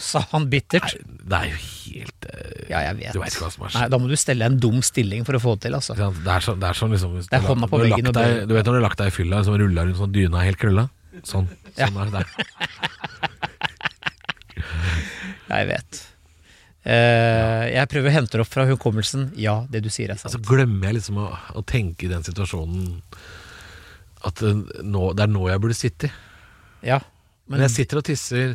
Sa 0.00 0.22
han 0.30 0.46
bittert. 0.52 0.94
Nei, 0.96 1.24
det 1.28 1.36
er 1.38 1.46
jo 1.50 1.56
helt 1.60 2.20
eh, 2.30 2.62
Ja, 2.70 2.78
jeg 2.88 2.94
vet. 3.02 3.12
Du 3.12 3.18
vet 3.20 3.34
ikke 3.34 3.44
hva 3.44 3.50
som 3.52 3.62
har 3.66 3.70
Nei. 3.76 3.86
Da 3.92 3.96
må 4.00 4.06
du 4.08 4.16
stelle 4.16 4.46
en 4.48 4.56
dum 4.62 4.78
stilling 4.86 5.26
for 5.28 5.36
å 5.36 5.40
få 5.42 5.50
det 5.58 5.62
til, 5.66 5.74
altså. 5.76 5.92
Det 5.98 6.32
er 6.32 6.40
sånn, 6.46 6.58
det 6.62 6.68
er 6.70 6.76
sånn 6.78 6.92
liksom 6.94 7.10
Det 7.20 7.36
er 7.36 7.44
hånda 7.44 7.66
på 7.68 7.80
veggen 7.82 8.08
og 8.08 8.14
deg, 8.16 8.28
Du 8.48 8.54
vet 8.56 8.64
når 8.64 8.72
du 8.78 8.80
har 8.80 8.86
lagt 8.88 9.00
deg 9.02 9.08
i 9.12 9.16
fylla 9.18 9.36
som 9.44 9.58
rulla 9.60 9.80
rundt 9.84 10.00
sånn 10.00 10.14
dyna 10.14 10.38
helt 10.46 10.60
krølla? 10.60 10.84
Sånn. 11.26 11.46
Ja. 11.76 11.90
sånn 11.90 11.98
er 12.00 12.04
det 12.08 12.14
der. 12.22 12.28
Jeg 15.50 15.66
vet. 15.66 15.98
Eh, 16.80 17.64
jeg 17.74 17.88
prøver 17.92 18.08
å 18.08 18.14
hente 18.14 18.38
det 18.38 18.44
opp 18.44 18.52
fra 18.54 18.64
hukommelsen. 18.68 19.22
Ja, 19.40 19.56
det 19.68 19.82
du 19.84 19.90
sier 19.92 20.12
er 20.14 20.18
sant. 20.20 20.32
Så 20.32 20.40
glemmer 20.46 20.88
jeg 20.88 20.94
liksom 21.00 21.18
å, 21.20 21.26
å 21.58 21.62
tenke 21.66 22.06
i 22.06 22.10
den 22.12 22.24
situasjonen 22.24 23.00
at 24.28 24.36
eh, 24.46 24.62
nå, 24.86 25.02
det 25.16 25.26
er 25.26 25.32
nå 25.32 25.42
jeg 25.50 25.62
burde 25.62 25.76
sitte. 25.76 26.08
Ja, 26.86 27.00
Men 27.50 27.58
men 27.58 27.66
jeg 27.66 27.74
sitter 27.80 28.00
og 28.00 28.06
tisser 28.06 28.54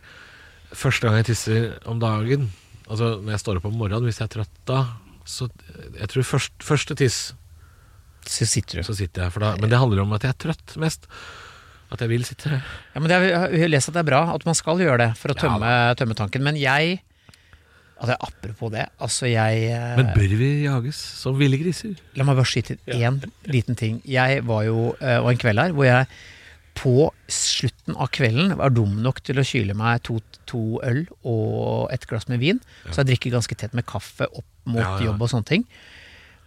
første 0.78 1.08
gang 1.08 1.18
jeg 1.22 1.30
tisser 1.32 1.72
om 1.90 2.00
dagen. 2.02 2.50
Altså 2.86 3.16
når 3.22 3.36
jeg 3.36 3.42
står 3.42 3.60
opp 3.60 3.66
om 3.72 3.80
morgenen, 3.80 4.06
hvis 4.08 4.20
jeg 4.22 4.28
er 4.30 4.36
trøtt 4.36 4.62
da, 4.70 4.84
så 5.26 5.48
jeg 5.98 6.10
tror 6.12 6.28
først, 6.36 6.54
første 6.62 6.98
tiss, 7.00 7.18
så 8.26 8.46
sitter 8.50 8.82
du. 8.82 8.86
så 8.86 8.94
sitter 8.98 9.26
jeg. 9.26 9.42
Da, 9.42 9.56
men 9.62 9.72
det 9.72 9.80
handler 9.82 10.04
om 10.06 10.14
at 10.18 10.26
jeg 10.26 10.34
er 10.36 10.40
trøtt 10.48 10.76
mest. 10.82 11.10
At 11.94 12.02
jeg 12.02 12.10
vil 12.10 12.24
sitte. 12.26 12.50
Ja, 12.50 13.02
men 13.02 13.10
det 13.12 13.18
er, 13.18 13.26
jeg 13.54 13.62
har 13.62 13.70
lest 13.70 13.92
at 13.92 13.98
det 13.98 14.02
er 14.02 14.08
bra 14.10 14.22
at 14.34 14.46
man 14.48 14.58
skal 14.58 14.82
gjøre 14.82 14.98
det 15.04 15.10
for 15.20 15.32
å 15.32 15.36
Ja, 15.38 15.42
tømme, 15.46 15.74
tømme 16.00 16.18
tanken. 16.18 16.46
Men 16.46 16.58
jeg 16.58 16.98
altså, 18.02 18.16
Apropos 18.26 18.74
det, 18.74 18.88
altså 18.98 19.30
jeg 19.30 19.68
eh, 19.70 19.92
Men 20.00 20.10
bør 20.16 20.34
vi 20.42 20.50
jages 20.66 20.98
som 21.22 21.38
ville 21.38 21.60
griser? 21.62 21.94
La 22.18 22.26
meg 22.26 22.40
bare 22.40 22.50
skyte 22.50 22.78
inn 22.90 22.98
én 22.98 23.20
liten 23.54 23.78
ting. 23.78 24.02
Jeg 24.10 24.42
var 24.50 24.66
jo 24.66 24.80
Og 24.96 25.28
var 25.28 25.30
en 25.32 25.42
kveld 25.46 25.62
her 25.62 25.78
hvor 25.78 25.88
jeg 25.90 26.10
på 26.76 27.10
slutten 27.32 27.96
av 27.96 28.10
kvelden 28.14 28.56
var 28.60 28.74
dum 28.76 28.98
nok 29.04 29.22
til 29.26 29.40
å 29.40 29.46
kyle 29.48 29.74
meg 29.78 30.02
to, 30.06 30.18
to 30.50 30.60
øl 30.86 31.06
og 31.24 31.88
et 31.96 32.04
glass 32.10 32.28
med 32.28 32.42
vin. 32.44 32.60
Så 32.92 33.02
jeg 33.02 33.14
drikker 33.14 33.34
ganske 33.38 33.56
tett 33.58 33.74
med 33.78 33.88
kaffe 33.90 34.28
opp 34.28 34.46
mot 34.68 34.82
Ja, 34.84 34.98
ja. 35.00 35.08
jobb 35.10 35.24
og 35.24 35.32
sånne 35.32 35.48
ting. 35.50 35.64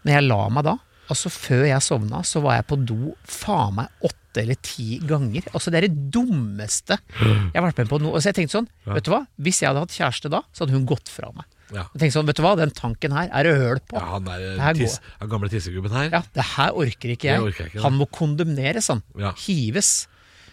Når 0.05 0.15
jeg 0.19 0.27
la 0.29 0.41
meg 0.53 0.67
da, 0.69 0.77
altså 1.09 1.33
før 1.33 1.65
jeg 1.71 1.83
sovna, 1.87 2.21
så 2.29 2.43
var 2.45 2.59
jeg 2.59 2.69
på 2.69 2.77
do 2.87 3.15
faen 3.25 3.79
meg 3.81 4.05
åtte 4.05 4.43
eller 4.45 4.59
ti 4.63 4.99
ganger. 5.09 5.49
Altså 5.57 5.73
det 5.73 5.81
er 5.81 5.87
det 5.89 6.11
dummeste 6.15 6.99
jeg 7.19 7.57
har 7.57 7.65
vært 7.65 7.81
med 7.81 7.89
på 7.91 7.99
nå. 8.05 8.13
Så 8.21 8.29
jeg 8.31 8.37
tenkte 8.43 8.59
sånn, 8.61 8.69
Ja. 8.87 8.93
vet 8.99 9.09
du 9.09 9.15
hva? 9.15 9.23
Hvis 9.41 9.63
jeg 9.65 9.71
hadde 9.73 9.81
hatt 9.87 9.97
kjæreste 9.97 10.31
da, 10.31 10.43
så 10.53 10.65
hadde 10.67 10.77
hun 10.77 10.85
gått 10.87 11.09
fra 11.11 11.33
meg. 11.35 11.49
Ja. 11.73 11.83
Jeg 11.97 12.01
tenkte 12.05 12.17
sånn, 12.21 12.29
vet 12.29 12.37
du 12.39 12.45
hva? 12.45 12.53
Den 12.57 12.71
tanken 12.77 13.13
her 13.17 13.29
er 13.33 13.45
det 13.49 13.57
høl 13.59 13.81
på. 13.89 13.97
Ja, 13.99 14.05
han 14.15 14.29
er, 14.29 14.77
tis, 14.79 15.01
han 15.21 15.29
gamle 15.33 15.51
tissegubben 15.53 15.93
her. 15.93 16.13
Ja, 16.13 16.23
det 16.37 16.45
her 16.55 16.77
orker 16.85 17.13
ikke 17.17 17.29
jeg. 17.33 17.41
Orker 17.45 17.65
jeg 17.67 17.73
ikke, 17.75 17.83
Han 17.85 17.99
må 17.99 18.07
kondemneres, 18.13 18.89
han. 18.93 19.03
Ja. 19.19 19.33
Hives. 19.49 20.07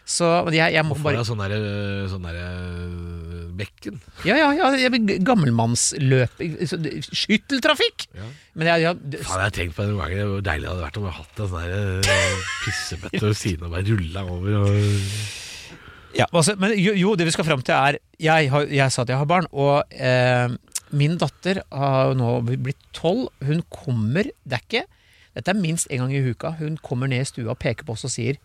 Så 0.05 0.27
jeg, 0.53 0.73
jeg 0.75 0.85
må 0.85 0.93
Hvorfor 0.93 1.07
bare 1.09 1.17
er 1.17 1.23
det 1.23 1.29
sånn 1.31 1.39
der, 1.41 1.53
sånn 2.11 2.25
der 2.27 3.45
bekken. 3.57 3.99
Ja, 4.27 4.35
ja, 4.37 4.49
ja, 4.53 4.67
jeg 4.77 5.21
gammelmannsløp 5.25 6.41
Skytteltrafikk! 7.09 8.05
Ja. 8.13 8.27
Men 8.53 8.69
jeg, 8.69 8.83
jeg, 8.85 8.99
det- 9.15 9.23
Faen, 9.25 9.41
jeg 9.41 9.49
har 9.49 9.55
tenkt 9.55 9.77
på 9.77 9.85
det 9.85 9.93
noen 9.93 10.03
ganger. 10.03 10.29
Hvor 10.29 10.43
deilig 10.45 10.67
det 10.67 10.71
hadde 10.73 10.85
vært 10.85 10.99
om 10.99 11.07
vi 11.07 11.13
hadde 11.15 11.23
hatt 11.23 11.41
en 11.41 11.51
sånn 11.53 12.13
eh, 12.19 12.45
pissebøtte 12.65 13.23
ved 13.25 13.39
siden 13.39 13.65
av 13.65 13.75
bare 13.75 13.87
rulla 13.89 14.25
over. 14.35 14.57
Og... 14.61 14.71
Ja, 16.15 16.27
altså, 16.31 16.55
men 16.61 16.75
jo, 16.79 16.93
jo, 16.95 17.15
det 17.19 17.27
vi 17.27 17.33
skal 17.35 17.47
fram 17.47 17.63
til 17.65 17.75
er 17.75 17.97
Jeg, 18.21 18.49
har, 18.53 18.69
jeg 18.71 18.93
sa 18.93 19.03
at 19.03 19.11
jeg 19.11 19.19
har 19.19 19.27
barn, 19.27 19.49
og 19.51 19.83
eh, 19.91 20.47
min 20.95 21.17
datter 21.19 21.63
har 21.73 22.13
nå 22.15 22.37
blitt 22.53 22.79
tolv. 22.95 23.31
Hun 23.43 23.65
kommer 23.73 24.29
Det 24.45 24.59
er 24.59 24.67
ikke 24.69 24.85
Dette 25.35 25.51
er 25.51 25.57
minst 25.59 25.89
en 25.91 26.05
gang 26.05 26.13
i 26.15 26.21
uka. 26.31 26.53
Hun 26.61 26.77
kommer 26.79 27.09
ned 27.11 27.25
i 27.25 27.27
stua 27.27 27.51
og 27.51 27.59
peker 27.59 27.83
på 27.83 27.97
oss 27.97 28.05
og 28.07 28.13
sier 28.13 28.37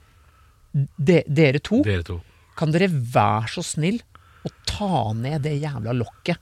"De- 0.73 1.25
Dere 1.27 1.59
to, 1.59 1.83
Dere 1.83 2.03
to. 2.07 2.21
kan 2.57 2.71
dere 2.73 2.89
være 2.89 3.49
så 3.49 3.63
snill 3.65 4.01
å 4.47 4.51
ta 4.67 5.13
ned 5.13 5.43
det 5.43 5.57
jævla 5.63 5.93
lokket? 5.97 6.39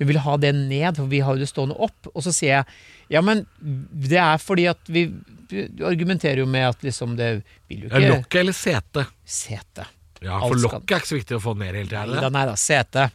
Vi 0.00 0.06
vil 0.08 0.18
ha 0.18 0.36
det 0.40 0.54
ned, 0.54 0.96
for 0.96 1.06
vi 1.06 1.20
har 1.20 1.34
jo 1.36 1.40
det 1.44 1.48
stående 1.50 1.76
opp. 1.78 2.06
Og 2.14 2.22
så 2.24 2.32
sier 2.32 2.54
jeg 2.54 2.64
ja, 3.10 3.20
men 3.20 3.42
det 3.60 4.16
er 4.16 4.38
fordi 4.38 4.66
at 4.70 4.78
vi 4.88 5.06
Du 5.50 5.84
argumenterer 5.84 6.38
jo 6.38 6.46
med 6.46 6.62
at 6.68 6.80
liksom 6.82 7.16
det 7.18 7.42
vil 7.68 7.80
jo 7.82 7.88
Ja, 7.90 7.98
ikke 7.98 8.10
Lokket 8.14 8.40
eller 8.40 8.52
setet? 8.54 9.06
Sete. 9.26 9.84
Ja, 10.22 10.36
Alt 10.38 10.52
for 10.52 10.58
skal- 10.58 10.70
lokket 10.80 10.90
er 10.94 11.00
ikke 11.00 11.10
så 11.10 11.18
viktig 11.18 11.36
å 11.36 11.40
få 11.42 11.56
ned 11.58 11.74
hele 11.74 11.88
tida. 11.90 12.06
Nei 12.06 12.20
da, 12.20 12.28
nei 12.30 12.44
da, 12.46 12.54
sete. 12.54 13.10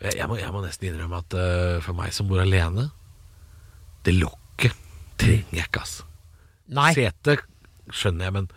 Jeg, 0.00 0.14
jeg, 0.16 0.28
må, 0.28 0.36
jeg 0.38 0.52
må 0.52 0.62
nesten 0.64 0.88
innrømme 0.88 1.18
at 1.18 1.34
uh, 1.34 1.80
for 1.82 1.92
meg 1.94 2.12
som 2.12 2.28
bor 2.28 2.38
alene 2.40 2.90
Det 4.04 4.14
lokket 4.14 4.72
trenger 5.18 5.52
jeg 5.58 5.66
ikke, 5.68 5.80
altså. 5.80 6.04
Setet 6.94 7.42
skjønner 7.92 8.24
jeg, 8.24 8.32
men 8.32 8.48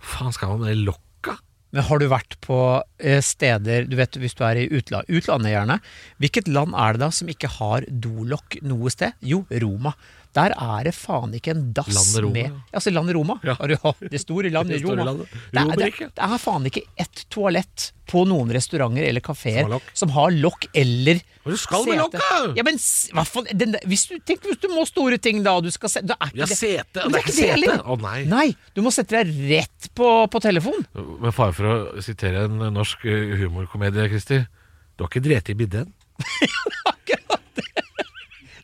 faen 0.00 0.34
skal 0.34 0.54
man 0.54 0.64
med 0.64 0.74
det 0.74 0.84
lokket? 0.88 1.40
Men 1.70 1.86
har 1.86 2.00
du 2.02 2.08
vært 2.10 2.34
på 2.42 2.56
eh, 2.98 3.20
steder 3.22 3.84
Du 3.86 3.92
vet 3.94 4.16
hvis 4.18 4.34
du 4.34 4.40
er 4.42 4.58
i 4.58 4.68
utla 4.74 5.04
utlandet, 5.06 5.52
gjerne. 5.52 5.76
Hvilket 6.18 6.50
land 6.50 6.74
er 6.74 6.96
det 6.96 7.04
da 7.04 7.10
som 7.14 7.30
ikke 7.30 7.52
har 7.60 7.86
dolokk 7.86 8.58
noe 8.66 8.90
sted? 8.90 9.14
Jo, 9.22 9.44
Roma. 9.62 9.94
Der 10.36 10.52
er 10.54 10.84
det 10.86 10.92
faen 10.94 11.32
ikke 11.34 11.50
en 11.56 11.72
dass 11.74 11.88
Landet 11.90 12.22
Roma, 12.22 12.32
med 12.36 12.44
ja. 12.44 12.58
Altså 12.78 12.90
landet 12.94 13.16
Roma. 13.16 13.34
Ja. 13.42 13.56
Ja, 13.66 13.92
det 14.12 14.20
store 14.22 14.50
landet 14.54 14.76
Det 14.78 14.84
Roma. 14.86 15.04
landet. 15.08 15.32
Det, 15.50 15.58
er, 15.58 15.72
det, 15.80 15.88
det 16.14 16.26
er 16.28 16.38
faen 16.38 16.68
ikke 16.70 16.82
ett 17.02 17.24
toalett 17.34 17.88
på 18.10 18.22
noen 18.26 18.50
restauranter 18.54 19.06
eller 19.06 19.22
kafeer 19.22 19.66
Som 19.94 20.10
har 20.14 20.30
lokk. 20.34 20.68
eller 20.74 21.18
Hva 21.46 21.56
skal 21.58 21.84
med 21.86 21.98
sete. 21.98 22.00
lokket? 22.04 22.56
Ja, 22.58 22.64
men 22.66 22.78
hva 23.18 23.24
faen, 23.26 23.50
den, 23.58 23.76
hvis 23.90 24.06
du, 24.10 24.16
tenk 24.26 24.46
hvis 24.46 24.58
du 24.62 24.68
må 24.74 24.86
store 24.86 25.18
ting 25.22 25.42
da, 25.46 25.56
du 25.62 25.70
skal 25.74 25.90
se 25.96 26.02
er 26.02 26.30
ikke 26.30 26.42
Ja, 26.44 26.46
det- 26.46 26.58
sete. 26.58 27.04
Men 27.04 27.12
Det 27.12 27.20
er 27.20 27.26
ikke 27.26 27.36
sete. 27.36 27.50
heller. 27.56 27.82
Å 27.86 27.98
nei. 28.02 28.16
Nei, 28.30 28.46
du 28.74 28.82
må 28.86 28.90
sette 28.94 29.18
deg 29.24 29.34
rett 29.50 29.90
på, 29.98 30.12
på 30.30 30.42
telefon. 30.46 30.86
Med 31.22 31.34
fare 31.34 31.52
for 31.58 31.70
å 31.74 32.02
sitere 32.06 32.46
en 32.46 32.58
norsk 32.74 33.02
eh, 33.06 33.34
humorkomedie, 33.42 34.06
Christer. 34.14 34.46
Du 34.94 35.02
har 35.06 35.10
ikke 35.10 35.22
dreti 35.26 35.54
i 35.54 35.58
bidden? 35.64 35.90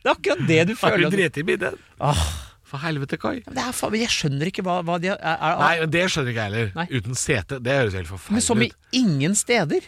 Det 0.07 0.13
er 0.13 0.15
akkurat 0.15 0.47
det 0.47 0.59
du 0.69 0.73
Har 0.79 0.81
føler. 0.95 1.03
du 1.03 1.07
at- 1.11 1.17
drept 1.19 1.37
i 1.43 1.45
bidden? 1.51 1.75
Ah. 1.99 2.25
For 2.67 2.81
helvete, 2.83 3.15
Kai. 3.19 3.37
Men 3.45 3.55
Det 3.55 3.63
er 3.63 3.95
jeg 3.95 4.11
skjønner 4.11 4.49
ikke 4.49 4.63
hva, 4.67 4.79
hva 4.83 4.97
de 4.99 5.07
er, 5.13 5.19
er, 5.23 5.59
Nei, 5.61 5.75
men 5.79 5.91
det 5.93 6.01
skjønner 6.11 6.31
ikke 6.33 6.41
jeg 6.43 6.51
heller. 6.51 6.71
Nei. 6.75 6.87
Uten 6.99 7.15
sete. 7.15 7.59
Det 7.63 7.75
høres 7.77 7.95
helt 7.95 8.09
forferdelig 8.11 8.35
Men 8.35 8.43
som 8.43 8.63
i 8.65 8.67
ingen 8.99 9.35
steder. 9.39 9.85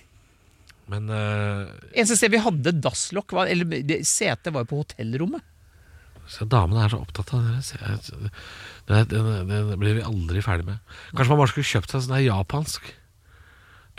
Men 0.89 1.09
uh, 1.11 1.67
Eneste 1.91 2.15
sted 2.17 2.31
vi 2.33 2.39
hadde 2.41 2.71
dasslokk, 2.81 3.35
Eller 3.51 3.67
det- 3.83 3.99
setet 4.07 4.53
var 4.55 4.63
jo 4.63 4.69
på 4.71 4.79
hotellrommet. 4.85 5.43
så 6.29 6.47
damene 6.47 6.85
er 6.85 6.89
så 6.93 7.01
opptatt 7.03 7.33
av 7.33 7.43
det. 7.49 8.31
Det, 8.87 9.77
blir 9.81 9.95
vi 9.99 10.05
aldri 10.05 10.41
ferdig 10.45 10.65
med. 10.71 10.79
Kanskje 11.11 11.29
man 11.33 11.39
bare 11.43 11.51
skulle 11.51 11.67
kjøpt 11.73 11.91
seg 11.93 12.03
sånn 12.05 12.15
her 12.15 12.25
japansk 12.29 12.87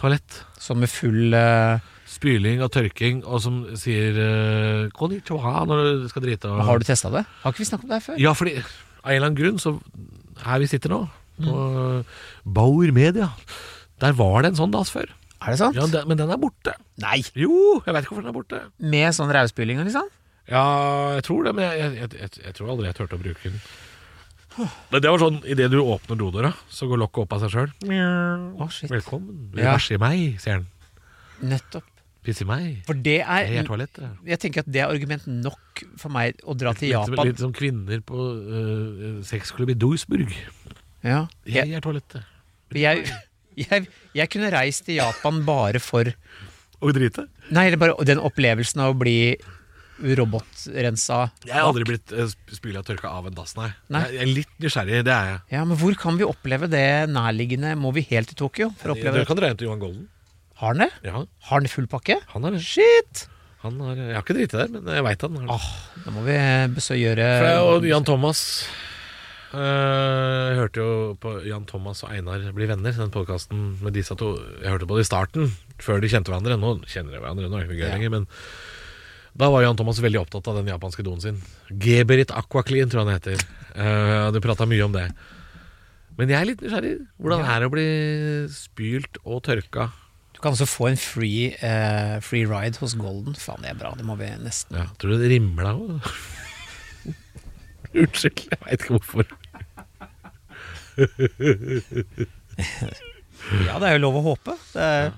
toalett. 0.01 0.41
Sånn 0.59 0.81
med 0.81 0.89
full 0.91 1.35
eh, 1.37 1.79
Spyling 2.11 2.63
og 2.65 2.73
tørking, 2.75 3.21
og 3.23 3.39
som 3.45 3.61
sier 3.79 4.17
uh, 4.19 4.89
konnichiwa 4.97 5.65
når 5.69 5.83
du 6.03 6.09
skal 6.11 6.25
drite. 6.25 6.51
Og... 6.51 6.63
Har 6.67 6.81
du 6.83 6.87
testa 6.89 7.13
det? 7.15 7.23
Har 7.45 7.55
ikke 7.55 7.63
vi 7.63 7.69
snakket 7.69 7.87
om 7.87 7.93
det 7.93 8.01
her 8.01 8.07
før? 8.09 8.21
Ja, 8.23 8.33
fordi 8.35 8.57
av 8.61 9.13
en 9.13 9.15
eller 9.15 9.29
annen 9.31 9.39
grunn, 9.39 9.61
så 9.63 9.77
her 10.45 10.63
vi 10.63 10.71
sitter 10.71 10.97
nå, 10.97 11.05
på 11.07 11.17
Mm. 11.41 12.03
Bauer 12.45 12.91
Media, 12.93 13.31
der 14.03 14.13
var 14.19 14.43
det 14.43 14.51
en 14.51 14.59
sånn 14.59 14.73
dass 14.75 14.91
før. 14.93 15.09
Er 15.41 15.55
det 15.55 15.61
sant? 15.63 15.77
Ja, 15.79 15.87
den, 15.89 16.09
men 16.11 16.19
den 16.21 16.29
er 16.35 16.41
borte. 16.41 16.75
Nei! 17.01 17.23
Jo, 17.33 17.79
jeg 17.87 17.95
vet 17.95 18.05
ikke 18.05 18.13
hvorfor 18.13 18.27
den 18.27 18.33
er 18.33 18.37
borte. 18.37 18.59
Med 18.93 19.15
sånn 19.17 19.33
rævspyling, 19.33 19.81
liksom? 19.87 20.11
Ja, 20.51 20.65
jeg 21.17 21.25
tror 21.25 21.47
det, 21.47 21.55
men 21.57 21.65
jeg, 21.65 21.95
jeg, 21.97 22.11
jeg, 22.19 22.35
jeg 22.45 22.57
tror 22.59 22.75
aldri 22.75 22.91
jeg 22.91 22.99
turte 22.99 23.17
å 23.17 23.23
bruke 23.23 23.55
den. 23.55 23.63
Men 24.91 25.01
det 25.01 25.13
var 25.15 25.23
sånn, 25.23 25.39
idet 25.49 25.71
du 25.73 25.79
åpner 25.81 26.19
dodøra, 26.19 26.51
så 26.69 26.89
går 26.91 27.01
lokket 27.05 27.23
opp 27.25 27.37
av 27.37 27.45
seg 27.47 27.55
sjøl. 27.55 27.73
Oh. 28.59 28.81
Velkommen. 28.91 29.47
Du 29.55 29.63
Ja. 29.63 29.79
meg, 30.03 30.37
sier 30.43 30.61
den. 30.61 30.69
Nettopp. 31.55 31.87
Pisse 32.25 32.45
meg. 32.45 32.83
For 32.85 32.99
det 33.01 33.21
er 33.23 33.47
Jeg 33.49 33.63
er 33.63 33.69
toalettet. 33.69 34.19
Jeg 34.29 34.41
tenker 34.43 34.65
at 34.65 34.69
det 34.69 34.83
er 34.83 34.93
argument 34.93 35.25
nok 35.31 35.85
for 36.01 36.13
meg 36.13 36.37
å 36.45 36.57
dra 36.59 36.75
til 36.77 36.91
Litt, 36.91 36.97
Japan. 36.99 37.31
litt 37.31 37.41
som 37.41 37.55
kvinner 37.57 38.03
på 38.05 38.17
uh, 38.21 39.23
sexklubb 39.25 39.73
i 39.73 39.79
Duisburg. 39.81 40.35
Ja. 41.07 41.25
Jeg 41.49 41.73
er 41.73 41.85
toalettet. 41.85 42.27
jeg, 42.77 43.07
jeg, 43.65 43.89
jeg 44.17 44.33
kunne 44.33 44.53
reist 44.53 44.85
til 44.89 45.01
Japan 45.01 45.41
bare 45.49 45.81
for 45.81 46.13
Å 46.81 46.93
drite. 46.97 47.27
Nei, 47.53 47.67
bare 47.81 47.97
den 48.09 48.21
opplevelsen 48.25 48.85
av 48.85 48.95
å 48.95 49.01
bli 49.01 49.37
robotrensa. 50.01 51.27
Jeg 51.45 51.57
har 51.57 51.67
aldri 51.69 51.85
blitt 51.89 52.13
uh, 52.17 52.29
spyla 52.53 52.81
og 52.81 52.89
tørka 52.89 53.11
av 53.13 53.29
en 53.29 53.37
dass, 53.37 53.53
nei. 53.59 53.69
Nei. 53.93 54.05
Jeg, 54.07 54.15
jeg 54.17 54.23
er 54.23 54.33
litt 54.39 54.55
nysgjerrig, 54.65 55.03
det 55.09 55.13
er 55.17 55.29
jeg. 55.33 55.43
Ja, 55.57 55.65
men 55.69 55.81
hvor 55.81 55.97
kan 56.01 56.17
vi 56.21 56.29
oppleve 56.29 56.71
det 56.73 56.87
nærliggende? 57.13 57.75
Må 57.81 57.93
vi 57.97 58.05
helt 58.13 58.33
til 58.33 58.41
Tokyo 58.41 58.71
for 58.81 58.93
å 58.93 58.97
oppleve 58.97 59.19
Dere 59.19 59.29
Du 59.29 59.31
kan 59.33 59.41
dra 59.41 59.51
hjem 59.51 59.61
til 59.61 59.69
Johan 59.69 59.83
Golden. 59.83 60.09
Har 60.61 60.75
han 60.75 60.83
det? 60.85 60.91
Ja, 61.07 61.25
Har 61.49 61.61
han 61.61 61.69
full 61.73 61.87
pakke? 61.91 62.19
han 62.35 62.45
har 62.45 62.53
det. 62.57 62.61
Shit! 62.65 63.27
Han 63.65 63.77
har, 63.85 63.97
jeg 63.99 64.15
har 64.17 64.23
ikke 64.25 64.37
driti 64.39 64.57
der, 64.57 64.71
men 64.73 64.87
jeg 64.89 65.05
veit 65.05 65.21
han 65.27 65.35
har 65.37 65.49
det. 65.49 65.57
Åh, 65.57 65.67
da 66.07 66.13
må 66.15 66.23
vi 66.25 66.37
besøke 66.77 67.01
gjøre 67.03 67.27
og 67.69 67.85
Jan 67.85 68.07
Thomas 68.09 68.41
eh, 69.53 69.61
Jeg 69.61 70.57
hørte 70.61 70.81
jo 70.81 70.95
på 71.21 71.33
Jan 71.49 71.67
Thomas 71.69 72.01
og 72.07 72.13
Einar 72.15 72.45
bli 72.57 72.69
venner, 72.71 72.95
den 72.97 73.13
podkasten 73.13 73.67
med 73.85 73.97
disse 73.97 74.17
to. 74.17 74.33
Jeg 74.63 74.73
hørte 74.73 74.89
på 74.89 74.97
det 74.97 75.05
i 75.05 75.11
starten, 75.11 75.53
før 75.83 76.01
de 76.01 76.09
kjente 76.13 76.33
hverandre. 76.33 76.57
Nå 76.61 76.75
kjenner 76.89 77.17
de 77.17 77.21
hverandre, 77.23 77.51
nå 77.53 77.61
er 77.61 77.67
ikke 77.69 77.81
gøy 77.83 77.87
Ja. 77.89 77.95
lenger. 77.99 78.15
Men 78.17 78.29
da 79.37 79.51
var 79.53 79.63
Jan 79.67 79.77
Thomas 79.79 80.01
veldig 80.03 80.23
opptatt 80.25 80.49
av 80.51 80.57
den 80.61 80.73
japanske 80.73 81.05
doen 81.07 81.21
sin. 81.21 81.43
Geberit 81.71 82.33
Aquaclean, 82.33 82.89
tror 82.91 83.05
jeg 83.05 83.09
han 83.09 83.19
heter. 83.21 83.45
Uh, 83.77 84.31
de 84.35 84.41
prata 84.43 84.67
mye 84.67 84.85
om 84.89 84.93
det. 84.97 85.07
Men 86.19 86.29
jeg 86.33 86.41
er 86.41 86.49
litt 86.49 86.61
nysgjerrig. 86.65 86.97
Hvordan 87.21 87.45
er 87.47 87.61
det 87.61 87.69
å 87.69 87.73
bli 87.77 87.85
spylt 88.53 89.21
og 89.25 89.45
tørka? 89.47 89.91
Du 90.41 90.47
kan 90.47 90.55
også 90.57 90.65
få 90.65 90.87
en 90.89 90.97
free, 90.97 91.51
eh, 91.61 92.15
free 92.25 92.47
ride 92.49 92.81
hos 92.81 92.95
Golden. 92.97 93.35
Faen, 93.37 93.61
det 93.61 93.75
er 93.75 93.77
bra. 93.77 93.91
Det 93.93 94.07
må 94.09 94.15
vi 94.17 94.25
nesten 94.41 94.79
Ja, 94.79 94.87
tror 94.97 95.13
du 95.13 95.21
det 95.21 95.29
rimla 95.35 95.75
òg? 95.77 96.07
Unnskyld, 98.01 98.47
jeg 98.49 98.61
veit 98.65 98.81
ikke 98.81 98.97
hvorfor. 98.97 99.29
Ja, 103.67 103.77
det 103.81 103.89
er 103.89 103.93
jo 103.99 104.01
lov 104.07 104.17
å 104.17 104.23
håpe. 104.31 104.55
Det 104.73 104.85
er 104.85 105.13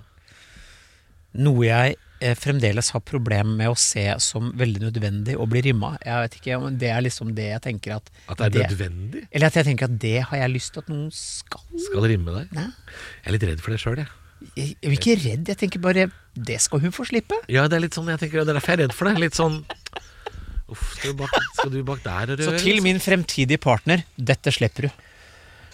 noe 1.38 1.62
jeg 1.68 1.94
eh, 2.18 2.34
fremdeles 2.38 2.90
har 2.94 3.02
problemer 3.06 3.54
med 3.60 3.70
å 3.70 3.78
se 3.78 4.04
som 4.22 4.50
veldig 4.58 4.82
nødvendig 4.88 5.36
å 5.38 5.46
bli 5.50 5.62
rimma. 5.68 5.92
Jeg 6.02 6.26
vet 6.26 6.38
ikke 6.40 6.58
om 6.58 6.80
det 6.82 6.90
er 6.90 7.06
liksom 7.06 7.30
det 7.38 7.46
jeg 7.52 7.62
tenker 7.68 8.00
at 8.00 8.10
At 8.26 8.42
det 8.42 8.64
er 8.64 8.74
nødvendig? 8.74 9.22
Eller 9.30 9.54
at 9.54 9.60
jeg 9.60 9.70
tenker 9.70 9.86
at 9.86 9.94
det 10.02 10.16
har 10.32 10.42
jeg 10.42 10.54
lyst 10.58 10.74
til 10.74 10.82
at 10.82 10.90
noen 10.90 11.14
skal. 11.14 11.62
Skal 11.86 12.10
rimme 12.10 12.34
deg? 12.40 12.58
Nei. 12.58 12.66
Jeg 13.22 13.30
er 13.30 13.38
litt 13.38 13.48
redd 13.52 13.62
for 13.62 13.74
det 13.74 13.80
sjøl, 13.86 14.02
jeg. 14.02 14.10
Jeg 14.58 14.74
er 14.82 14.96
ikke 14.96 15.16
redd, 15.20 15.48
jeg 15.52 15.58
tenker 15.60 15.82
bare 15.82 16.08
det 16.32 16.58
skal 16.64 16.80
hun 16.80 16.94
få 16.94 17.04
slippe. 17.08 17.36
Ja, 17.52 17.66
det 17.68 17.76
er 17.76 17.84
litt 17.84 17.96
sånn, 17.96 18.08
jeg 18.08 18.20
tenker, 18.22 18.42
det 18.42 18.54
er 18.54 18.58
derfor 18.58 18.72
jeg 18.72 18.80
er 18.80 18.84
redd 18.86 18.96
for 18.96 19.10
det. 19.10 19.20
Litt 19.20 19.38
sånn 19.38 19.62
Uff, 20.72 20.84
skal 20.96 21.12
du 21.12 21.18
bak, 21.20 21.34
skal 21.58 21.72
du 21.74 21.80
bak 21.84 22.00
der 22.04 22.30
og 22.32 22.44
Så 22.46 22.54
til 22.62 22.78
min 22.84 23.00
fremtidige 23.02 23.60
partner, 23.60 24.06
dette 24.16 24.52
slipper 24.54 24.88
du. 24.88 25.02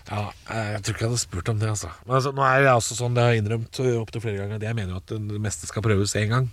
Ja, 0.08 0.22
jeg 0.48 0.80
tror 0.82 0.94
ikke 0.94 1.04
jeg 1.04 1.10
hadde 1.12 1.20
spurt 1.20 1.50
om 1.52 1.60
det, 1.60 1.68
altså. 1.70 1.90
Men 2.06 2.16
altså, 2.18 2.32
nå 2.34 2.42
er 2.46 2.64
jeg 2.64 2.80
også 2.80 2.96
sånn, 2.96 3.14
det 3.14 3.22
har 3.22 3.34
jeg 3.34 3.44
innrømt 3.44 3.80
opptil 4.00 4.24
flere 4.24 4.40
ganger, 4.40 4.58
at 4.58 4.66
jeg 4.66 4.78
mener 4.78 4.96
jo 4.96 5.02
at 5.02 5.12
det 5.12 5.40
meste 5.44 5.68
skal 5.68 5.84
prøves 5.84 6.16
én 6.18 6.32
gang. 6.32 6.48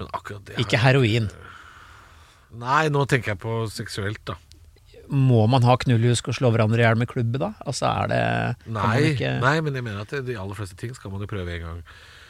Men 0.00 0.10
akkurat 0.10 0.44
det 0.48 0.58
Ikke 0.60 0.80
heroin. 0.82 1.30
Nei, 2.60 2.82
nå 2.92 3.06
tenker 3.08 3.32
jeg 3.32 3.40
på 3.40 3.62
seksuelt, 3.72 4.20
da. 4.28 4.36
Må 5.10 5.48
man 5.50 5.62
ha 5.66 5.76
knullhusk 5.76 6.28
og 6.28 6.34
slå 6.38 6.52
hverandre 6.54 6.78
i 6.78 6.86
hjel 6.86 6.96
med 6.96 7.08
klubbe, 7.10 7.38
da? 7.42 7.52
Altså 7.66 7.88
er 7.90 8.08
det 8.12 8.72
Nei, 8.72 8.96
ikke- 9.12 9.40
nei, 9.40 9.60
men 9.60 9.74
jeg 9.74 9.84
mener 9.84 10.00
at 10.00 10.08
det- 10.08 10.26
de 10.26 10.36
aller 10.38 10.54
fleste 10.54 10.76
ting 10.76 10.94
skal 10.94 11.10
man 11.10 11.20
jo 11.20 11.26
prøve 11.26 11.48
en 11.56 11.60
gang. 11.60 11.82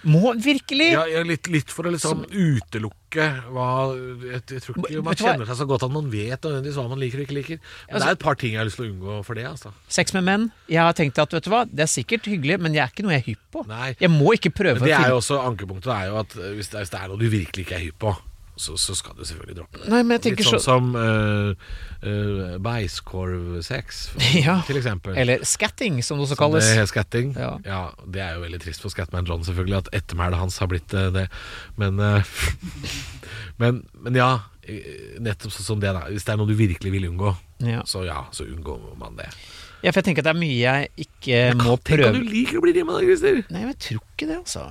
Må 0.04 0.32
virkelig? 0.35 0.90
Ja, 0.90 1.04
ja, 1.06 1.22
litt, 1.22 1.46
litt 1.46 1.70
for 1.70 1.85
å 1.85 1.92
liksom 1.92 2.24
utelukke 2.26 3.26
hva 3.52 3.66
jeg, 3.94 4.42
jeg 4.50 4.62
tror 4.64 4.74
ikke 4.82 5.02
man 5.06 5.14
kjenner 5.14 5.46
seg 5.46 5.61
så 5.61 5.66
godt 5.70 5.85
at 5.87 5.92
man 5.94 6.08
vet 6.11 6.40
nødvendigvis 6.42 6.74
hva 6.80 6.88
man 6.90 6.99
liker 6.99 7.20
og 7.20 7.26
ikke 7.28 7.36
liker. 7.36 7.61
Men 7.90 8.01
det 8.03 8.09
er 8.09 8.16
et 8.16 8.18
par 8.24 8.34
ting 8.34 8.51
jeg 8.57 8.59
har 8.59 8.66
lyst 8.66 8.80
til 8.80 8.88
å 8.88 8.90
unngå 8.97 9.20
for 9.24 9.34
det, 9.38 9.44
altså. 9.47 9.70
Sex 9.86 10.12
med 10.16 10.24
menn. 10.24 10.49
Jeg 10.66 10.82
har 10.82 10.92
tenkt 10.99 11.18
at 11.22 11.30
vet 11.30 11.44
du 11.44 11.51
hva, 11.51 11.62
det 11.70 11.86
er 11.86 11.92
sikkert 11.92 12.26
hyggelig, 12.26 12.59
men 12.59 12.74
jeg 12.74 12.82
er 12.82 12.90
ikke 12.90 13.05
noe 13.07 13.14
jeg 13.14 13.22
er 13.22 13.28
hypp 13.30 13.47
på. 13.55 13.64
Nei. 13.68 13.94
Jeg 14.01 14.11
må 14.11 14.34
ikke 14.34 14.51
prøve 14.51 14.80
Men 14.80 14.88
det 14.90 14.99
er 14.99 15.09
jo 15.14 15.20
også 15.22 15.38
ankepunktet 15.47 15.94
er 15.94 16.11
jo 16.11 16.18
at 16.18 16.28
hvis 16.34 16.68
det, 16.72 16.82
hvis 16.82 16.90
det 16.90 17.01
er 17.01 17.09
noe 17.12 17.18
du 17.22 17.28
virkelig 17.30 17.62
ikke 17.66 17.78
er 17.78 17.84
hypp 17.86 17.99
på, 18.03 18.16
så, 18.62 18.76
så 18.78 18.94
skal 18.98 19.16
du 19.18 19.24
selvfølgelig 19.26 19.56
droppe 19.58 19.80
det. 19.82 19.88
Nei, 19.90 20.02
men 20.06 20.16
jeg 20.20 20.36
Litt 20.36 20.46
sånn 20.46 20.60
så 20.60 20.62
som 20.62 20.92
uh, 20.94 21.52
uh, 22.06 22.54
beiskorvsex, 22.62 24.02
Ja. 24.46 24.60
til 24.66 24.78
eksempel. 24.78 25.16
Eller 25.18 25.42
scatting, 25.46 25.98
som 26.06 26.18
det 26.20 26.28
også 26.28 26.36
Som 26.38 26.42
kalles. 26.44 26.70
Det 26.70 26.86
skatting. 26.92 27.34
Ja. 27.38 27.56
Ja. 27.66 27.82
Det 28.06 28.22
er 28.22 28.36
jo 28.38 28.44
veldig 28.46 28.60
trist 28.62 28.84
for 28.84 28.94
Scatman 28.94 29.26
John, 29.28 29.42
selvfølgelig, 29.46 29.82
at 29.84 29.92
ettermælet 30.02 30.38
hans 30.40 30.58
har 30.62 30.70
blitt 30.70 30.94
uh, 30.94 31.08
det. 31.14 31.26
Men, 31.80 31.98
eh, 32.00 32.32
men, 33.62 33.82
men 34.02 34.16
ja, 34.18 34.30
eh, 34.66 35.18
nettopp 35.22 35.54
sånn 35.54 35.68
som 35.72 35.82
det. 35.82 35.92
da 35.96 36.06
Hvis 36.10 36.26
det 36.28 36.34
er 36.34 36.40
noe 36.40 36.50
du 36.50 36.54
virkelig 36.58 36.92
vil 36.94 37.08
unngå, 37.10 37.34
Ja. 37.62 37.82
så 37.86 38.04
ja, 38.06 38.24
så 38.34 38.46
unngår 38.48 38.96
man 38.98 39.16
det. 39.20 39.28
ja, 39.82 39.90
for 39.92 40.00
jeg 40.00 40.08
tenker 40.10 40.22
at 40.24 40.30
det 40.30 40.34
er 40.36 40.40
mye 40.40 40.56
jeg 40.62 40.88
ikke 41.06 41.42
må 41.60 41.76
Tenk 41.78 41.84
prøve 41.92 42.10
om 42.14 42.18
du 42.22 42.30
liker 42.32 42.58
å 42.58 42.64
bli 42.64 42.72
rimma, 42.78 43.00
Christer! 43.02 43.42
Nei, 43.50 43.62
men 43.66 43.74
jeg 43.74 43.80
tror 43.88 44.02
ikke 44.14 44.28
det, 44.30 44.38
altså. 44.42 44.64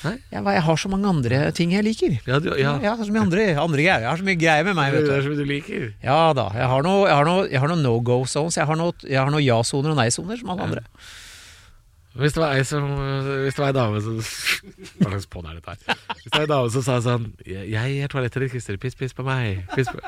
Jeg, 0.00 0.42
jeg 0.44 0.62
har 0.66 0.78
så 0.80 0.88
mange 0.92 1.08
andre 1.10 1.38
ting 1.56 1.72
jeg 1.74 1.84
liker. 1.84 2.18
Ja, 2.26 2.38
du, 2.40 2.50
ja. 2.56 2.74
Jeg 2.80 2.88
har 2.88 3.00
så 3.04 3.12
mye 3.12 3.24
andre, 3.26 3.46
andre 3.60 3.82
greier. 3.84 4.04
Jeg 4.04 4.08
har 4.10 4.20
så 4.20 4.26
mye 4.26 4.38
greier 4.40 4.64
med 4.68 4.78
meg, 4.78 4.92
Det 4.94 5.02
vet 5.04 5.14
er 5.16 5.24
så 5.26 5.32
mye 5.32 5.40
du 5.40 5.48
liker. 5.50 5.88
Ja 6.04 6.18
da. 6.36 6.46
Jeg 6.56 6.68
har 6.72 6.86
noen 6.86 7.26
noe, 7.28 7.64
noe 7.74 7.80
no 7.82 7.96
go 8.04 8.22
zones. 8.24 8.56
Jeg 8.56 8.68
har 8.70 8.80
noen 8.80 9.04
jeg 9.04 9.34
noe 9.34 9.44
ja-soner 9.44 9.92
og 9.92 10.00
nei-soner, 10.00 10.40
som 10.40 10.54
alle 10.54 10.68
andre. 10.70 10.84
Hvis 12.20 12.34
det 12.34 12.42
var 12.42 12.56
ei 12.58 12.64
som 12.66 12.88
Hvis 12.90 13.54
det 13.54 13.62
var 13.62 13.68
ei 13.68 13.76
dame 13.76 14.00
som 14.02 14.16
Hva 14.18 15.12
slags 15.12 15.28
på'n 15.30 15.46
er 15.46 15.60
dette 15.60 15.76
her? 15.76 16.00
Hvis 16.16 16.24
det 16.26 16.32
var 16.34 16.42
ei 16.42 16.50
dame 16.50 16.72
som 16.74 16.82
sa 16.82 16.96
sånn 17.04 17.28
Jeg 17.46 18.00
er 18.02 18.10
toalettet 18.10 18.42
ditt, 18.42 18.50
Christer. 18.56 18.80
Piss, 18.82 18.96
piss 18.98 19.14
på 19.14 19.22
meg. 19.26 19.62
Piss 19.76 19.92
på 19.92 20.00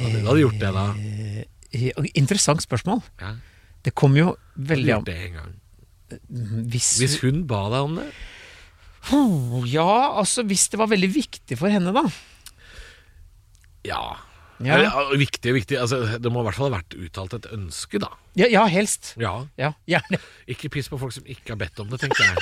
Hadde 0.00 0.22
du 0.24 0.40
gjort 0.40 0.56
det, 0.62 0.70
da? 0.72 0.86
Eh, 0.96 2.08
Interessant 2.16 2.62
spørsmål. 2.64 3.02
Ja. 3.20 3.34
Det 3.84 3.92
kom 3.94 4.16
jo 4.16 4.32
veldig 4.56 4.94
an 4.96 5.04
hvis, 6.10 6.88
Hvis 6.98 7.18
hun 7.22 7.44
ba 7.46 7.66
deg 7.70 7.86
om 7.86 7.98
det? 8.00 8.08
Ja, 9.70 9.86
altså 10.20 10.44
hvis 10.46 10.68
det 10.72 10.78
var 10.80 10.90
veldig 10.92 11.08
viktig 11.14 11.56
for 11.58 11.72
henne, 11.72 11.92
da. 11.96 12.02
Ja. 13.88 14.02
Ja, 14.60 14.74
Eller, 14.76 15.14
viktig 15.16 15.54
viktig. 15.56 15.78
Altså, 15.80 16.02
det 16.20 16.28
må 16.32 16.42
i 16.42 16.44
hvert 16.44 16.58
fall 16.58 16.68
ha 16.68 16.74
vært 16.82 16.92
uttalt 17.00 17.32
et 17.38 17.46
ønske, 17.56 17.96
da. 18.02 18.10
ja, 18.36 18.44
ja 18.52 18.66
helst. 18.68 19.14
Ja. 19.16 19.46
Ja, 19.56 19.70
gjerne. 19.88 20.18
Ikke 20.52 20.68
piss 20.74 20.90
på 20.92 20.98
folk 21.00 21.14
som 21.16 21.24
ikke 21.24 21.54
har 21.54 21.60
bedt 21.62 21.80
om 21.80 21.88
det, 21.88 22.02
tenker 22.02 22.20
jeg. 22.28 22.36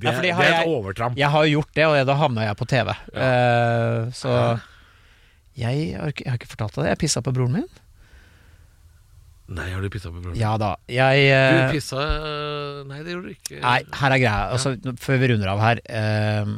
Det, 0.00 0.08
er- 0.08 0.22
det 0.24 0.32
er 0.32 0.56
et 0.62 0.66
overtramp. 0.66 1.16
Jeg 1.18 1.28
har 1.30 1.44
jo 1.46 1.60
gjort 1.60 1.74
det, 1.76 1.86
og 1.86 2.06
da 2.08 2.14
havna 2.18 2.46
jeg 2.48 2.56
på 2.58 2.66
TV. 2.70 2.90
Uh, 3.14 4.10
så 4.16 4.34
jeg 5.60 5.94
har, 5.94 6.08
ikke, 6.10 6.24
jeg 6.24 6.30
har 6.32 6.38
ikke 6.40 6.50
fortalt 6.56 6.74
deg 6.78 6.84
det. 6.86 6.90
Jeg 6.94 7.00
pissa 7.04 7.22
på 7.22 7.34
broren 7.36 7.54
min. 7.60 7.68
Nei, 9.50 9.64
har 9.74 9.82
du 9.82 9.88
pissa 9.90 10.12
på 10.14 10.20
broren? 10.22 10.36
Ja 10.38 10.52
da. 10.62 10.76
Jeg 10.86 11.24
Du 11.26 11.56
eh, 11.58 11.72
pissa 11.74 12.02
Nei, 12.86 13.00
det 13.02 13.14
gjorde 13.16 13.30
du 13.30 13.32
ikke. 13.34 13.56
Nei, 13.64 13.78
her 13.98 14.14
er 14.14 14.20
greia. 14.22 14.42
Altså, 14.54 14.72
Før 15.02 15.18
vi 15.18 15.30
runder 15.32 15.50
av 15.50 15.62
her. 15.64 15.80
eh, 15.90 16.52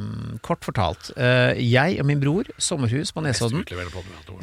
kort 0.45 0.61
fortalt. 0.67 1.09
eh, 1.17 1.57
jeg 1.63 1.97
og 2.03 2.05
min 2.05 2.21
bror, 2.21 2.51
sommerhus 2.61 3.09
på 3.15 3.23
Nesodden. 3.25 3.63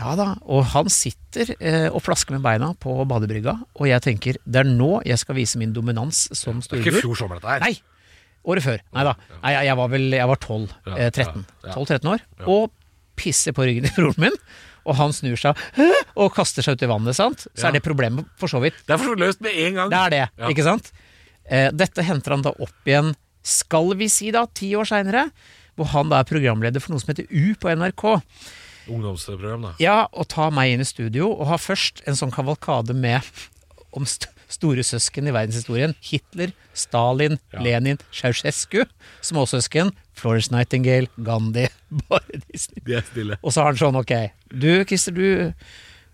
Ja 0.00 0.16
da, 0.18 0.26
og 0.42 0.64
han 0.74 0.90
sitter 0.90 1.54
eh, 1.60 1.86
og 1.92 2.02
flasker 2.02 2.34
med 2.34 2.42
beina 2.42 2.72
på 2.74 2.96
badebrygga, 3.06 3.54
og 3.78 3.86
jeg 3.86 4.02
tenker 4.08 4.40
det 4.44 4.64
er 4.64 4.68
nå 4.72 5.00
jeg 5.06 5.18
skal 5.22 5.38
vise 5.38 5.58
min 5.62 5.72
dominans 5.76 6.26
som 6.36 6.58
Det 6.60 6.80
er 6.80 6.84
ikke 6.90 7.00
fjor 7.04 7.16
sommer, 7.22 7.38
dette 7.38 7.54
her. 7.54 7.60
Nei! 7.68 7.78
Året 8.50 8.64
før. 8.64 8.82
Nei 8.96 9.02
da. 9.04 9.14
Nei, 9.44 9.50
jeg, 9.68 9.76
var 9.76 9.88
vel 9.92 10.10
jeg 10.16 10.26
var 10.30 10.38
12, 10.40 10.68
Ja, 10.88 10.94
eh, 10.96 11.10
13. 11.12 11.46
ja, 11.62 11.70
ja. 11.70 11.74
12-13 11.76 12.10
år. 12.16 12.26
Og 12.48 12.70
pisser 13.20 13.52
på 13.52 13.66
ryggen 13.68 13.84
til 13.86 13.98
broren 14.00 14.22
min. 14.26 14.38
Og 14.86 14.96
han 14.96 15.12
snur 15.12 15.36
seg 15.36 15.56
og 16.16 16.32
kaster 16.34 16.62
seg 16.64 16.76
ut 16.78 16.82
i 16.82 16.88
vannet, 16.90 17.16
sant? 17.16 17.46
Så 17.54 17.68
er 17.68 17.72
det 17.76 17.82
problemet 17.84 18.26
for 18.40 18.48
så 18.48 18.60
vidt. 18.62 18.74
Det 18.86 18.94
er 18.94 18.98
for 19.02 19.12
så 19.12 19.18
løst 19.20 19.40
med 19.44 19.52
en 19.66 19.74
gang. 19.74 19.90
Det 19.92 19.98
er 20.00 20.10
det, 20.10 20.22
Ja. 20.38 20.48
ikke 20.48 20.64
sant? 20.64 20.92
Eh, 21.50 21.70
dette 21.74 22.02
henter 22.06 22.30
han 22.36 22.42
da 22.42 22.50
opp 22.58 22.86
igjen, 22.88 23.14
skal 23.42 23.94
vi 23.96 24.08
si 24.08 24.30
da, 24.30 24.46
ti 24.46 24.72
år 24.78 24.84
seinere. 24.88 25.30
Hvor 25.76 25.86
han 25.94 26.08
da 26.10 26.20
er 26.20 26.24
programleder 26.28 26.80
for 26.82 26.92
noe 26.92 27.00
som 27.00 27.14
heter 27.14 27.26
U 27.30 27.54
på 27.60 27.70
NRK. 27.72 28.22
Ungdomsprogram, 28.90 29.62
da. 29.62 29.72
Ja, 29.80 30.06
og 30.12 30.28
tar 30.28 30.50
meg 30.54 30.72
inn 30.74 30.82
i 30.82 30.88
studio 30.88 31.30
og 31.32 31.46
har 31.52 31.58
først 31.62 32.02
en 32.10 32.16
sånn 32.18 32.32
kavalkade 32.34 32.94
med 32.96 33.22
om 33.96 34.04
st 34.06 34.28
store 34.50 34.82
søsken 34.82 35.28
i 35.30 35.32
verdenshistorien. 35.34 35.94
Hitler, 36.02 36.50
Stalin, 36.74 37.38
Ja. 37.52 37.60
Lenin, 37.62 37.98
Ceaucescu. 38.10 38.84
Småsøsken. 39.22 39.92
Florence 40.20 40.52
Nightingale, 40.52 41.08
Gandhi. 41.26 41.66
Bare 42.10 42.40
Disney. 42.50 42.82
De 42.86 42.98
er 43.00 43.06
stille. 43.08 43.38
Og 43.42 43.52
så 43.56 43.64
har 43.64 43.72
han 43.72 43.80
sånn, 43.80 43.96
ok 44.00 44.12
Du, 44.52 44.68
Christer, 44.86 45.16
du, 45.16 45.52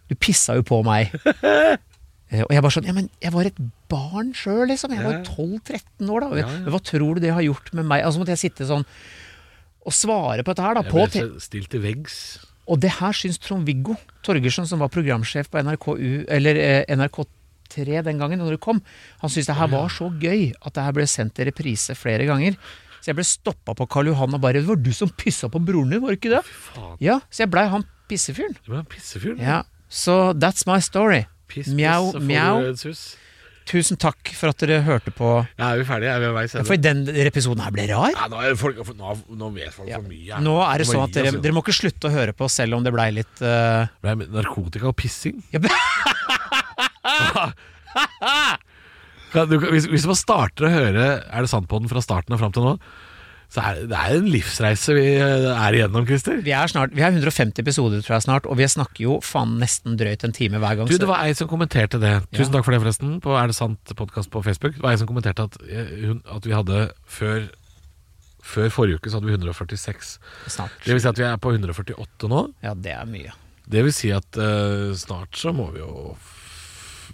du 0.08 0.14
pissa 0.22 0.56
jo 0.60 0.64
på 0.66 0.82
meg. 0.86 1.12
Eh, 2.26 2.40
Og 2.42 2.50
jeg 2.50 2.58
bare 2.64 2.74
sånn, 2.74 2.86
ja, 2.88 2.92
men 2.96 3.04
jeg 3.22 3.30
var 3.30 3.46
et 3.46 3.58
barn 3.86 4.32
sjøl, 4.34 4.64
liksom. 4.66 4.90
Jeg 4.96 5.04
var 5.04 5.12
Ja. 5.14 5.20
12-13 5.28 6.08
år 6.10 6.24
da. 6.24 6.28
Ja, 6.40 6.48
ja. 6.56 6.72
Hva 6.74 6.80
tror 6.82 7.14
du 7.14 7.20
det 7.22 7.30
har 7.36 7.44
gjort 7.46 7.68
med 7.78 7.86
meg? 7.86 8.02
Altså 8.02 8.18
måtte 8.18 8.34
jeg 8.34 8.40
sitte 8.40 8.66
sånn 8.66 8.82
og 9.86 9.94
svare 9.94 10.42
på 10.42 10.50
dette 10.50 10.64
her, 10.66 10.74
da. 10.74 10.82
Jeg 10.82 10.90
ble 10.90 11.04
på 11.36 11.44
stilt 11.44 11.70
til 11.70 11.84
veggs. 11.84 12.16
og 12.66 12.80
det 12.82 12.90
her 12.96 13.14
syns 13.14 13.38
Trond-Viggo 13.38 13.94
Torgersen, 14.26 14.66
som 14.66 14.82
var 14.82 14.90
programsjef 14.90 15.46
på 15.52 15.62
NRKU, 15.62 16.24
eller 16.26 16.58
eh, 16.58 16.82
NRK3 16.98 18.02
den 18.10 18.18
gangen 18.18 18.42
når 18.42 18.56
det 18.56 18.62
kom, 18.66 18.82
han 19.22 19.30
syntes 19.30 19.52
det 19.52 19.60
her 19.60 19.70
var 19.70 19.86
så 19.94 20.10
gøy 20.10 20.48
at 20.66 20.74
det 20.74 20.82
her 20.88 20.98
ble 20.98 21.06
sendt 21.06 21.38
i 21.38 21.46
reprise 21.46 21.94
flere 21.94 22.26
ganger. 22.26 22.58
Så 23.06 23.12
jeg 23.12 23.20
ble 23.20 23.24
stoppa 23.28 23.70
på 23.78 23.84
Karl 23.86 24.08
Johan 24.10 24.34
og 24.34 24.40
bare 24.42 24.58
'Det 24.58 24.66
var 24.66 24.80
du 24.82 24.90
som 24.90 25.06
pissa 25.14 25.46
på 25.46 25.60
broren 25.62 25.90
din, 25.94 26.00
var 26.02 26.10
det 26.10 26.18
ikke 26.18 26.32
det?' 26.34 26.42
Faen, 26.42 26.96
Ja, 26.98 27.20
så 27.30 27.44
jeg 27.44 27.50
blei 27.54 27.68
han 27.70 27.84
pissefyren. 28.10 28.56
Du 28.66 28.72
ble 28.72 28.80
han 28.82 28.88
pissefyren? 28.90 29.38
Ja, 29.38 29.62
så 29.88 30.32
that's 30.34 30.66
my 30.66 30.80
story. 30.80 31.26
Piss, 31.46 31.68
Mjau, 31.68 32.10
piss, 32.12 32.22
mjau. 32.26 32.74
Tusen 33.66 33.96
takk 33.96 34.28
for 34.34 34.48
at 34.50 34.58
dere 34.58 34.82
hørte 34.82 35.10
på. 35.14 35.46
Ja, 35.56 35.70
er 35.74 35.78
vi 35.78 35.84
ferdige? 35.84 36.10
Er 36.10 36.18
vi 36.18 36.26
veis 36.34 36.54
ende? 36.54 36.66
For 36.66 36.76
den 36.76 37.06
episoden 37.08 37.62
her 37.62 37.70
ble 37.70 37.86
rar. 37.94 38.10
Ja, 38.10 38.26
nå, 38.26 38.56
folk, 38.58 38.76
nå, 38.98 39.16
nå 39.30 39.54
vet 39.54 39.72
folk 39.72 39.88
Ja. 39.88 39.98
for 40.02 40.08
mye. 40.08 40.40
Nå 40.42 40.58
er 40.74 40.78
det 40.78 40.86
sånn 40.90 41.04
at 41.06 41.12
dere, 41.14 41.30
dere 41.40 41.52
må 41.54 41.62
ikke 41.62 41.72
slutte 41.78 42.08
å 42.10 42.12
høre 42.14 42.32
på 42.34 42.50
selv 42.50 42.74
om 42.74 42.82
det 42.82 42.90
blei 42.92 43.12
litt 43.12 43.38
uh... 43.40 43.86
Det 44.02 44.16
ble 44.18 44.26
narkotika 44.34 44.88
og 44.90 44.96
pissing. 44.96 45.44
ja, 45.54 45.60
du, 49.44 49.58
hvis, 49.60 49.86
hvis 49.92 50.06
man 50.08 50.16
starter 50.16 50.64
å 50.64 50.72
høre 50.72 51.04
Er 51.20 51.44
det 51.44 51.50
sant 51.52 51.68
på 51.68 51.80
den 51.82 51.90
fra 51.92 52.00
starten 52.00 52.32
og 52.32 52.40
fram 52.40 52.54
til 52.56 52.64
nå, 52.64 52.72
så 53.52 53.62
er 53.62 53.82
det, 53.86 53.94
er 53.94 54.16
en 54.16 54.30
livsreise 54.30 54.94
vi 54.96 55.04
eh, 55.22 55.44
er 55.52 55.76
igjennom, 55.78 56.06
Christer. 56.08 56.40
Vi 56.42 56.50
er, 56.56 56.66
snart, 56.70 56.94
vi 56.96 57.04
har 57.04 57.14
150 57.14 57.62
episoder 57.62 58.02
tror 58.02 58.16
jeg 58.16 58.24
snart, 58.24 58.48
og 58.50 58.58
vi 58.58 58.66
snakker 58.66 59.04
jo 59.04 59.18
faen 59.22 59.54
nesten 59.60 59.94
drøyt 60.00 60.24
en 60.26 60.34
time 60.34 60.58
hver 60.62 60.80
gang. 60.80 60.90
Du, 60.90 60.96
Det 60.98 61.06
var 61.06 61.22
ei 61.22 61.36
som 61.38 61.50
kommenterte 61.50 62.00
det. 62.02 62.16
Tusen 62.32 62.50
Ja. 62.50 62.56
takk 62.56 62.66
for 62.66 62.74
det, 62.74 62.80
forresten. 62.82 63.20
På 63.22 63.36
Er 63.38 63.46
det 63.52 63.54
sant 63.54 63.94
podkast 63.94 64.32
på 64.34 64.42
Facebook. 64.42 64.74
Det 64.74 64.82
var 64.82 64.96
ei 64.96 64.98
som 64.98 65.06
kommenterte 65.06 65.46
at, 65.46 65.60
eh, 65.70 66.10
at 66.34 66.44
vi 66.48 66.56
hadde 66.56 66.90
før 67.06 67.46
Før 68.46 68.68
forrige 68.70 69.00
uke 69.00 69.10
så 69.10 69.18
hadde 69.18 69.26
vi 69.26 69.34
146. 69.34 70.18
snart. 70.46 70.70
Det 70.84 70.94
vil 70.94 71.00
si 71.02 71.08
at 71.08 71.18
vi 71.18 71.24
er 71.26 71.36
på 71.36 71.50
148 71.50 72.28
nå. 72.30 72.54
Ja, 72.62 72.74
det 72.74 72.92
er 72.94 73.04
mye. 73.04 73.32
Det 73.66 73.82
vil 73.82 73.92
si 73.92 74.12
at 74.14 74.38
uh, 74.38 74.94
snart 74.94 75.34
så 75.34 75.50
må 75.50 75.72
vi 75.74 75.80
jo 75.82 76.14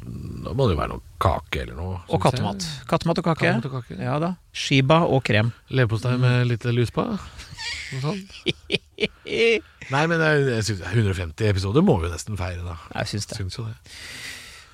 Nå 0.02 0.52
må 0.58 0.66
det 0.66 0.74
jo 0.74 0.80
være 0.80 0.92
noe 0.94 1.02
kake 1.22 1.62
eller 1.64 1.78
noe. 1.78 2.00
Og 2.08 2.16
synes 2.16 2.24
kattemat. 2.26 2.66
Kattemat 2.90 3.20
og 3.22 3.26
kake. 3.28 3.46
Kattemat 3.46 3.68
og 3.68 3.76
kake. 3.78 3.98
Ja 4.02 4.18
da. 4.22 4.32
Shiba 4.56 5.02
og 5.06 5.22
krem. 5.26 5.52
Leverpostei 5.70 6.16
med 6.20 6.48
litt 6.50 6.66
lus 6.74 6.92
på. 6.94 7.04
Noe 7.06 8.02
sånt. 8.02 8.36
Nei, 9.92 10.02
men 10.10 10.22
jeg, 10.22 10.44
jeg 10.48 10.66
synes, 10.68 10.84
150 10.90 11.48
episoder 11.50 11.84
må 11.84 11.98
vi 12.00 12.08
jo 12.08 12.12
nesten 12.14 12.38
feire, 12.38 12.62
da. 12.66 12.76
Jeg 13.00 13.12
syns 13.14 13.30
det. 13.30 13.40
Syns 13.40 13.58
jo 13.58 13.66
det. 13.68 13.96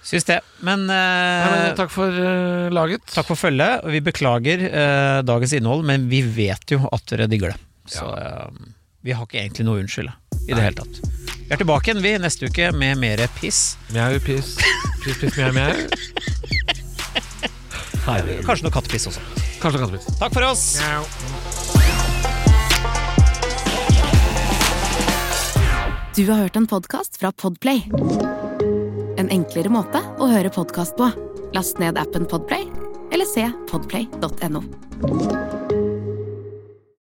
Syns 0.09 0.29
det. 0.29 0.39
Men, 0.65 0.87
uh, 0.89 0.97
Nei, 0.97 1.49
men 1.53 1.79
takk 1.79 1.93
for 1.93 2.13
uh, 2.13 2.69
laget. 2.73 3.05
takk 3.13 3.29
for 3.29 3.41
følget. 3.41 3.85
Vi 3.93 4.01
beklager 4.05 4.65
uh, 4.69 5.21
dagens 5.27 5.57
innhold, 5.59 5.85
men 5.89 6.09
vi 6.13 6.23
vet 6.23 6.77
jo 6.77 6.81
at 6.89 7.05
dere 7.13 7.29
digger 7.31 7.53
det. 7.53 7.61
Så 7.89 8.05
eh, 8.13 8.49
vi 9.01 9.15
har 9.17 9.25
ikke 9.25 9.39
egentlig 9.41 9.65
noe 9.65 9.79
å 9.79 9.81
unnskylde 9.81 10.13
i 10.49 10.57
det 10.57 10.65
hele 10.65 10.81
tatt. 10.81 11.01
Vi 11.49 11.55
er 11.55 11.61
tilbake 11.61 11.91
igjen 11.91 12.03
vi 12.05 12.15
neste 12.21 12.49
uke 12.49 12.73
med 12.77 12.99
mer 13.01 13.23
piss. 13.39 13.77
Mjau, 13.93 14.19
piss. 14.25 14.57
Piss, 15.05 15.21
piss, 15.21 15.37
mjau, 15.37 15.53
mjau. 15.57 15.73
Kanskje 18.45 18.65
noe 18.65 18.73
kattepiss 18.73 19.09
også. 19.11 19.21
Kanskje 19.63 19.81
kattepiss. 19.85 20.09
Takk 20.21 20.33
for 20.37 20.49
oss! 20.49 20.65
Du 26.17 26.25
har 26.27 26.41
hørt 26.43 26.57
en 26.57 26.67
podkast 26.67 27.21
fra 27.21 27.33
Podplay. 27.33 27.85
En 29.19 29.31
enklere 29.31 29.71
måte 29.71 30.03
å 30.19 30.27
høre 30.33 30.51
podkast 30.51 30.97
på. 30.99 31.13
Last 31.55 31.79
ned 31.79 32.01
appen 32.01 32.27
Podplay, 32.29 32.67
eller 33.15 33.29
se 33.29 33.47
podplay.no. 33.71 35.58